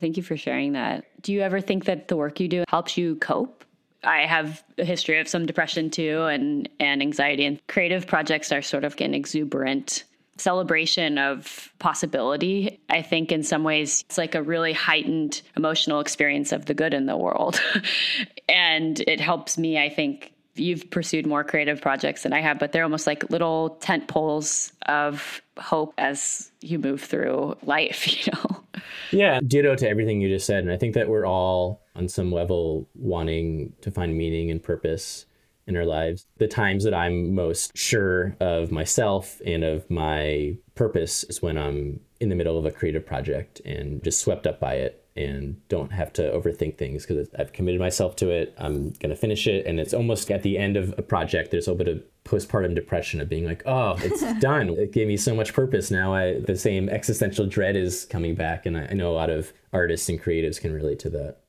Thank 0.00 0.16
you 0.16 0.22
for 0.24 0.36
sharing 0.36 0.72
that. 0.72 1.04
Do 1.22 1.32
you 1.32 1.42
ever 1.42 1.60
think 1.60 1.84
that 1.84 2.08
the 2.08 2.16
work 2.16 2.40
you 2.40 2.48
do 2.48 2.64
helps 2.68 2.96
you 2.96 3.14
cope? 3.16 3.64
I 4.04 4.26
have 4.26 4.62
a 4.78 4.84
history 4.84 5.20
of 5.20 5.28
some 5.28 5.46
depression 5.46 5.90
too 5.90 6.22
and, 6.24 6.68
and 6.80 7.02
anxiety, 7.02 7.44
and 7.44 7.64
creative 7.66 8.06
projects 8.06 8.52
are 8.52 8.62
sort 8.62 8.84
of 8.84 9.00
an 9.00 9.14
exuberant 9.14 10.04
celebration 10.38 11.18
of 11.18 11.72
possibility. 11.78 12.80
I 12.88 13.02
think 13.02 13.32
in 13.32 13.42
some 13.42 13.64
ways 13.64 14.02
it's 14.06 14.18
like 14.18 14.34
a 14.34 14.42
really 14.42 14.72
heightened 14.72 15.42
emotional 15.56 16.00
experience 16.00 16.52
of 16.52 16.66
the 16.66 16.74
good 16.74 16.94
in 16.94 17.06
the 17.06 17.16
world. 17.16 17.60
and 18.48 19.00
it 19.00 19.20
helps 19.20 19.58
me, 19.58 19.78
I 19.78 19.88
think, 19.88 20.32
you've 20.54 20.90
pursued 20.90 21.26
more 21.26 21.44
creative 21.44 21.80
projects 21.80 22.24
than 22.24 22.32
I 22.32 22.40
have, 22.40 22.58
but 22.58 22.72
they're 22.72 22.82
almost 22.82 23.06
like 23.06 23.30
little 23.30 23.70
tent 23.80 24.08
poles 24.08 24.72
of 24.86 25.40
hope 25.58 25.94
as 25.96 26.50
you 26.60 26.78
move 26.78 27.00
through 27.00 27.56
life, 27.62 28.06
you 28.26 28.32
know? 28.32 28.64
Yeah, 29.10 29.40
ditto 29.46 29.74
to 29.76 29.88
everything 29.88 30.20
you 30.20 30.28
just 30.28 30.46
said. 30.46 30.64
And 30.64 30.72
I 30.72 30.76
think 30.76 30.94
that 30.94 31.08
we're 31.08 31.26
all 31.26 31.81
on 31.94 32.08
some 32.08 32.32
level 32.32 32.88
wanting 32.94 33.72
to 33.80 33.90
find 33.90 34.16
meaning 34.16 34.50
and 34.50 34.62
purpose 34.62 35.26
in 35.66 35.76
our 35.76 35.84
lives. 35.84 36.26
The 36.38 36.48
times 36.48 36.84
that 36.84 36.94
I'm 36.94 37.34
most 37.34 37.76
sure 37.76 38.36
of 38.40 38.72
myself 38.72 39.40
and 39.46 39.62
of 39.62 39.88
my 39.90 40.56
purpose 40.74 41.24
is 41.24 41.40
when 41.40 41.56
I'm 41.56 42.00
in 42.20 42.28
the 42.28 42.34
middle 42.34 42.58
of 42.58 42.64
a 42.64 42.70
creative 42.70 43.06
project 43.06 43.60
and 43.64 44.02
just 44.02 44.20
swept 44.20 44.46
up 44.46 44.58
by 44.58 44.74
it 44.74 45.02
and 45.14 45.60
don't 45.68 45.92
have 45.92 46.12
to 46.14 46.22
overthink 46.22 46.78
things 46.78 47.04
because 47.04 47.28
I've 47.38 47.52
committed 47.52 47.80
myself 47.80 48.16
to 48.16 48.30
it. 48.30 48.54
I'm 48.56 48.90
going 48.92 49.10
to 49.10 49.16
finish 49.16 49.46
it. 49.46 49.66
And 49.66 49.78
it's 49.78 49.92
almost 49.92 50.30
at 50.30 50.42
the 50.42 50.56
end 50.56 50.76
of 50.76 50.94
a 50.96 51.02
project, 51.02 51.50
there's 51.50 51.66
a 51.66 51.72
little 51.72 51.84
bit 51.84 51.94
of 51.94 52.02
postpartum 52.24 52.74
depression 52.74 53.20
of 53.20 53.28
being 53.28 53.44
like, 53.44 53.62
oh, 53.66 53.96
it's 53.98 54.22
done. 54.40 54.70
It 54.70 54.92
gave 54.92 55.08
me 55.08 55.18
so 55.18 55.34
much 55.34 55.52
purpose. 55.52 55.90
Now 55.90 56.14
I, 56.14 56.40
the 56.40 56.56
same 56.56 56.88
existential 56.88 57.46
dread 57.46 57.76
is 57.76 58.06
coming 58.06 58.34
back. 58.34 58.64
And 58.64 58.78
I, 58.78 58.88
I 58.90 58.92
know 58.94 59.10
a 59.10 59.14
lot 59.14 59.28
of 59.28 59.52
artists 59.72 60.08
and 60.08 60.20
creatives 60.20 60.60
can 60.60 60.72
relate 60.72 60.98
to 61.00 61.10
that. 61.10 61.41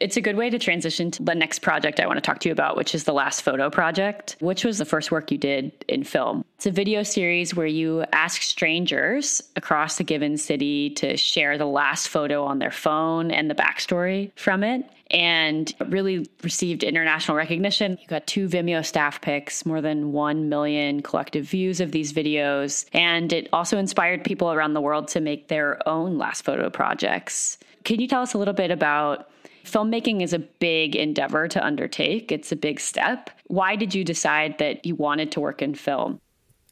It's 0.00 0.16
a 0.16 0.20
good 0.20 0.36
way 0.36 0.48
to 0.48 0.58
transition 0.58 1.10
to 1.12 1.22
the 1.22 1.34
next 1.34 1.58
project 1.58 1.98
I 1.98 2.06
want 2.06 2.18
to 2.18 2.20
talk 2.20 2.38
to 2.40 2.48
you 2.48 2.52
about, 2.52 2.76
which 2.76 2.94
is 2.94 3.04
the 3.04 3.12
Last 3.12 3.42
Photo 3.42 3.68
Project, 3.68 4.36
which 4.38 4.64
was 4.64 4.78
the 4.78 4.84
first 4.84 5.10
work 5.10 5.32
you 5.32 5.38
did 5.38 5.72
in 5.88 6.04
film. 6.04 6.44
It's 6.56 6.66
a 6.66 6.70
video 6.70 7.02
series 7.02 7.54
where 7.54 7.66
you 7.66 8.04
ask 8.12 8.42
strangers 8.42 9.42
across 9.56 9.98
a 9.98 10.04
given 10.04 10.36
city 10.36 10.90
to 10.90 11.16
share 11.16 11.58
the 11.58 11.66
last 11.66 12.08
photo 12.08 12.44
on 12.44 12.60
their 12.60 12.70
phone 12.70 13.32
and 13.32 13.50
the 13.50 13.56
backstory 13.56 14.30
from 14.36 14.62
it 14.62 14.88
and 15.10 15.74
really 15.86 16.28
received 16.42 16.84
international 16.84 17.36
recognition. 17.36 17.98
You 18.00 18.06
got 18.08 18.26
two 18.26 18.46
Vimeo 18.46 18.84
staff 18.84 19.20
picks, 19.20 19.64
more 19.64 19.80
than 19.80 20.12
1 20.12 20.48
million 20.48 21.02
collective 21.02 21.44
views 21.46 21.80
of 21.80 21.92
these 21.92 22.12
videos, 22.12 22.84
and 22.92 23.32
it 23.32 23.48
also 23.52 23.78
inspired 23.78 24.22
people 24.22 24.52
around 24.52 24.74
the 24.74 24.80
world 24.80 25.08
to 25.08 25.20
make 25.20 25.48
their 25.48 25.86
own 25.88 26.18
last 26.18 26.44
photo 26.44 26.68
projects. 26.70 27.58
Can 27.84 28.00
you 28.00 28.06
tell 28.06 28.22
us 28.22 28.34
a 28.34 28.38
little 28.38 28.54
bit 28.54 28.70
about 28.70 29.30
filmmaking 29.70 30.22
is 30.22 30.32
a 30.32 30.38
big 30.38 30.96
endeavor 30.96 31.48
to 31.48 31.64
undertake. 31.64 32.32
It's 32.32 32.52
a 32.52 32.56
big 32.56 32.80
step. 32.80 33.30
Why 33.46 33.76
did 33.76 33.94
you 33.94 34.04
decide 34.04 34.58
that 34.58 34.84
you 34.84 34.94
wanted 34.94 35.32
to 35.32 35.40
work 35.40 35.62
in 35.62 35.74
film? 35.74 36.20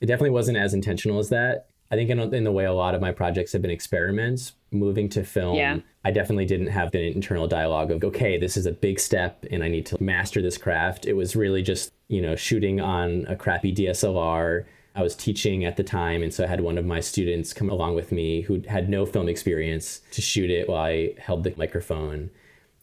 It 0.01 0.07
definitely 0.07 0.31
wasn't 0.31 0.59
as 0.59 0.75
intentional 0.75 1.19
as 1.19 1.29
that. 1.31 1.69
I 1.91 1.95
think 1.95 2.11
in, 2.11 2.19
in 2.35 2.45
the 2.45 2.53
way 2.53 2.65
a 2.65 2.73
lot 2.73 2.95
of 2.95 3.01
my 3.01 3.13
projects 3.13 3.53
have 3.53 3.63
been 3.63 3.71
experiments, 3.71 4.53
moving 4.73 5.09
to 5.11 5.23
film, 5.23 5.57
yeah. 5.57 5.79
I 6.05 6.11
definitely 6.11 6.45
didn't 6.45 6.69
have 6.69 6.91
the 6.91 7.13
internal 7.15 7.47
dialogue 7.47 7.91
of, 7.91 8.03
okay, 8.03 8.39
this 8.39 8.57
is 8.57 8.67
a 8.67 8.73
big 8.73 8.99
step 8.99 9.45
and 9.51 9.63
I 9.63 9.69
need 9.69 9.87
to 9.87 10.03
master 10.03 10.43
this 10.43 10.59
craft. 10.59 11.07
It 11.07 11.13
was 11.13 11.37
really 11.37 11.63
just, 11.63 11.93
you 12.09 12.21
know, 12.21 12.35
shooting 12.35 12.81
on 12.81 13.25
a 13.29 13.37
crappy 13.37 13.73
DSLR. 13.73 14.65
I 14.97 15.03
was 15.03 15.15
teaching 15.15 15.65
at 15.67 15.77
the 15.77 15.85
time, 15.85 16.23
and 16.23 16.33
so 16.33 16.43
I 16.43 16.47
had 16.47 16.63
one 16.63 16.79
of 16.79 16.87
my 16.87 17.01
students 17.01 17.53
come 17.53 17.69
along 17.69 17.97
with 17.97 18.13
me 18.13 18.41
who 18.41 18.63
had 18.67 18.89
no 18.89 19.05
film 19.05 19.29
experience 19.29 20.01
to 20.13 20.23
shoot 20.23 20.51
it 20.51 20.71
while 20.71 20.85
I 20.85 21.15
held 21.19 21.45
the 21.45 21.55
microphone. 21.59 22.31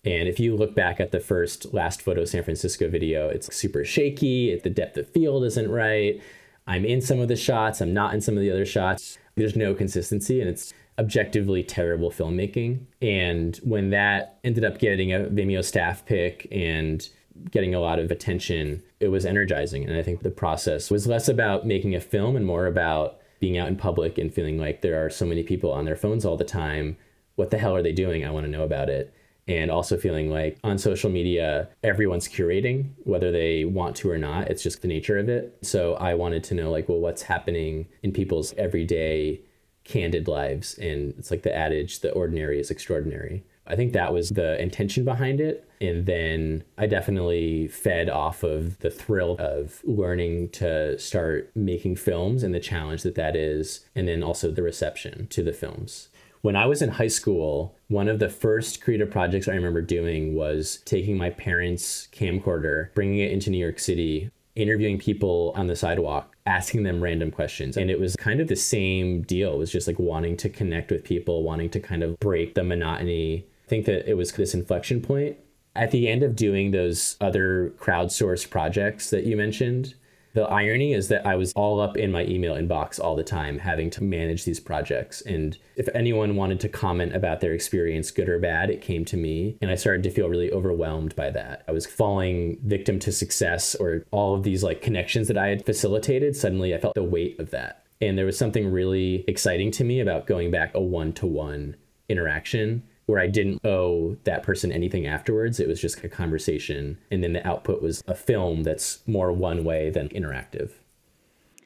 And 0.05 0.27
if 0.27 0.39
you 0.39 0.55
look 0.55 0.75
back 0.75 0.99
at 0.99 1.11
the 1.11 1.19
first 1.19 1.73
last 1.73 2.01
photo 2.01 2.25
San 2.25 2.43
Francisco 2.43 2.89
video, 2.89 3.29
it's 3.29 3.55
super 3.55 3.85
shaky. 3.85 4.57
The 4.57 4.69
depth 4.69 4.97
of 4.97 5.09
field 5.09 5.45
isn't 5.45 5.71
right. 5.71 6.21
I'm 6.67 6.85
in 6.85 7.01
some 7.01 7.19
of 7.19 7.27
the 7.27 7.35
shots, 7.35 7.81
I'm 7.81 7.93
not 7.93 8.13
in 8.13 8.21
some 8.21 8.35
of 8.35 8.41
the 8.41 8.51
other 8.51 8.65
shots. 8.65 9.17
There's 9.35 9.55
no 9.55 9.73
consistency, 9.73 10.39
and 10.39 10.49
it's 10.49 10.73
objectively 10.99 11.63
terrible 11.63 12.11
filmmaking. 12.11 12.85
And 13.01 13.57
when 13.63 13.89
that 13.89 14.39
ended 14.43 14.63
up 14.63 14.77
getting 14.77 15.11
a 15.11 15.19
Vimeo 15.19 15.63
staff 15.63 16.05
pick 16.05 16.47
and 16.51 17.07
getting 17.49 17.73
a 17.73 17.79
lot 17.79 17.99
of 17.99 18.11
attention, 18.11 18.83
it 18.99 19.07
was 19.07 19.25
energizing. 19.25 19.85
And 19.85 19.97
I 19.97 20.03
think 20.03 20.21
the 20.21 20.29
process 20.29 20.91
was 20.91 21.07
less 21.07 21.27
about 21.27 21.65
making 21.65 21.95
a 21.95 22.01
film 22.01 22.35
and 22.35 22.45
more 22.45 22.67
about 22.67 23.19
being 23.39 23.57
out 23.57 23.67
in 23.67 23.75
public 23.75 24.17
and 24.17 24.33
feeling 24.33 24.57
like 24.57 24.81
there 24.81 25.03
are 25.03 25.09
so 25.09 25.25
many 25.25 25.43
people 25.43 25.71
on 25.71 25.85
their 25.85 25.95
phones 25.95 26.23
all 26.23 26.37
the 26.37 26.45
time. 26.45 26.95
What 27.35 27.49
the 27.49 27.57
hell 27.57 27.75
are 27.75 27.83
they 27.83 27.91
doing? 27.91 28.23
I 28.23 28.29
want 28.29 28.45
to 28.45 28.51
know 28.51 28.63
about 28.63 28.89
it 28.89 29.13
and 29.47 29.69
also 29.69 29.97
feeling 29.97 30.29
like 30.29 30.57
on 30.63 30.77
social 30.77 31.09
media 31.09 31.69
everyone's 31.83 32.27
curating 32.27 32.89
whether 33.03 33.31
they 33.31 33.65
want 33.65 33.95
to 33.97 34.09
or 34.09 34.17
not. 34.17 34.49
It's 34.49 34.63
just 34.63 34.81
the 34.81 34.87
nature 34.87 35.17
of 35.17 35.29
it. 35.29 35.57
So 35.61 35.95
i 35.95 36.13
wanted 36.13 36.43
to 36.45 36.55
know 36.55 36.71
like 36.71 36.87
well 36.87 36.99
what's 36.99 37.23
happening 37.23 37.87
in 38.01 38.11
people's 38.11 38.53
everyday 38.57 39.41
candid 39.83 40.27
lives? 40.27 40.77
And 40.77 41.13
it's 41.17 41.31
like 41.31 41.43
the 41.43 41.55
adage 41.55 41.99
the 41.99 42.11
ordinary 42.11 42.59
is 42.59 42.71
extraordinary. 42.71 43.43
I 43.65 43.75
think 43.77 43.93
that 43.93 44.13
was 44.13 44.29
the 44.29 44.61
intention 44.61 45.05
behind 45.05 45.39
it. 45.39 45.67
And 45.81 46.05
then 46.05 46.63
i 46.77 46.87
definitely 46.87 47.67
fed 47.67 48.09
off 48.09 48.43
of 48.43 48.79
the 48.79 48.89
thrill 48.89 49.35
of 49.39 49.81
learning 49.83 50.49
to 50.51 50.97
start 50.97 51.51
making 51.55 51.97
films 51.97 52.43
and 52.43 52.53
the 52.53 52.59
challenge 52.61 53.03
that 53.03 53.15
that 53.15 53.35
is 53.35 53.85
and 53.93 54.07
then 54.07 54.23
also 54.23 54.49
the 54.49 54.63
reception 54.63 55.27
to 55.27 55.43
the 55.43 55.51
films 55.51 56.07
when 56.43 56.57
I 56.57 56.65
was 56.65 56.81
in 56.81 56.89
high 56.89 57.07
school, 57.07 57.73
one 57.87 58.09
of 58.09 58.19
the 58.19 58.27
first 58.27 58.81
creative 58.81 59.09
projects 59.09 59.47
I 59.47 59.53
remember 59.53 59.81
doing 59.81 60.35
was 60.35 60.81
taking 60.83 61.17
my 61.17 61.29
parents' 61.29 62.09
camcorder, 62.11 62.93
bringing 62.93 63.19
it 63.19 63.31
into 63.31 63.49
New 63.49 63.57
York 63.57 63.79
City, 63.79 64.29
interviewing 64.55 64.99
people 64.99 65.53
on 65.55 65.67
the 65.67 65.75
sidewalk, 65.75 66.35
asking 66.45 66.83
them 66.83 67.01
random 67.01 67.31
questions. 67.31 67.77
And 67.77 67.89
it 67.89 67.97
was 67.97 68.17
kind 68.17 68.41
of 68.41 68.49
the 68.49 68.57
same 68.57 69.21
deal. 69.21 69.53
It 69.53 69.57
was 69.57 69.71
just 69.71 69.87
like 69.87 69.97
wanting 69.99 70.35
to 70.37 70.49
connect 70.49 70.91
with 70.91 71.05
people, 71.05 71.43
wanting 71.43 71.69
to 71.69 71.79
kind 71.79 72.03
of 72.03 72.19
break 72.19 72.55
the 72.55 72.63
monotony. 72.63 73.45
I 73.65 73.69
think 73.69 73.85
that 73.85 74.09
it 74.09 74.15
was 74.15 74.33
this 74.33 74.53
inflection 74.53 75.01
point. 75.01 75.37
At 75.77 75.91
the 75.91 76.09
end 76.09 76.23
of 76.23 76.35
doing 76.35 76.71
those 76.71 77.15
other 77.21 77.73
crowdsourced 77.79 78.49
projects 78.49 79.11
that 79.11 79.23
you 79.23 79.37
mentioned, 79.37 79.95
the 80.33 80.43
irony 80.43 80.93
is 80.93 81.09
that 81.09 81.25
I 81.25 81.35
was 81.35 81.53
all 81.53 81.79
up 81.79 81.95
in 81.95 82.11
my 82.11 82.25
email 82.25 82.55
inbox 82.55 82.99
all 82.99 83.15
the 83.15 83.23
time, 83.23 83.59
having 83.59 83.89
to 83.91 84.03
manage 84.03 84.45
these 84.45 84.59
projects. 84.59 85.21
And 85.21 85.57
if 85.75 85.87
anyone 85.93 86.35
wanted 86.35 86.59
to 86.61 86.69
comment 86.69 87.15
about 87.15 87.39
their 87.39 87.53
experience, 87.53 88.09
good 88.09 88.27
or 88.27 88.39
bad, 88.39 88.71
it 88.71 88.81
came 88.81 89.05
to 89.05 89.17
me. 89.17 89.57
And 89.61 89.69
I 89.69 89.75
started 89.75 90.01
to 90.03 90.09
feel 90.09 90.29
really 90.29 90.51
overwhelmed 90.51 91.15
by 91.15 91.29
that. 91.31 91.63
I 91.67 91.71
was 91.71 91.85
falling 91.85 92.57
victim 92.63 92.97
to 92.99 93.11
success 93.11 93.75
or 93.75 94.05
all 94.09 94.33
of 94.33 94.43
these 94.43 94.63
like 94.63 94.81
connections 94.81 95.27
that 95.27 95.37
I 95.37 95.47
had 95.47 95.65
facilitated. 95.65 96.35
Suddenly 96.35 96.73
I 96.73 96.79
felt 96.79 96.95
the 96.95 97.03
weight 97.03 97.39
of 97.39 97.51
that. 97.51 97.85
And 98.01 98.17
there 98.17 98.25
was 98.25 98.37
something 98.37 98.71
really 98.71 99.23
exciting 99.27 99.69
to 99.71 99.83
me 99.83 99.99
about 99.99 100.25
going 100.27 100.49
back 100.49 100.73
a 100.73 100.81
one 100.81 101.13
to 101.13 101.27
one 101.27 101.75
interaction 102.09 102.83
where 103.05 103.19
I 103.19 103.27
didn't 103.27 103.65
owe 103.65 104.15
that 104.23 104.43
person 104.43 104.71
anything 104.71 105.07
afterwards. 105.07 105.59
It 105.59 105.67
was 105.67 105.81
just 105.81 106.03
a 106.03 106.09
conversation. 106.09 106.97
And 107.11 107.23
then 107.23 107.33
the 107.33 107.45
output 107.47 107.81
was 107.81 108.03
a 108.07 108.15
film 108.15 108.63
that's 108.63 108.99
more 109.07 109.31
one 109.31 109.63
way 109.63 109.89
than 109.89 110.09
interactive. 110.09 110.71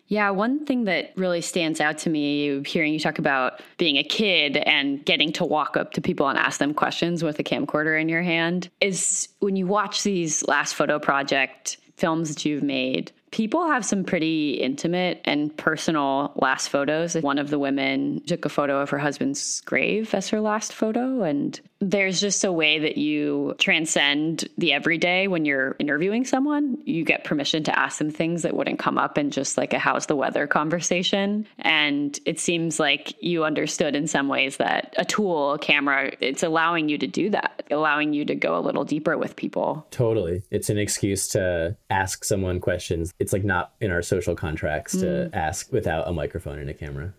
Yeah, 0.09 0.29
one 0.29 0.65
thing 0.65 0.85
that 0.85 1.11
really 1.17 1.41
stands 1.41 1.81
out 1.81 1.97
to 1.99 2.09
me 2.09 2.63
hearing 2.63 2.93
you 2.93 2.99
talk 2.99 3.19
about 3.19 3.61
being 3.77 3.97
a 3.97 4.03
kid 4.03 4.55
and 4.57 5.03
getting 5.03 5.33
to 5.33 5.43
walk 5.43 5.75
up 5.75 5.91
to 5.93 6.01
people 6.01 6.29
and 6.29 6.39
ask 6.39 6.59
them 6.59 6.73
questions 6.73 7.23
with 7.23 7.39
a 7.39 7.43
camcorder 7.43 7.99
in 7.99 8.07
your 8.07 8.21
hand 8.21 8.69
is 8.79 9.27
when 9.39 9.57
you 9.57 9.67
watch 9.67 10.03
these 10.03 10.47
last 10.47 10.75
photo 10.75 10.97
project 10.97 11.77
films 11.97 12.29
that 12.29 12.45
you've 12.45 12.63
made, 12.63 13.11
people 13.37 13.67
have 13.67 13.85
some 13.85 14.03
pretty 14.03 14.53
intimate 14.53 15.21
and 15.23 15.55
personal 15.57 16.31
last 16.37 16.69
photos. 16.69 17.13
One 17.13 17.37
of 17.37 17.51
the 17.51 17.59
women 17.59 18.19
took 18.25 18.45
a 18.45 18.49
photo 18.49 18.81
of 18.81 18.89
her 18.89 18.97
husband's 18.97 19.61
grave 19.61 20.15
as 20.15 20.27
her 20.29 20.41
last 20.41 20.73
photo. 20.73 21.21
And 21.21 21.61
there's 21.79 22.19
just 22.19 22.43
a 22.43 22.51
way 22.51 22.79
that 22.79 22.97
you 22.97 23.53
transcend 23.59 24.49
the 24.57 24.73
everyday 24.73 25.27
when 25.27 25.45
you're 25.45 25.75
interviewing 25.77 26.25
someone. 26.25 26.79
You 26.83 27.05
get 27.05 27.25
permission 27.25 27.63
to 27.65 27.79
ask 27.79 27.99
them 27.99 28.09
things 28.09 28.41
that 28.41 28.55
wouldn't 28.55 28.79
come 28.79 28.97
up 28.97 29.19
in 29.19 29.29
just 29.29 29.55
like 29.55 29.71
a 29.71 29.77
how's 29.77 30.07
the 30.07 30.15
weather 30.15 30.47
conversation. 30.47 31.45
And 31.59 32.19
it 32.25 32.39
seems 32.39 32.79
like 32.79 33.21
you 33.21 33.43
understood 33.43 33.95
in 33.95 34.07
some 34.07 34.29
ways 34.29 34.57
that 34.57 34.95
a 34.97 35.05
tool, 35.05 35.53
a 35.53 35.59
camera, 35.59 36.11
it's 36.21 36.41
allowing 36.41 36.89
you 36.89 36.97
to 36.97 37.05
do 37.05 37.29
that, 37.29 37.67
allowing 37.69 38.13
you 38.13 38.25
to 38.25 38.33
go 38.33 38.57
a 38.57 38.61
little 38.61 38.83
deeper 38.83 39.15
with 39.15 39.35
people. 39.35 39.85
Totally. 39.91 40.41
It's 40.49 40.71
an 40.71 40.79
excuse 40.79 41.27
to 41.29 41.77
ask 41.91 42.23
someone 42.23 42.59
questions 42.59 43.13
like 43.33 43.43
not 43.43 43.73
in 43.81 43.91
our 43.91 44.01
social 44.01 44.35
contracts 44.35 44.95
mm. 44.95 45.01
to 45.01 45.29
ask 45.33 45.71
without 45.71 46.07
a 46.07 46.13
microphone 46.13 46.59
and 46.59 46.69
a 46.69 46.73
camera. 46.73 47.13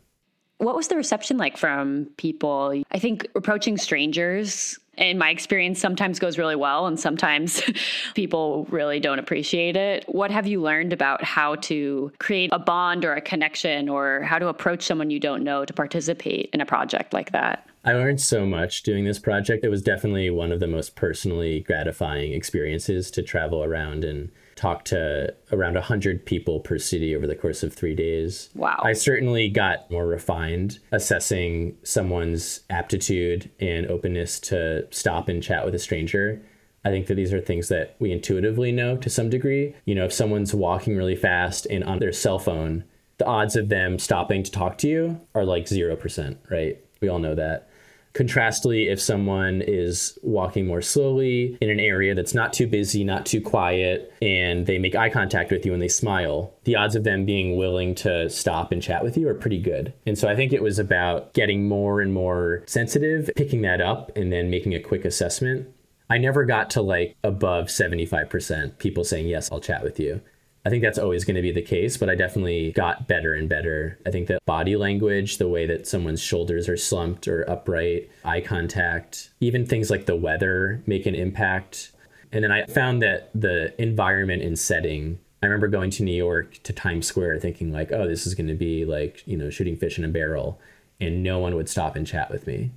What 0.58 0.74
was 0.74 0.88
the 0.88 0.96
reception 0.96 1.36
like 1.36 1.56
from 1.56 2.06
people? 2.16 2.82
I 2.90 2.98
think 2.98 3.28
approaching 3.36 3.76
strangers 3.76 4.78
in 4.98 5.16
my 5.16 5.30
experience 5.30 5.80
sometimes 5.80 6.18
goes 6.18 6.36
really 6.36 6.56
well 6.56 6.86
and 6.86 6.98
sometimes 6.98 7.62
people 8.14 8.66
really 8.68 9.00
don't 9.00 9.18
appreciate 9.18 9.76
it. 9.76 10.04
What 10.08 10.30
have 10.30 10.46
you 10.46 10.60
learned 10.60 10.92
about 10.92 11.22
how 11.22 11.54
to 11.56 12.12
create 12.18 12.50
a 12.52 12.58
bond 12.58 13.04
or 13.04 13.14
a 13.14 13.20
connection 13.20 13.88
or 13.88 14.22
how 14.22 14.38
to 14.38 14.48
approach 14.48 14.82
someone 14.82 15.10
you 15.10 15.20
don't 15.20 15.44
know 15.44 15.64
to 15.64 15.72
participate 15.72 16.50
in 16.52 16.60
a 16.60 16.66
project 16.66 17.12
like 17.12 17.32
that? 17.32 17.66
I 17.84 17.92
learned 17.92 18.20
so 18.20 18.44
much 18.44 18.82
doing 18.82 19.04
this 19.04 19.18
project. 19.18 19.64
It 19.64 19.68
was 19.68 19.82
definitely 19.82 20.30
one 20.30 20.52
of 20.52 20.60
the 20.60 20.66
most 20.66 20.96
personally 20.96 21.60
gratifying 21.60 22.32
experiences 22.32 23.10
to 23.12 23.22
travel 23.22 23.62
around 23.62 24.04
and 24.04 24.30
talk 24.58 24.84
to 24.86 25.32
around 25.52 25.74
100 25.74 26.26
people 26.26 26.60
per 26.60 26.78
city 26.78 27.14
over 27.14 27.26
the 27.26 27.36
course 27.36 27.62
of 27.62 27.72
three 27.72 27.94
days. 27.94 28.50
Wow. 28.54 28.80
I 28.82 28.92
certainly 28.92 29.48
got 29.48 29.90
more 29.90 30.06
refined 30.06 30.80
assessing 30.90 31.76
someone's 31.84 32.60
aptitude 32.68 33.50
and 33.60 33.86
openness 33.86 34.40
to 34.40 34.86
stop 34.90 35.28
and 35.28 35.42
chat 35.42 35.64
with 35.64 35.74
a 35.74 35.78
stranger. 35.78 36.42
I 36.84 36.90
think 36.90 37.06
that 37.06 37.14
these 37.14 37.32
are 37.32 37.40
things 37.40 37.68
that 37.68 37.96
we 37.98 38.10
intuitively 38.10 38.72
know 38.72 38.96
to 38.96 39.10
some 39.10 39.30
degree. 39.30 39.74
You 39.84 39.94
know, 39.94 40.06
if 40.06 40.12
someone's 40.12 40.54
walking 40.54 40.96
really 40.96 41.16
fast 41.16 41.66
and 41.66 41.84
on 41.84 42.00
their 42.00 42.12
cell 42.12 42.38
phone, 42.38 42.84
the 43.18 43.26
odds 43.26 43.56
of 43.56 43.68
them 43.68 43.98
stopping 43.98 44.42
to 44.42 44.50
talk 44.50 44.78
to 44.78 44.88
you 44.88 45.20
are 45.34 45.44
like 45.44 45.66
0%, 45.66 46.36
right? 46.50 46.78
We 47.00 47.08
all 47.08 47.18
know 47.18 47.34
that. 47.34 47.68
Contrastly, 48.12 48.88
if 48.88 49.00
someone 49.00 49.62
is 49.62 50.18
walking 50.22 50.66
more 50.66 50.82
slowly 50.82 51.56
in 51.60 51.70
an 51.70 51.80
area 51.80 52.14
that's 52.14 52.34
not 52.34 52.52
too 52.52 52.66
busy, 52.66 53.04
not 53.04 53.26
too 53.26 53.40
quiet, 53.40 54.12
and 54.22 54.66
they 54.66 54.78
make 54.78 54.94
eye 54.94 55.10
contact 55.10 55.50
with 55.50 55.64
you 55.64 55.72
and 55.72 55.82
they 55.82 55.88
smile, 55.88 56.54
the 56.64 56.76
odds 56.76 56.96
of 56.96 57.04
them 57.04 57.24
being 57.24 57.56
willing 57.56 57.94
to 57.94 58.28
stop 58.28 58.72
and 58.72 58.82
chat 58.82 59.04
with 59.04 59.16
you 59.16 59.28
are 59.28 59.34
pretty 59.34 59.60
good. 59.60 59.92
And 60.06 60.18
so 60.18 60.28
I 60.28 60.36
think 60.36 60.52
it 60.52 60.62
was 60.62 60.78
about 60.78 61.34
getting 61.34 61.68
more 61.68 62.00
and 62.00 62.12
more 62.12 62.62
sensitive, 62.66 63.30
picking 63.36 63.62
that 63.62 63.80
up, 63.80 64.16
and 64.16 64.32
then 64.32 64.50
making 64.50 64.74
a 64.74 64.80
quick 64.80 65.04
assessment. 65.04 65.68
I 66.10 66.18
never 66.18 66.44
got 66.44 66.70
to 66.70 66.82
like 66.82 67.16
above 67.22 67.66
75% 67.66 68.78
people 68.78 69.04
saying, 69.04 69.26
Yes, 69.26 69.50
I'll 69.52 69.60
chat 69.60 69.82
with 69.82 70.00
you. 70.00 70.20
I 70.68 70.70
think 70.70 70.82
that's 70.82 70.98
always 70.98 71.24
going 71.24 71.36
to 71.36 71.40
be 71.40 71.50
the 71.50 71.62
case, 71.62 71.96
but 71.96 72.10
I 72.10 72.14
definitely 72.14 72.72
got 72.72 73.08
better 73.08 73.32
and 73.32 73.48
better. 73.48 73.98
I 74.04 74.10
think 74.10 74.28
that 74.28 74.44
body 74.44 74.76
language, 74.76 75.38
the 75.38 75.48
way 75.48 75.64
that 75.64 75.86
someone's 75.88 76.20
shoulders 76.20 76.68
are 76.68 76.76
slumped 76.76 77.26
or 77.26 77.48
upright, 77.48 78.10
eye 78.22 78.42
contact, 78.42 79.30
even 79.40 79.64
things 79.64 79.88
like 79.88 80.04
the 80.04 80.14
weather 80.14 80.82
make 80.86 81.06
an 81.06 81.14
impact. 81.14 81.92
And 82.32 82.44
then 82.44 82.52
I 82.52 82.66
found 82.66 83.00
that 83.00 83.30
the 83.34 83.80
environment 83.80 84.42
and 84.42 84.58
setting 84.58 85.20
I 85.42 85.46
remember 85.46 85.68
going 85.68 85.88
to 85.92 86.02
New 86.02 86.14
York 86.14 86.62
to 86.64 86.74
Times 86.74 87.06
Square 87.06 87.40
thinking 87.40 87.72
like, 87.72 87.90
oh, 87.90 88.06
this 88.06 88.26
is 88.26 88.34
going 88.34 88.48
to 88.48 88.54
be 88.54 88.84
like, 88.84 89.22
you 89.24 89.38
know, 89.38 89.48
shooting 89.48 89.76
fish 89.76 89.96
in 89.96 90.04
a 90.04 90.08
barrel 90.08 90.60
and 91.00 91.22
no 91.22 91.38
one 91.38 91.54
would 91.54 91.70
stop 91.70 91.96
and 91.96 92.06
chat 92.06 92.30
with 92.30 92.46
me 92.46 92.72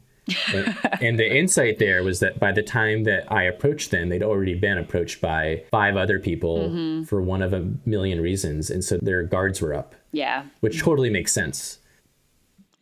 and, 0.54 0.78
and 1.02 1.20
the 1.20 1.38
insight 1.38 1.80
there 1.80 2.04
was 2.04 2.20
that 2.20 2.40
by 2.40 2.52
the 2.52 2.62
time 2.62 3.04
that 3.06 3.32
I 3.32 3.44
approached 3.44 3.92
them, 3.92 4.10
they'd 4.10 4.24
already 4.24 4.54
been 4.54 4.78
approached 4.78 5.22
by 5.22 5.64
five 5.72 5.98
other 5.98 6.20
people 6.20 6.70
mm-hmm. 6.70 7.04
for 7.04 7.22
one 7.22 7.42
of 7.42 7.54
a 7.54 7.72
million 7.86 8.22
reasons. 8.22 8.70
And 8.70 8.84
so 8.84 8.98
their 9.02 9.24
guards 9.24 9.62
were 9.62 9.74
up. 9.74 9.96
Yeah. 10.12 10.46
Which 10.60 10.82
totally 10.82 11.10
makes 11.10 11.32
sense. 11.32 11.80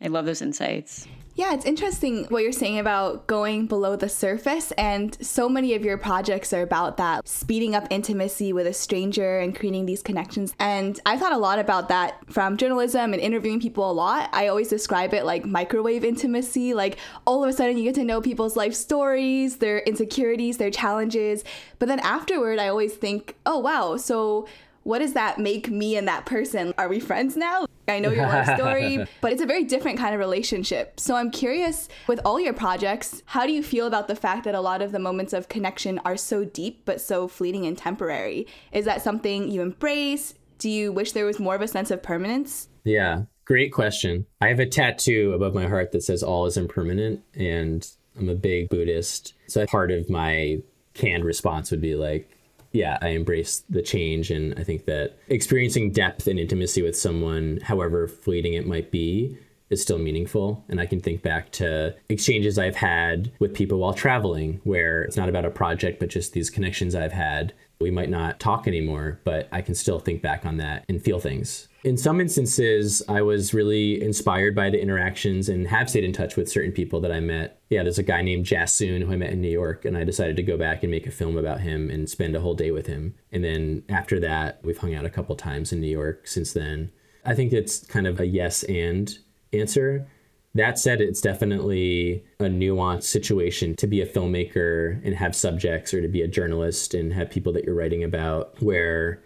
I 0.02 0.08
love 0.08 0.24
those 0.24 0.42
insights. 0.42 1.06
Yeah, 1.36 1.54
it's 1.54 1.64
interesting 1.64 2.24
what 2.24 2.42
you're 2.42 2.52
saying 2.52 2.78
about 2.78 3.26
going 3.26 3.66
below 3.66 3.96
the 3.96 4.08
surface. 4.08 4.72
And 4.72 5.16
so 5.24 5.48
many 5.48 5.74
of 5.74 5.84
your 5.84 5.96
projects 5.96 6.52
are 6.52 6.62
about 6.62 6.96
that 6.96 7.26
speeding 7.26 7.74
up 7.74 7.86
intimacy 7.88 8.52
with 8.52 8.66
a 8.66 8.72
stranger 8.72 9.38
and 9.38 9.56
creating 9.56 9.86
these 9.86 10.02
connections. 10.02 10.52
And 10.58 11.00
I've 11.06 11.20
thought 11.20 11.32
a 11.32 11.38
lot 11.38 11.58
about 11.58 11.88
that 11.88 12.18
from 12.30 12.56
journalism 12.56 13.12
and 13.12 13.22
interviewing 13.22 13.60
people 13.60 13.90
a 13.90 13.92
lot. 13.92 14.28
I 14.32 14.48
always 14.48 14.68
describe 14.68 15.14
it 15.14 15.24
like 15.24 15.44
microwave 15.46 16.04
intimacy. 16.04 16.74
Like 16.74 16.98
all 17.26 17.44
of 17.44 17.48
a 17.48 17.52
sudden, 17.52 17.78
you 17.78 17.84
get 17.84 17.94
to 17.94 18.04
know 18.04 18.20
people's 18.20 18.56
life 18.56 18.74
stories, 18.74 19.58
their 19.58 19.78
insecurities, 19.78 20.56
their 20.56 20.70
challenges. 20.70 21.44
But 21.78 21.88
then 21.88 22.00
afterward, 22.00 22.58
I 22.58 22.68
always 22.68 22.94
think, 22.94 23.36
oh, 23.46 23.58
wow, 23.58 23.96
so 23.96 24.46
what 24.82 25.00
does 25.00 25.12
that 25.12 25.38
make 25.38 25.70
me 25.70 25.96
and 25.96 26.08
that 26.08 26.26
person? 26.26 26.72
Are 26.78 26.88
we 26.88 27.00
friends 27.00 27.36
now? 27.36 27.66
I 27.88 27.98
know 27.98 28.10
your 28.10 28.26
life 28.26 28.56
story, 28.56 29.04
but 29.20 29.32
it's 29.32 29.42
a 29.42 29.46
very 29.46 29.64
different 29.64 29.98
kind 29.98 30.14
of 30.14 30.20
relationship. 30.20 31.00
So 31.00 31.16
I'm 31.16 31.30
curious 31.30 31.88
with 32.06 32.20
all 32.24 32.40
your 32.40 32.52
projects, 32.52 33.22
how 33.26 33.46
do 33.46 33.52
you 33.52 33.62
feel 33.62 33.86
about 33.86 34.08
the 34.08 34.14
fact 34.14 34.44
that 34.44 34.54
a 34.54 34.60
lot 34.60 34.80
of 34.80 34.92
the 34.92 34.98
moments 34.98 35.32
of 35.32 35.48
connection 35.48 35.98
are 36.04 36.16
so 36.16 36.44
deep 36.44 36.82
but 36.84 37.00
so 37.00 37.28
fleeting 37.28 37.66
and 37.66 37.76
temporary? 37.76 38.46
Is 38.72 38.84
that 38.84 39.02
something 39.02 39.50
you 39.50 39.60
embrace? 39.60 40.34
Do 40.58 40.70
you 40.70 40.92
wish 40.92 41.12
there 41.12 41.26
was 41.26 41.40
more 41.40 41.54
of 41.54 41.62
a 41.62 41.68
sense 41.68 41.90
of 41.90 42.02
permanence? 42.02 42.68
Yeah, 42.84 43.22
great 43.44 43.72
question. 43.72 44.26
I 44.40 44.48
have 44.48 44.60
a 44.60 44.66
tattoo 44.66 45.32
above 45.34 45.54
my 45.54 45.66
heart 45.66 45.92
that 45.92 46.02
says 46.02 46.22
all 46.22 46.46
is 46.46 46.56
impermanent 46.56 47.22
and 47.34 47.88
I'm 48.16 48.28
a 48.28 48.34
big 48.34 48.68
Buddhist. 48.68 49.34
So 49.46 49.66
part 49.66 49.90
of 49.90 50.08
my 50.10 50.60
canned 50.94 51.24
response 51.24 51.70
would 51.70 51.80
be 51.80 51.94
like 51.94 52.30
yeah, 52.72 52.98
I 53.00 53.08
embrace 53.08 53.64
the 53.68 53.82
change. 53.82 54.30
And 54.30 54.58
I 54.58 54.64
think 54.64 54.84
that 54.86 55.16
experiencing 55.28 55.92
depth 55.92 56.26
and 56.26 56.38
intimacy 56.38 56.82
with 56.82 56.96
someone, 56.96 57.60
however 57.62 58.06
fleeting 58.06 58.54
it 58.54 58.66
might 58.66 58.90
be, 58.90 59.38
is 59.70 59.80
still 59.80 59.98
meaningful. 59.98 60.64
And 60.68 60.80
I 60.80 60.86
can 60.86 61.00
think 61.00 61.22
back 61.22 61.50
to 61.52 61.94
exchanges 62.08 62.58
I've 62.58 62.76
had 62.76 63.32
with 63.38 63.54
people 63.54 63.78
while 63.78 63.94
traveling 63.94 64.60
where 64.64 65.02
it's 65.02 65.16
not 65.16 65.28
about 65.28 65.44
a 65.44 65.50
project, 65.50 66.00
but 66.00 66.08
just 66.10 66.32
these 66.32 66.50
connections 66.50 66.94
I've 66.94 67.12
had. 67.12 67.52
We 67.80 67.90
might 67.90 68.10
not 68.10 68.40
talk 68.40 68.66
anymore, 68.66 69.20
but 69.24 69.48
I 69.52 69.62
can 69.62 69.74
still 69.74 70.00
think 70.00 70.22
back 70.22 70.44
on 70.44 70.58
that 70.58 70.84
and 70.88 71.02
feel 71.02 71.18
things. 71.18 71.68
In 71.82 71.96
some 71.96 72.20
instances, 72.20 73.02
I 73.08 73.22
was 73.22 73.54
really 73.54 74.02
inspired 74.02 74.54
by 74.54 74.68
the 74.68 74.80
interactions 74.80 75.48
and 75.48 75.66
have 75.68 75.88
stayed 75.88 76.04
in 76.04 76.12
touch 76.12 76.36
with 76.36 76.50
certain 76.50 76.72
people 76.72 77.00
that 77.00 77.12
I 77.12 77.20
met. 77.20 77.62
Yeah, 77.70 77.82
there's 77.82 77.98
a 77.98 78.02
guy 78.02 78.20
named 78.20 78.44
Jassoon 78.44 79.02
who 79.02 79.12
I 79.12 79.16
met 79.16 79.30
in 79.30 79.40
New 79.40 79.48
York, 79.48 79.86
and 79.86 79.96
I 79.96 80.04
decided 80.04 80.36
to 80.36 80.42
go 80.42 80.58
back 80.58 80.82
and 80.82 80.90
make 80.90 81.06
a 81.06 81.10
film 81.10 81.38
about 81.38 81.60
him 81.60 81.88
and 81.88 82.08
spend 82.08 82.36
a 82.36 82.40
whole 82.40 82.54
day 82.54 82.70
with 82.70 82.86
him. 82.86 83.14
And 83.32 83.42
then 83.42 83.82
after 83.88 84.20
that, 84.20 84.60
we've 84.62 84.76
hung 84.76 84.94
out 84.94 85.06
a 85.06 85.10
couple 85.10 85.34
times 85.36 85.72
in 85.72 85.80
New 85.80 85.90
York 85.90 86.26
since 86.26 86.52
then. 86.52 86.92
I 87.24 87.34
think 87.34 87.52
it's 87.52 87.86
kind 87.86 88.06
of 88.06 88.20
a 88.20 88.26
yes 88.26 88.62
and 88.64 89.10
answer. 89.54 90.06
That 90.54 90.78
said, 90.78 91.00
it's 91.00 91.20
definitely 91.20 92.24
a 92.40 92.44
nuanced 92.44 93.04
situation 93.04 93.74
to 93.76 93.86
be 93.86 94.02
a 94.02 94.06
filmmaker 94.06 95.00
and 95.02 95.14
have 95.14 95.34
subjects, 95.34 95.94
or 95.94 96.02
to 96.02 96.08
be 96.08 96.20
a 96.20 96.28
journalist 96.28 96.92
and 96.92 97.14
have 97.14 97.30
people 97.30 97.54
that 97.54 97.64
you're 97.64 97.74
writing 97.74 98.04
about 98.04 98.60
where 98.60 99.22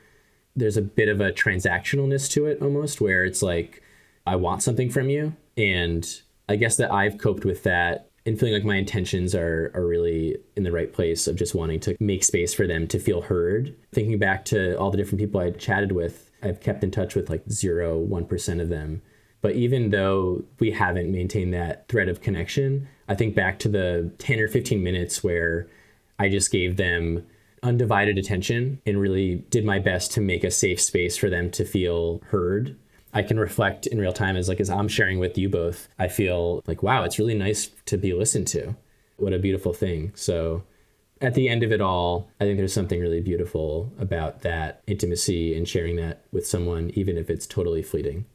there's 0.57 0.77
a 0.77 0.83
bit 0.83 1.09
of 1.09 1.21
a 1.21 1.33
transactionalness 1.33 2.31
to 2.33 2.47
it 2.47 2.63
almost, 2.63 3.01
where 3.01 3.25
it's 3.25 3.43
like, 3.43 3.83
I 4.27 4.37
want 4.37 4.63
something 4.63 4.91
from 4.91 5.09
you. 5.09 5.35
And 5.57 6.09
I 6.49 6.57
guess 6.57 6.77
that 6.77 6.93
I've 6.93 7.19
coped 7.19 7.45
with 7.45 7.63
that 7.65 8.11
and 8.27 8.39
feeling 8.39 8.55
like 8.55 8.65
my 8.65 8.77
intentions 8.77 9.35
are 9.35 9.71
are 9.75 9.87
really 9.87 10.37
in 10.57 10.63
the 10.63 10.73
right 10.73 10.93
place 10.93 11.27
of 11.27 11.37
just 11.37 11.55
wanting 11.55 11.81
to 11.81 11.97
make 12.01 12.25
space 12.25 12.55
for 12.55 12.67
them 12.67 12.87
to 12.89 12.99
feel 12.99 13.23
heard. 13.23 13.75
Thinking 13.93 14.19
back 14.19 14.45
to 14.47 14.79
all 14.79 14.91
the 14.91 14.97
different 14.97 15.21
people 15.21 15.41
I 15.41 15.51
chatted 15.51 15.93
with, 15.93 16.31
I've 16.43 16.61
kept 16.61 16.83
in 16.83 16.91
touch 16.91 17.15
with 17.15 17.29
like 17.29 17.43
zero, 17.51 17.99
one 17.99 18.25
percent 18.25 18.61
of 18.61 18.69
them. 18.69 19.03
But 19.43 19.57
even 19.57 19.91
though 19.91 20.43
we 20.59 20.71
haven't 20.71 21.13
maintained 21.13 21.53
that 21.53 21.87
thread 21.89 22.09
of 22.09 22.23
connection, 22.23 22.89
I 23.09 23.15
think 23.15 23.35
back 23.35 23.59
to 23.59 23.69
the 23.69 24.11
10 24.17 24.41
or 24.41 24.49
15 24.49 24.83
minutes 24.83 25.23
where 25.23 25.69
I 26.19 26.31
just 26.31 26.51
gave 26.51 26.79
them 26.79 27.27
undivided 27.65 28.19
attention 28.19 28.81
and 28.87 29.01
really 29.01 29.37
did 29.51 29.65
my 29.65 29.79
best 29.79 30.13
to 30.13 30.21
make 30.21 30.45
a 30.45 30.51
safe 30.51 30.81
space 30.81 31.17
for 31.17 31.29
them 31.29 31.51
to 31.53 31.65
feel 31.65 32.21
heard. 32.27 32.77
I 33.13 33.23
can 33.23 33.41
reflect 33.41 33.87
in 33.87 33.99
real 33.99 34.13
time 34.13 34.37
as 34.37 34.49
like 34.49 34.61
as 34.61 34.71
I'm 34.71 34.89
sharing 34.89 35.19
with 35.19 35.39
you 35.39 35.49
both, 35.49 35.89
I 35.99 36.09
feel 36.09 36.63
like 36.67 36.83
wow, 36.83 37.05
it's 37.05 37.19
really 37.19 37.35
nice 37.35 37.71
to 37.87 37.97
be 37.97 38.13
listened 38.13 38.47
to. 38.49 38.77
What 39.17 39.33
a 39.33 39.39
beautiful 39.39 39.73
thing. 39.73 40.13
So 40.15 40.65
at 41.21 41.35
the 41.35 41.49
end 41.49 41.63
of 41.63 41.73
it 41.73 41.81
all, 41.81 42.29
I 42.41 42.45
think 42.45 42.59
there's 42.59 42.73
something 42.73 43.01
really 43.01 43.21
beautiful 43.21 43.93
about 43.99 44.43
that 44.43 44.83
intimacy 44.87 45.57
and 45.57 45.67
sharing 45.67 45.97
that 45.97 46.25
with 46.33 46.47
someone 46.47 46.91
even 46.95 47.17
if 47.17 47.31
it's 47.31 47.47
totally 47.47 47.83
fleeting. 47.83 48.27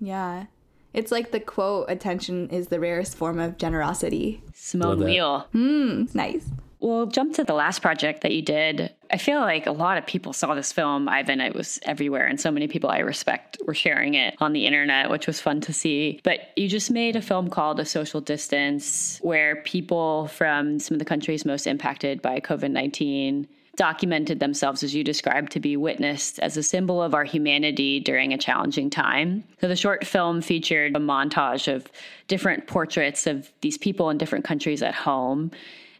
Yeah. 0.00 0.46
It's 0.94 1.10
like 1.12 1.32
the 1.32 1.40
quote, 1.40 1.90
attention 1.90 2.48
is 2.50 2.68
the 2.68 2.80
rarest 2.80 3.16
form 3.16 3.38
of 3.38 3.58
generosity. 3.58 4.42
Simone 4.54 5.00
Weil. 5.00 5.48
Hmm, 5.52 6.04
nice. 6.14 6.46
We'll 6.80 7.06
jump 7.06 7.34
to 7.34 7.44
the 7.44 7.54
last 7.54 7.82
project 7.82 8.22
that 8.22 8.32
you 8.32 8.42
did. 8.42 8.94
I 9.10 9.18
feel 9.18 9.40
like 9.40 9.66
a 9.66 9.72
lot 9.72 9.98
of 9.98 10.06
people 10.06 10.32
saw 10.32 10.54
this 10.54 10.72
film, 10.72 11.08
Ivan. 11.08 11.40
It 11.40 11.54
was 11.54 11.80
everywhere, 11.82 12.26
and 12.26 12.40
so 12.40 12.50
many 12.50 12.68
people 12.68 12.90
I 12.90 12.98
respect 12.98 13.58
were 13.66 13.74
sharing 13.74 14.14
it 14.14 14.36
on 14.40 14.52
the 14.52 14.66
internet, 14.66 15.10
which 15.10 15.26
was 15.26 15.40
fun 15.40 15.60
to 15.62 15.72
see. 15.72 16.20
But 16.22 16.52
you 16.56 16.68
just 16.68 16.90
made 16.90 17.16
a 17.16 17.22
film 17.22 17.50
called 17.50 17.80
A 17.80 17.84
Social 17.84 18.20
Distance, 18.20 19.18
where 19.22 19.62
people 19.62 20.28
from 20.28 20.78
some 20.78 20.94
of 20.94 20.98
the 20.98 21.04
countries 21.04 21.44
most 21.44 21.66
impacted 21.66 22.22
by 22.22 22.40
COVID 22.40 22.70
19 22.70 23.48
documented 23.78 24.40
themselves, 24.40 24.82
as 24.82 24.92
you 24.92 25.04
described, 25.04 25.52
to 25.52 25.60
be 25.60 25.76
witnessed 25.76 26.40
as 26.40 26.56
a 26.56 26.62
symbol 26.62 27.00
of 27.00 27.14
our 27.14 27.22
humanity 27.22 28.00
during 28.00 28.32
a 28.32 28.38
challenging 28.38 28.90
time. 28.90 29.44
So 29.60 29.68
the 29.68 29.76
short 29.76 30.04
film 30.04 30.42
featured 30.42 30.96
a 30.96 30.98
montage 30.98 31.72
of 31.72 31.86
different 32.26 32.66
portraits 32.66 33.26
of 33.28 33.50
these 33.60 33.78
people 33.78 34.10
in 34.10 34.18
different 34.18 34.44
countries 34.44 34.82
at 34.82 34.94
home 34.94 35.52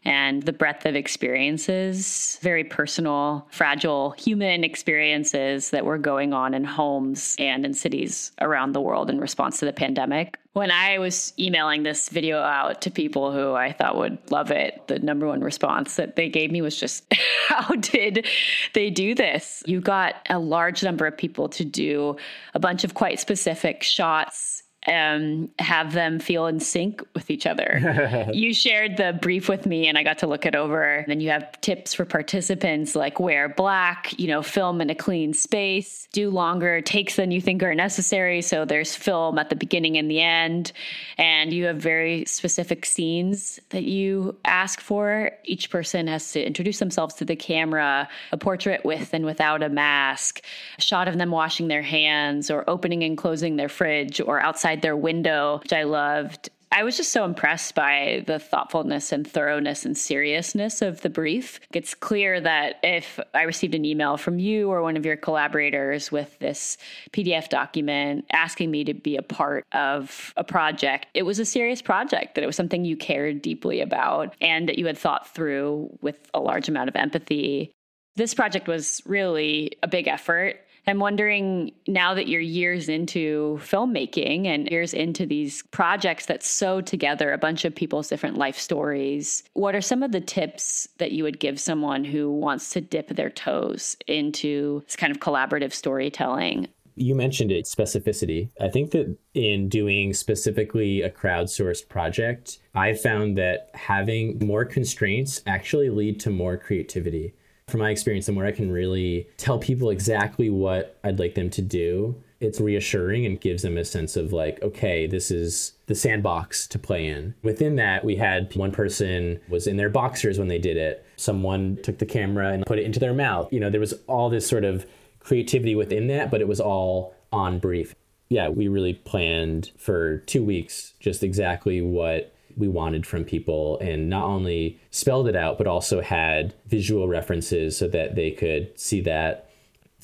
and 0.09 0.41
the 0.41 0.51
breadth 0.51 0.87
of 0.87 0.95
experiences, 0.95 2.39
very 2.41 2.63
personal, 2.63 3.47
fragile 3.51 4.09
human 4.11 4.63
experiences 4.63 5.69
that 5.69 5.85
were 5.85 5.99
going 5.99 6.33
on 6.33 6.55
in 6.55 6.63
homes 6.63 7.35
and 7.37 7.63
in 7.63 7.75
cities 7.75 8.31
around 8.41 8.71
the 8.71 8.81
world 8.81 9.11
in 9.11 9.19
response 9.19 9.59
to 9.59 9.65
the 9.65 9.71
pandemic. 9.71 10.39
When 10.53 10.71
I 10.71 10.97
was 10.97 11.31
emailing 11.37 11.83
this 11.83 12.09
video 12.09 12.39
out 12.39 12.81
to 12.81 12.89
people 12.89 13.31
who 13.31 13.53
I 13.53 13.71
thought 13.71 13.97
would 13.97 14.17
love 14.31 14.49
it, 14.49 14.81
the 14.87 14.97
number 14.97 15.27
one 15.27 15.41
response 15.41 15.95
that 15.97 16.15
they 16.15 16.27
gave 16.27 16.51
me 16.51 16.63
was 16.63 16.75
just, 16.75 17.05
How 17.47 17.75
did 17.75 18.25
they 18.73 18.89
do 18.89 19.13
this? 19.13 19.61
You 19.67 19.79
got 19.79 20.15
a 20.27 20.39
large 20.39 20.83
number 20.83 21.05
of 21.05 21.15
people 21.15 21.49
to 21.49 21.63
do 21.63 22.17
a 22.55 22.59
bunch 22.59 22.83
of 22.83 22.95
quite 22.95 23.19
specific 23.19 23.83
shots 23.83 24.63
and 24.89 25.51
have 25.59 25.93
them 25.93 26.19
feel 26.19 26.47
in 26.47 26.59
sync 26.59 27.03
with 27.13 27.29
each 27.29 27.45
other. 27.45 28.27
you 28.33 28.55
shared 28.55 28.97
the 28.97 29.17
brief 29.21 29.47
with 29.47 29.67
me 29.67 29.87
and 29.87 29.99
I 29.99 30.03
got 30.03 30.17
to 30.19 30.27
look 30.27 30.47
it 30.47 30.55
over. 30.55 30.95
And 30.95 31.07
then 31.07 31.21
you 31.21 31.29
have 31.29 31.61
tips 31.61 31.93
for 31.93 32.05
participants 32.05 32.95
like 32.95 33.19
wear 33.19 33.47
black, 33.47 34.17
you 34.17 34.27
know, 34.27 34.41
film 34.41 34.81
in 34.81 34.89
a 34.89 34.95
clean 34.95 35.35
space, 35.35 36.07
do 36.11 36.31
longer 36.31 36.81
takes 36.81 37.17
than 37.17 37.29
you 37.29 37.39
think 37.39 37.61
are 37.61 37.75
necessary. 37.75 38.41
So 38.41 38.65
there's 38.65 38.95
film 38.95 39.37
at 39.37 39.51
the 39.51 39.55
beginning 39.55 39.95
and 39.95 40.09
the 40.09 40.21
end. 40.21 40.71
And 41.19 41.53
you 41.53 41.65
have 41.65 41.77
very 41.77 42.25
specific 42.25 42.83
scenes 42.83 43.59
that 43.69 43.83
you 43.83 44.35
ask 44.43 44.81
for. 44.81 45.29
Each 45.43 45.69
person 45.69 46.07
has 46.07 46.31
to 46.31 46.43
introduce 46.43 46.79
themselves 46.79 47.13
to 47.15 47.25
the 47.25 47.35
camera, 47.35 48.09
a 48.31 48.37
portrait 48.37 48.83
with 48.83 49.13
and 49.13 49.23
without 49.23 49.61
a 49.61 49.69
mask, 49.69 50.41
a 50.79 50.81
shot 50.81 51.07
of 51.07 51.19
them 51.19 51.29
washing 51.29 51.67
their 51.67 51.83
hands 51.83 52.49
or 52.49 52.67
opening 52.67 53.03
and 53.03 53.15
closing 53.15 53.55
their 53.55 53.69
fridge 53.69 54.19
or 54.19 54.41
outside 54.41 54.78
their 54.81 54.97
window, 54.97 55.59
which 55.61 55.73
I 55.73 55.83
loved. 55.83 56.49
I 56.71 56.83
was 56.83 56.95
just 56.95 57.11
so 57.11 57.25
impressed 57.25 57.73
by 57.73 58.23
the 58.27 58.37
thoughtfulness 58.37 59.11
and 59.11 59.27
thoroughness 59.27 59.85
and 59.85 59.97
seriousness 59.97 60.83
of 60.83 61.01
the 61.01 61.09
brief. 61.09 61.59
It's 61.73 61.95
clear 61.95 62.39
that 62.39 62.75
if 62.83 63.19
I 63.33 63.41
received 63.41 63.73
an 63.73 63.85
email 63.85 64.17
from 64.17 64.37
you 64.37 64.69
or 64.69 64.83
one 64.83 64.95
of 64.95 65.03
your 65.03 65.17
collaborators 65.17 66.11
with 66.11 66.37
this 66.37 66.77
PDF 67.11 67.49
document 67.49 68.25
asking 68.31 68.69
me 68.69 68.83
to 68.83 68.93
be 68.93 69.17
a 69.17 69.23
part 69.23 69.65
of 69.71 70.31
a 70.37 70.43
project, 70.43 71.07
it 71.15 71.23
was 71.23 71.39
a 71.39 71.45
serious 71.45 71.81
project, 71.81 72.35
that 72.35 72.43
it 72.43 72.47
was 72.47 72.55
something 72.55 72.85
you 72.85 72.95
cared 72.95 73.41
deeply 73.41 73.81
about 73.81 74.35
and 74.39 74.69
that 74.69 74.77
you 74.77 74.85
had 74.85 74.97
thought 74.97 75.27
through 75.33 75.89
with 76.01 76.17
a 76.35 76.39
large 76.39 76.69
amount 76.69 76.87
of 76.87 76.95
empathy. 76.95 77.71
This 78.15 78.35
project 78.35 78.67
was 78.67 79.01
really 79.07 79.71
a 79.81 79.87
big 79.87 80.07
effort 80.07 80.59
I'm 80.89 80.99
wondering 80.99 81.71
now 81.87 82.13
that 82.13 82.27
you're 82.27 82.41
years 82.41 82.89
into 82.89 83.59
filmmaking 83.61 84.47
and 84.47 84.69
years 84.69 84.93
into 84.93 85.25
these 85.25 85.61
projects 85.71 86.25
that 86.25 86.43
sew 86.43 86.81
together 86.81 87.31
a 87.31 87.37
bunch 87.37 87.65
of 87.65 87.75
people's 87.75 88.07
different 88.07 88.37
life 88.37 88.57
stories, 88.57 89.43
what 89.53 89.75
are 89.75 89.81
some 89.81 90.03
of 90.03 90.11
the 90.11 90.21
tips 90.21 90.87
that 90.97 91.11
you 91.11 91.23
would 91.23 91.39
give 91.39 91.59
someone 91.59 92.03
who 92.03 92.31
wants 92.31 92.71
to 92.71 92.81
dip 92.81 93.09
their 93.09 93.29
toes 93.29 93.95
into 94.07 94.81
this 94.85 94.95
kind 94.95 95.11
of 95.11 95.19
collaborative 95.19 95.73
storytelling? 95.73 96.67
You 96.95 97.15
mentioned 97.15 97.51
it, 97.51 97.65
specificity. 97.65 98.49
I 98.59 98.67
think 98.67 98.91
that 98.91 99.15
in 99.33 99.69
doing 99.69 100.13
specifically 100.13 101.01
a 101.01 101.09
crowdsourced 101.09 101.87
project, 101.87 102.57
I 102.75 102.93
found 102.93 103.37
that 103.37 103.69
having 103.73 104.39
more 104.39 104.65
constraints 104.65 105.41
actually 105.45 105.89
lead 105.89 106.19
to 106.21 106.29
more 106.29 106.57
creativity 106.57 107.35
from 107.69 107.79
my 107.81 107.89
experience 107.89 108.27
and 108.27 108.35
where 108.35 108.45
I 108.45 108.51
can 108.51 108.71
really 108.71 109.27
tell 109.37 109.59
people 109.59 109.89
exactly 109.89 110.49
what 110.49 110.97
I'd 111.03 111.19
like 111.19 111.35
them 111.35 111.49
to 111.51 111.61
do, 111.61 112.15
it's 112.39 112.61
reassuring 112.61 113.25
and 113.25 113.39
gives 113.39 113.63
them 113.63 113.77
a 113.77 113.83
sense 113.83 114.15
of 114.15 114.31
like, 114.31 114.61
okay, 114.61 115.07
this 115.07 115.29
is 115.29 115.73
the 115.87 115.95
sandbox 115.95 116.67
to 116.67 116.79
play 116.79 117.07
in. 117.07 117.35
Within 117.43 117.75
that, 117.75 118.05
we 118.05 118.15
had 118.15 118.55
one 118.55 118.71
person 118.71 119.39
was 119.49 119.67
in 119.67 119.77
their 119.77 119.89
boxers 119.89 120.39
when 120.39 120.47
they 120.47 120.57
did 120.57 120.77
it. 120.77 121.05
Someone 121.17 121.77
took 121.83 121.97
the 121.97 122.05
camera 122.05 122.49
and 122.53 122.65
put 122.65 122.79
it 122.79 122.85
into 122.85 122.99
their 122.99 123.13
mouth. 123.13 123.51
You 123.51 123.59
know, 123.59 123.69
there 123.69 123.79
was 123.79 123.93
all 124.07 124.29
this 124.29 124.47
sort 124.47 124.63
of 124.63 124.85
creativity 125.19 125.75
within 125.75 126.07
that, 126.07 126.31
but 126.31 126.41
it 126.41 126.47
was 126.47 126.61
all 126.61 127.13
on 127.31 127.59
brief. 127.59 127.93
Yeah, 128.29 128.49
we 128.49 128.67
really 128.67 128.93
planned 128.93 129.71
for 129.77 130.19
two 130.19 130.43
weeks 130.43 130.93
just 130.99 131.23
exactly 131.23 131.81
what 131.81 132.33
we 132.59 132.67
wanted 132.67 133.07
from 133.07 133.23
people 133.23 133.79
and 133.79 134.09
not 134.09 134.25
only 134.25 134.79
spelled 134.91 135.27
it 135.27 135.35
out, 135.35 135.57
but 135.57 135.65
also 135.65 136.01
had 136.01 136.53
visual 136.67 137.07
references 137.07 137.77
so 137.77 137.87
that 137.87 138.15
they 138.15 138.29
could 138.29 138.77
see 138.79 139.01
that. 139.01 139.49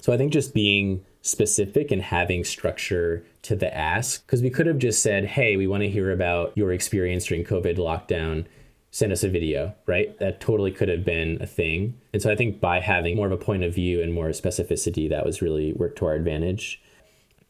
So 0.01 0.13
I 0.13 0.17
think 0.17 0.33
just 0.33 0.53
being 0.53 1.05
specific 1.21 1.91
and 1.91 2.01
having 2.01 2.43
structure 2.43 3.25
to 3.41 3.55
the 3.55 3.75
ask, 3.75 4.25
because 4.25 4.41
we 4.41 4.49
could 4.49 4.67
have 4.67 4.77
just 4.77 5.03
said, 5.03 5.25
hey, 5.25 5.57
we 5.57 5.67
want 5.67 5.83
to 5.83 5.89
hear 5.89 6.11
about 6.11 6.53
your 6.55 6.71
experience 6.71 7.25
during 7.25 7.43
COVID 7.43 7.77
lockdown. 7.77 8.45
Send 8.91 9.11
us 9.11 9.23
a 9.23 9.29
video, 9.29 9.73
right? 9.87 10.17
That 10.19 10.39
totally 10.39 10.71
could 10.71 10.87
have 10.87 11.03
been 11.03 11.41
a 11.41 11.47
thing. 11.47 11.99
And 12.13 12.21
so 12.21 12.31
I 12.31 12.35
think 12.35 12.61
by 12.61 12.79
having 12.79 13.17
more 13.17 13.25
of 13.25 13.33
a 13.33 13.37
point 13.37 13.63
of 13.63 13.75
view 13.75 14.01
and 14.01 14.13
more 14.13 14.29
specificity, 14.29 15.09
that 15.09 15.25
was 15.25 15.41
really 15.41 15.73
worked 15.73 15.97
to 15.97 16.05
our 16.05 16.13
advantage. 16.13 16.81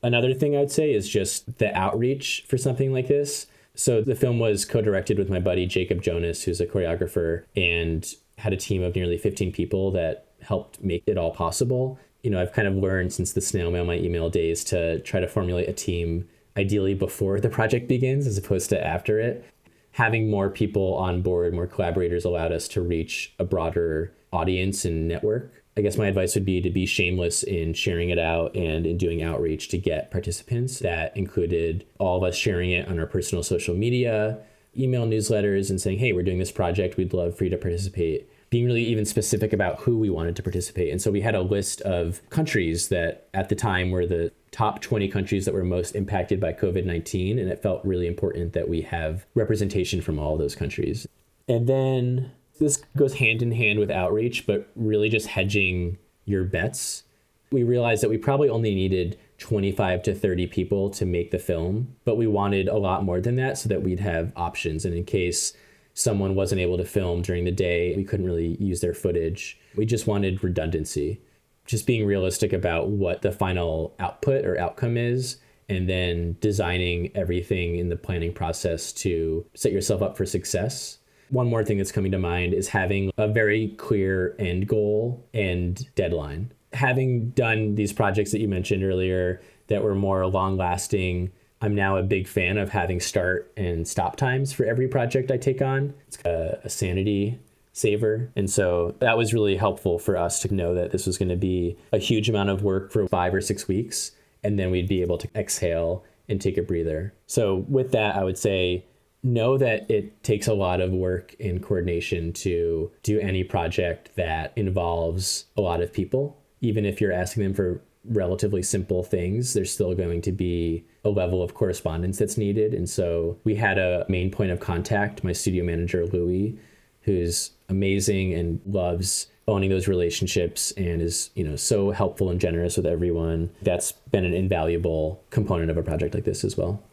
Another 0.01 0.33
thing 0.33 0.55
I'd 0.55 0.71
say 0.71 0.91
is 0.91 1.07
just 1.07 1.57
the 1.59 1.75
outreach 1.77 2.45
for 2.47 2.57
something 2.57 2.93
like 2.93 3.07
this. 3.07 3.47
So 3.75 4.01
the 4.01 4.15
film 4.15 4.39
was 4.39 4.65
co-directed 4.65 5.17
with 5.17 5.29
my 5.29 5.39
buddy 5.39 5.65
Jacob 5.65 6.01
Jonas, 6.01 6.43
who's 6.43 6.61
a 6.61 6.65
choreographer, 6.65 7.43
and 7.55 8.05
had 8.37 8.53
a 8.53 8.57
team 8.57 8.83
of 8.83 8.95
nearly 8.95 9.17
15 9.17 9.51
people 9.51 9.91
that 9.91 10.27
helped 10.41 10.83
make 10.83 11.03
it 11.07 11.17
all 11.17 11.31
possible. 11.31 11.99
You 12.23 12.31
know, 12.31 12.41
I've 12.41 12.53
kind 12.53 12.67
of 12.67 12.75
learned 12.75 13.13
since 13.13 13.33
the 13.33 13.41
snail 13.41 13.71
mail 13.71 13.85
my 13.85 13.97
email 13.97 14.29
days 14.29 14.63
to 14.65 14.99
try 15.01 15.19
to 15.19 15.27
formulate 15.27 15.69
a 15.69 15.73
team 15.73 16.27
ideally 16.57 16.93
before 16.93 17.39
the 17.39 17.49
project 17.49 17.87
begins 17.87 18.27
as 18.27 18.37
opposed 18.37 18.69
to 18.69 18.85
after 18.85 19.19
it. 19.19 19.45
Having 19.91 20.29
more 20.29 20.49
people 20.49 20.95
on 20.95 21.21
board, 21.21 21.53
more 21.53 21.67
collaborators 21.67 22.25
allowed 22.25 22.51
us 22.51 22.67
to 22.69 22.81
reach 22.81 23.33
a 23.39 23.45
broader 23.45 24.13
audience 24.33 24.85
and 24.85 25.07
network. 25.07 25.64
I 25.77 25.81
guess 25.81 25.97
my 25.97 26.07
advice 26.07 26.35
would 26.35 26.45
be 26.45 26.61
to 26.61 26.69
be 26.69 26.85
shameless 26.85 27.43
in 27.43 27.73
sharing 27.73 28.09
it 28.09 28.19
out 28.19 28.55
and 28.55 28.85
in 28.85 28.97
doing 28.97 29.21
outreach 29.21 29.67
to 29.69 29.77
get 29.77 30.09
participants. 30.09 30.79
That 30.79 31.15
included 31.17 31.85
all 31.99 32.17
of 32.17 32.23
us 32.23 32.35
sharing 32.35 32.71
it 32.71 32.87
on 32.87 32.97
our 32.97 33.05
personal 33.05 33.43
social 33.43 33.75
media, 33.75 34.39
email 34.77 35.05
newsletters, 35.05 35.69
and 35.69 35.81
saying, 35.81 35.99
hey, 35.99 36.13
we're 36.13 36.23
doing 36.23 36.39
this 36.39 36.51
project. 36.51 36.95
We'd 36.95 37.13
love 37.13 37.37
for 37.37 37.43
you 37.43 37.49
to 37.49 37.57
participate. 37.57 38.29
Being 38.49 38.65
really 38.65 38.85
even 38.85 39.03
specific 39.03 39.51
about 39.51 39.79
who 39.79 39.97
we 39.97 40.09
wanted 40.09 40.37
to 40.37 40.43
participate. 40.43 40.91
And 40.91 41.01
so 41.01 41.11
we 41.11 41.19
had 41.19 41.35
a 41.35 41.41
list 41.41 41.81
of 41.81 42.21
countries 42.29 42.87
that 42.87 43.27
at 43.33 43.49
the 43.49 43.55
time 43.55 43.91
were 43.91 44.05
the 44.05 44.31
top 44.51 44.81
20 44.81 45.09
countries 45.09 45.43
that 45.43 45.53
were 45.53 45.65
most 45.65 45.93
impacted 45.93 46.39
by 46.39 46.53
COVID 46.53 46.85
19. 46.85 47.37
And 47.37 47.49
it 47.49 47.61
felt 47.61 47.83
really 47.83 48.07
important 48.07 48.53
that 48.53 48.69
we 48.69 48.81
have 48.83 49.25
representation 49.35 49.99
from 49.99 50.19
all 50.19 50.37
those 50.37 50.55
countries. 50.55 51.05
And 51.49 51.67
then 51.67 52.31
this 52.59 52.83
goes 52.97 53.15
hand 53.15 53.41
in 53.41 53.51
hand 53.51 53.79
with 53.79 53.91
outreach, 53.91 54.45
but 54.45 54.69
really 54.75 55.09
just 55.09 55.27
hedging 55.27 55.97
your 56.25 56.43
bets. 56.43 57.03
We 57.51 57.63
realized 57.63 58.03
that 58.03 58.09
we 58.09 58.17
probably 58.17 58.49
only 58.49 58.73
needed 58.73 59.17
25 59.37 60.03
to 60.03 60.15
30 60.15 60.47
people 60.47 60.89
to 60.91 61.05
make 61.05 61.31
the 61.31 61.39
film, 61.39 61.95
but 62.05 62.17
we 62.17 62.27
wanted 62.27 62.67
a 62.67 62.77
lot 62.77 63.03
more 63.03 63.19
than 63.19 63.35
that 63.35 63.57
so 63.57 63.69
that 63.69 63.83
we'd 63.83 63.99
have 63.99 64.31
options. 64.35 64.85
And 64.85 64.93
in 64.93 65.03
case 65.03 65.53
someone 65.93 66.35
wasn't 66.35 66.61
able 66.61 66.77
to 66.77 66.85
film 66.85 67.21
during 67.21 67.45
the 67.45 67.51
day, 67.51 67.95
we 67.95 68.03
couldn't 68.03 68.25
really 68.25 68.55
use 68.59 68.81
their 68.81 68.93
footage. 68.93 69.59
We 69.75 69.85
just 69.85 70.07
wanted 70.07 70.43
redundancy, 70.43 71.21
just 71.65 71.85
being 71.85 72.05
realistic 72.05 72.53
about 72.53 72.89
what 72.89 73.21
the 73.21 73.31
final 73.31 73.93
output 73.99 74.45
or 74.45 74.59
outcome 74.59 74.97
is, 74.97 75.37
and 75.67 75.89
then 75.89 76.37
designing 76.39 77.11
everything 77.15 77.77
in 77.77 77.89
the 77.89 77.95
planning 77.95 78.33
process 78.33 78.93
to 78.93 79.45
set 79.55 79.71
yourself 79.71 80.01
up 80.01 80.15
for 80.15 80.25
success 80.25 80.99
one 81.29 81.47
more 81.47 81.63
thing 81.63 81.77
that's 81.77 81.91
coming 81.91 82.11
to 82.11 82.19
mind 82.19 82.53
is 82.53 82.67
having 82.67 83.11
a 83.17 83.27
very 83.27 83.69
clear 83.77 84.35
end 84.39 84.67
goal 84.67 85.27
and 85.33 85.93
deadline. 85.95 86.51
Having 86.73 87.29
done 87.31 87.75
these 87.75 87.93
projects 87.93 88.31
that 88.31 88.39
you 88.39 88.47
mentioned 88.47 88.83
earlier 88.83 89.41
that 89.67 89.83
were 89.83 89.95
more 89.95 90.25
long 90.27 90.57
lasting, 90.57 91.31
I'm 91.61 91.73
now 91.73 91.97
a 91.97 92.03
big 92.03 92.27
fan 92.27 92.57
of 92.57 92.69
having 92.69 92.99
start 92.99 93.51
and 93.57 93.87
stop 93.87 94.17
times 94.17 94.53
for 94.53 94.65
every 94.65 94.87
project 94.87 95.31
I 95.31 95.37
take 95.37 95.61
on. 95.61 95.93
It's 96.07 96.17
a, 96.25 96.59
a 96.63 96.69
sanity 96.69 97.39
saver. 97.73 98.31
And 98.35 98.49
so 98.49 98.95
that 98.99 99.17
was 99.17 99.33
really 99.33 99.57
helpful 99.57 99.99
for 99.99 100.17
us 100.17 100.39
to 100.41 100.53
know 100.53 100.73
that 100.75 100.91
this 100.91 101.05
was 101.05 101.17
going 101.17 101.29
to 101.29 101.35
be 101.35 101.77
a 101.91 101.97
huge 101.97 102.29
amount 102.29 102.49
of 102.49 102.63
work 102.63 102.91
for 102.91 103.07
five 103.07 103.33
or 103.33 103.41
six 103.41 103.67
weeks. 103.67 104.11
And 104.43 104.59
then 104.59 104.71
we'd 104.71 104.87
be 104.87 105.01
able 105.01 105.17
to 105.17 105.27
exhale 105.35 106.05
and 106.29 106.39
take 106.39 106.57
a 106.57 106.61
breather. 106.61 107.13
So, 107.27 107.65
with 107.67 107.91
that, 107.91 108.15
I 108.15 108.23
would 108.23 108.37
say 108.37 108.85
know 109.25 109.57
that 109.57 109.89
it 109.89 110.23
takes 110.23 110.47
a 110.47 110.53
lot 110.53 110.79
of 110.79 110.91
work 110.91 111.35
and 111.39 111.61
coordination 111.61 112.31
to 112.31 112.91
do 113.01 113.19
any 113.19 113.43
project 113.43 114.11
that 114.15 114.53
involves 114.55 115.45
a 115.57 115.61
lot 115.61 115.81
of 115.81 115.91
people. 115.91 116.37
Even 116.61 116.85
if 116.85 117.01
you're 117.01 117.11
asking 117.11 117.43
them 117.43 117.53
for 117.53 117.81
relatively 118.05 118.61
simple 118.61 119.03
things, 119.03 119.53
there's 119.53 119.71
still 119.71 119.95
going 119.95 120.21
to 120.21 120.31
be 120.31 120.85
a 121.03 121.09
level 121.09 121.41
of 121.41 121.55
correspondence 121.55 122.19
that's 122.19 122.37
needed. 122.37 122.75
And 122.75 122.87
so 122.87 123.37
we 123.43 123.55
had 123.55 123.79
a 123.79 124.05
main 124.07 124.29
point 124.29 124.51
of 124.51 124.59
contact, 124.59 125.23
my 125.23 125.33
studio 125.33 125.63
manager, 125.63 126.05
Louis, 126.05 126.57
who's 127.01 127.51
amazing 127.67 128.33
and 128.33 128.61
loves 128.67 129.27
owning 129.47 129.71
those 129.71 129.87
relationships 129.87 130.71
and 130.71 131.01
is, 131.01 131.31
you 131.33 131.43
know, 131.43 131.55
so 131.55 131.89
helpful 131.89 132.29
and 132.29 132.39
generous 132.39 132.77
with 132.77 132.85
everyone. 132.85 133.49
That's 133.63 133.91
been 133.91 134.25
an 134.25 134.35
invaluable 134.35 135.23
component 135.31 135.71
of 135.71 135.77
a 135.77 135.83
project 135.83 136.13
like 136.13 136.25
this 136.25 136.43
as 136.43 136.55
well. 136.55 136.83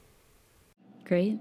Great 1.05 1.39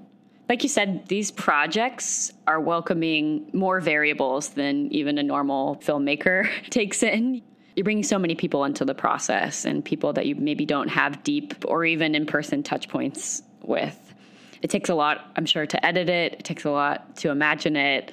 like 0.51 0.63
you 0.63 0.69
said, 0.69 1.07
these 1.07 1.31
projects 1.31 2.33
are 2.45 2.59
welcoming 2.59 3.49
more 3.53 3.79
variables 3.79 4.49
than 4.49 4.91
even 4.91 5.17
a 5.17 5.23
normal 5.23 5.77
filmmaker 5.77 6.49
takes 6.69 7.01
in. 7.03 7.41
You're 7.77 7.85
bringing 7.85 8.03
so 8.03 8.19
many 8.19 8.35
people 8.35 8.65
into 8.65 8.83
the 8.83 8.93
process 8.93 9.63
and 9.63 9.83
people 9.83 10.11
that 10.11 10.25
you 10.25 10.35
maybe 10.35 10.65
don't 10.65 10.89
have 10.89 11.23
deep 11.23 11.55
or 11.65 11.85
even 11.85 12.15
in 12.15 12.25
person 12.25 12.63
touch 12.63 12.89
points 12.89 13.41
with. 13.61 14.13
It 14.61 14.69
takes 14.69 14.89
a 14.89 14.93
lot, 14.93 15.31
I'm 15.37 15.45
sure, 15.45 15.65
to 15.65 15.85
edit 15.85 16.09
it, 16.09 16.33
it 16.33 16.43
takes 16.43 16.65
a 16.65 16.69
lot 16.69 17.15
to 17.15 17.29
imagine 17.29 17.77
it. 17.77 18.11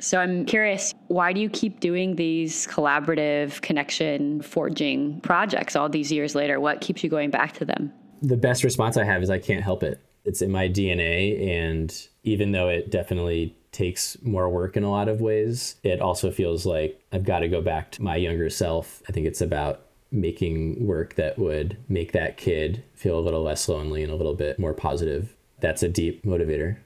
So 0.00 0.18
I'm 0.18 0.44
curious, 0.44 0.92
why 1.06 1.32
do 1.32 1.40
you 1.40 1.48
keep 1.48 1.80
doing 1.80 2.16
these 2.16 2.66
collaborative 2.66 3.62
connection 3.62 4.42
forging 4.42 5.18
projects 5.22 5.76
all 5.76 5.88
these 5.88 6.12
years 6.12 6.34
later? 6.34 6.60
What 6.60 6.82
keeps 6.82 7.02
you 7.02 7.08
going 7.08 7.30
back 7.30 7.54
to 7.54 7.64
them? 7.64 7.90
The 8.20 8.36
best 8.36 8.64
response 8.64 8.98
I 8.98 9.04
have 9.04 9.22
is 9.22 9.30
I 9.30 9.38
can't 9.38 9.64
help 9.64 9.82
it. 9.82 10.04
It's 10.24 10.42
in 10.42 10.50
my 10.50 10.68
DNA. 10.68 11.48
And 11.48 11.94
even 12.22 12.52
though 12.52 12.68
it 12.68 12.90
definitely 12.90 13.56
takes 13.72 14.16
more 14.22 14.48
work 14.48 14.76
in 14.76 14.84
a 14.84 14.90
lot 14.90 15.08
of 15.08 15.20
ways, 15.20 15.76
it 15.82 16.00
also 16.00 16.30
feels 16.30 16.64
like 16.64 17.00
I've 17.12 17.24
got 17.24 17.40
to 17.40 17.48
go 17.48 17.60
back 17.60 17.90
to 17.92 18.02
my 18.02 18.16
younger 18.16 18.48
self. 18.48 19.02
I 19.08 19.12
think 19.12 19.26
it's 19.26 19.40
about 19.40 19.82
making 20.10 20.86
work 20.86 21.14
that 21.16 21.38
would 21.38 21.76
make 21.88 22.12
that 22.12 22.36
kid 22.36 22.84
feel 22.94 23.18
a 23.18 23.20
little 23.20 23.42
less 23.42 23.68
lonely 23.68 24.02
and 24.02 24.12
a 24.12 24.16
little 24.16 24.34
bit 24.34 24.58
more 24.58 24.72
positive. 24.72 25.34
That's 25.60 25.82
a 25.82 25.88
deep 25.88 26.24
motivator. 26.24 26.76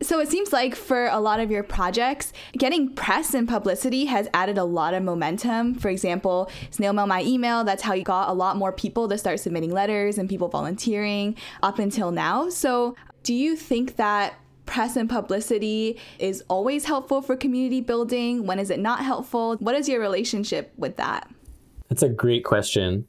So 0.00 0.20
it 0.20 0.28
seems 0.28 0.52
like 0.52 0.76
for 0.76 1.06
a 1.06 1.18
lot 1.18 1.40
of 1.40 1.50
your 1.50 1.64
projects, 1.64 2.32
getting 2.56 2.94
press 2.94 3.34
and 3.34 3.48
publicity 3.48 4.04
has 4.04 4.28
added 4.32 4.56
a 4.56 4.64
lot 4.64 4.94
of 4.94 5.02
momentum. 5.02 5.74
For 5.74 5.88
example, 5.88 6.50
snail 6.70 6.92
mail 6.92 7.06
my 7.06 7.22
email, 7.22 7.64
that's 7.64 7.82
how 7.82 7.94
you 7.94 8.04
got 8.04 8.28
a 8.28 8.32
lot 8.32 8.56
more 8.56 8.72
people 8.72 9.08
to 9.08 9.18
start 9.18 9.40
submitting 9.40 9.72
letters 9.72 10.16
and 10.16 10.28
people 10.28 10.48
volunteering 10.48 11.36
up 11.64 11.80
until 11.80 12.12
now. 12.12 12.48
So 12.48 12.94
do 13.24 13.34
you 13.34 13.56
think 13.56 13.96
that 13.96 14.34
press 14.66 14.96
and 14.96 15.08
publicity 15.10 15.98
is 16.18 16.44
always 16.48 16.84
helpful 16.84 17.20
for 17.20 17.36
community 17.36 17.80
building? 17.80 18.46
When 18.46 18.60
is 18.60 18.70
it 18.70 18.78
not 18.78 19.00
helpful? 19.00 19.56
What 19.56 19.74
is 19.74 19.88
your 19.88 20.00
relationship 20.00 20.72
with 20.76 20.96
that? 20.96 21.28
That's 21.88 22.02
a 22.02 22.08
great 22.08 22.44
question. 22.44 23.08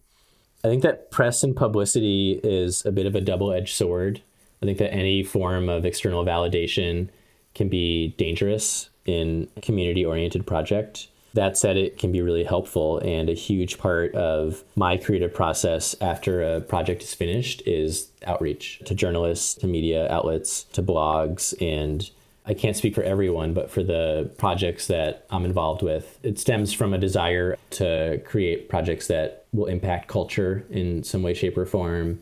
I 0.63 0.67
think 0.69 0.83
that 0.83 1.11
press 1.11 1.43
and 1.43 1.55
publicity 1.55 2.39
is 2.43 2.85
a 2.85 2.91
bit 2.91 3.05
of 3.05 3.13
a 3.13 3.21
double 3.21 3.53
edged 3.53 3.75
sword. 3.75 4.21
I 4.61 4.65
think 4.65 4.77
that 4.79 4.93
any 4.93 5.23
form 5.23 5.69
of 5.69 5.85
external 5.85 6.25
validation 6.25 7.09
can 7.55 7.69
be 7.69 8.15
dangerous 8.17 8.89
in 9.05 9.47
a 9.57 9.61
community 9.61 10.05
oriented 10.05 10.45
project. 10.45 11.07
That 11.33 11.57
said, 11.57 11.77
it 11.77 11.97
can 11.97 12.11
be 12.11 12.21
really 12.21 12.43
helpful. 12.43 12.97
And 12.99 13.29
a 13.29 13.33
huge 13.33 13.77
part 13.77 14.13
of 14.15 14.63
my 14.75 14.97
creative 14.97 15.33
process 15.33 15.95
after 16.01 16.41
a 16.41 16.61
project 16.61 17.03
is 17.03 17.13
finished 17.13 17.61
is 17.65 18.09
outreach 18.25 18.81
to 18.85 18.95
journalists, 18.95 19.53
to 19.55 19.67
media 19.67 20.11
outlets, 20.11 20.63
to 20.73 20.81
blogs. 20.81 21.53
And 21.61 22.09
I 22.45 22.55
can't 22.55 22.75
speak 22.75 22.95
for 22.95 23.03
everyone, 23.03 23.53
but 23.53 23.69
for 23.69 23.83
the 23.83 24.31
projects 24.37 24.87
that 24.87 25.27
I'm 25.29 25.45
involved 25.45 25.83
with, 25.83 26.19
it 26.23 26.39
stems 26.39 26.73
from 26.73 26.93
a 26.93 26.97
desire 26.97 27.57
to 27.71 28.21
create 28.25 28.69
projects 28.69 29.07
that 29.07 29.45
will 29.53 29.67
impact 29.67 30.07
culture 30.07 30.65
in 30.71 31.03
some 31.03 31.21
way, 31.21 31.35
shape, 31.35 31.57
or 31.57 31.65
form 31.65 32.19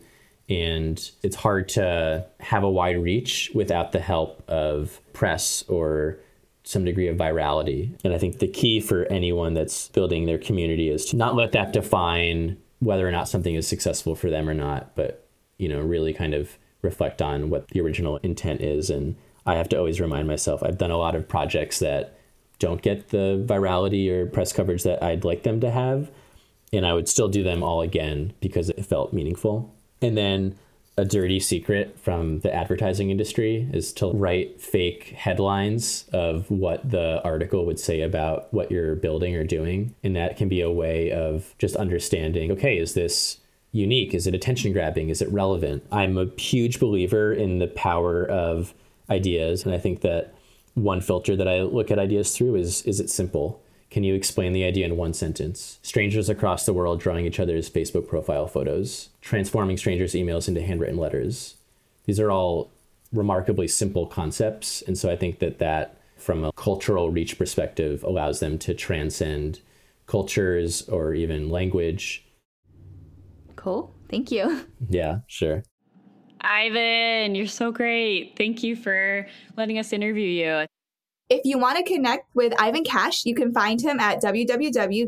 and 0.48 1.10
it's 1.22 1.36
hard 1.36 1.68
to 1.70 2.26
have 2.40 2.62
a 2.62 2.70
wide 2.70 3.02
reach 3.02 3.50
without 3.54 3.92
the 3.92 4.00
help 4.00 4.42
of 4.48 5.00
press 5.12 5.62
or 5.68 6.18
some 6.64 6.84
degree 6.84 7.08
of 7.08 7.16
virality. 7.16 7.92
And 8.04 8.12
I 8.12 8.18
think 8.18 8.38
the 8.38 8.48
key 8.48 8.80
for 8.80 9.04
anyone 9.06 9.54
that's 9.54 9.88
building 9.88 10.26
their 10.26 10.38
community 10.38 10.88
is 10.88 11.06
to 11.06 11.16
not 11.16 11.34
let 11.34 11.52
that 11.52 11.72
define 11.72 12.58
whether 12.80 13.06
or 13.06 13.10
not 13.10 13.28
something 13.28 13.54
is 13.54 13.66
successful 13.66 14.14
for 14.14 14.30
them 14.30 14.48
or 14.48 14.54
not, 14.54 14.94
but 14.94 15.26
you 15.58 15.68
know, 15.68 15.80
really 15.80 16.14
kind 16.14 16.34
of 16.34 16.56
reflect 16.82 17.20
on 17.20 17.50
what 17.50 17.68
the 17.68 17.80
original 17.80 18.18
intent 18.18 18.60
is 18.60 18.90
and 18.90 19.16
I 19.44 19.54
have 19.54 19.68
to 19.70 19.78
always 19.78 20.00
remind 20.00 20.28
myself 20.28 20.62
I've 20.62 20.78
done 20.78 20.90
a 20.90 20.98
lot 20.98 21.14
of 21.14 21.26
projects 21.26 21.78
that 21.78 22.18
don't 22.58 22.82
get 22.82 23.08
the 23.08 23.42
virality 23.46 24.10
or 24.10 24.26
press 24.26 24.52
coverage 24.52 24.82
that 24.82 25.02
I'd 25.02 25.24
like 25.24 25.42
them 25.42 25.60
to 25.60 25.70
have 25.70 26.10
and 26.72 26.86
I 26.86 26.92
would 26.92 27.08
still 27.08 27.28
do 27.28 27.42
them 27.42 27.62
all 27.62 27.80
again 27.80 28.34
because 28.40 28.68
it 28.68 28.84
felt 28.84 29.12
meaningful. 29.12 29.74
And 30.00 30.16
then 30.16 30.58
a 30.98 31.04
dirty 31.04 31.38
secret 31.38 31.96
from 32.00 32.40
the 32.40 32.52
advertising 32.52 33.10
industry 33.10 33.68
is 33.72 33.92
to 33.92 34.10
write 34.10 34.60
fake 34.60 35.14
headlines 35.16 36.06
of 36.12 36.50
what 36.50 36.90
the 36.90 37.22
article 37.22 37.64
would 37.66 37.78
say 37.78 38.00
about 38.00 38.52
what 38.52 38.70
you're 38.72 38.96
building 38.96 39.36
or 39.36 39.44
doing. 39.44 39.94
And 40.02 40.16
that 40.16 40.36
can 40.36 40.48
be 40.48 40.60
a 40.60 40.70
way 40.70 41.12
of 41.12 41.54
just 41.58 41.76
understanding 41.76 42.50
okay, 42.50 42.78
is 42.78 42.94
this 42.94 43.38
unique? 43.70 44.12
Is 44.12 44.26
it 44.26 44.34
attention 44.34 44.72
grabbing? 44.72 45.08
Is 45.08 45.22
it 45.22 45.30
relevant? 45.30 45.84
I'm 45.92 46.18
a 46.18 46.26
huge 46.36 46.80
believer 46.80 47.32
in 47.32 47.60
the 47.60 47.68
power 47.68 48.26
of 48.26 48.74
ideas. 49.08 49.64
And 49.64 49.72
I 49.72 49.78
think 49.78 50.00
that 50.00 50.34
one 50.74 51.00
filter 51.00 51.36
that 51.36 51.48
I 51.48 51.62
look 51.62 51.92
at 51.92 51.98
ideas 52.00 52.36
through 52.36 52.56
is 52.56 52.82
is 52.82 52.98
it 52.98 53.08
simple? 53.08 53.62
Can 53.90 54.04
you 54.04 54.14
explain 54.14 54.52
the 54.52 54.64
idea 54.64 54.84
in 54.84 54.96
one 54.96 55.14
sentence? 55.14 55.78
Strangers 55.82 56.28
across 56.28 56.66
the 56.66 56.74
world 56.74 57.00
drawing 57.00 57.24
each 57.24 57.40
other's 57.40 57.70
Facebook 57.70 58.06
profile 58.06 58.46
photos, 58.46 59.08
transforming 59.22 59.78
strangers' 59.78 60.12
emails 60.12 60.46
into 60.46 60.62
handwritten 60.62 60.98
letters. 60.98 61.56
These 62.04 62.20
are 62.20 62.30
all 62.30 62.70
remarkably 63.12 63.68
simple 63.68 64.06
concepts. 64.06 64.82
And 64.82 64.98
so 64.98 65.10
I 65.10 65.16
think 65.16 65.38
that 65.38 65.58
that, 65.58 65.96
from 66.16 66.44
a 66.44 66.52
cultural 66.52 67.10
reach 67.10 67.38
perspective, 67.38 68.02
allows 68.02 68.40
them 68.40 68.58
to 68.58 68.74
transcend 68.74 69.60
cultures 70.06 70.86
or 70.88 71.14
even 71.14 71.48
language. 71.48 72.26
Cool. 73.56 73.94
Thank 74.10 74.30
you. 74.30 74.64
Yeah, 74.90 75.20
sure. 75.26 75.64
Ivan, 76.40 77.34
you're 77.34 77.46
so 77.46 77.72
great. 77.72 78.34
Thank 78.38 78.62
you 78.62 78.76
for 78.76 79.26
letting 79.56 79.78
us 79.78 79.92
interview 79.92 80.28
you. 80.28 80.66
If 81.30 81.42
you 81.44 81.58
want 81.58 81.76
to 81.76 81.82
connect 81.84 82.34
with 82.34 82.54
Ivan 82.58 82.84
Cash, 82.84 83.26
you 83.26 83.34
can 83.34 83.52
find 83.52 83.82
him 83.82 84.00
at 84.00 84.22
www.ivan.cash 84.22 85.02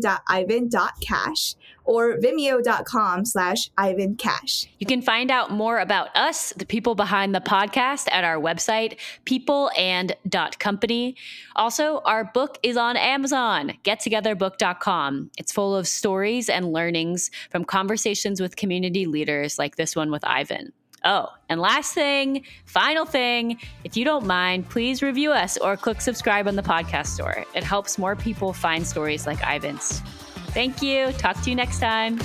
or 1.84 2.18
vimeo.com 2.18 3.24
slash 3.24 3.70
Ivan 3.78 4.16
Cash. 4.16 4.66
You 4.78 4.86
can 4.86 5.00
find 5.00 5.30
out 5.30 5.50
more 5.50 5.78
about 5.78 6.14
us, 6.14 6.52
the 6.58 6.66
people 6.66 6.94
behind 6.94 7.34
the 7.34 7.40
podcast, 7.40 8.06
at 8.12 8.22
our 8.22 8.36
website, 8.36 8.98
peopleand.company. 9.24 11.16
Also, 11.56 12.00
our 12.04 12.24
book 12.24 12.58
is 12.62 12.76
on 12.76 12.98
Amazon, 12.98 13.72
gettogetherbook.com. 13.82 15.30
It's 15.38 15.52
full 15.52 15.74
of 15.74 15.88
stories 15.88 16.50
and 16.50 16.70
learnings 16.70 17.30
from 17.50 17.64
conversations 17.64 18.42
with 18.42 18.56
community 18.56 19.06
leaders 19.06 19.58
like 19.58 19.76
this 19.76 19.96
one 19.96 20.10
with 20.10 20.24
Ivan. 20.26 20.74
Oh, 21.05 21.28
and 21.48 21.61
last 21.61 21.94
thing, 21.94 22.44
final 22.66 23.07
thing, 23.07 23.59
if 23.84 23.96
you 23.96 24.05
don't 24.05 24.26
mind, 24.26 24.68
please 24.68 25.03
review 25.03 25.32
us 25.32 25.57
or 25.57 25.76
click 25.76 26.01
subscribe 26.01 26.46
on 26.46 26.57
the 26.57 26.62
podcast 26.62 27.07
store. 27.07 27.44
It 27.55 27.64
helps 27.64 27.98
more 27.98 28.16
people 28.16 28.53
find 28.53 28.86
stories 28.86 29.26
like 29.26 29.38
Ivan's. 29.42 30.01
Thank 30.53 30.82
you. 30.82 31.12
Talk 31.12 31.40
to 31.42 31.51
you 31.51 31.57
next 31.57 31.78
time. 31.78 32.18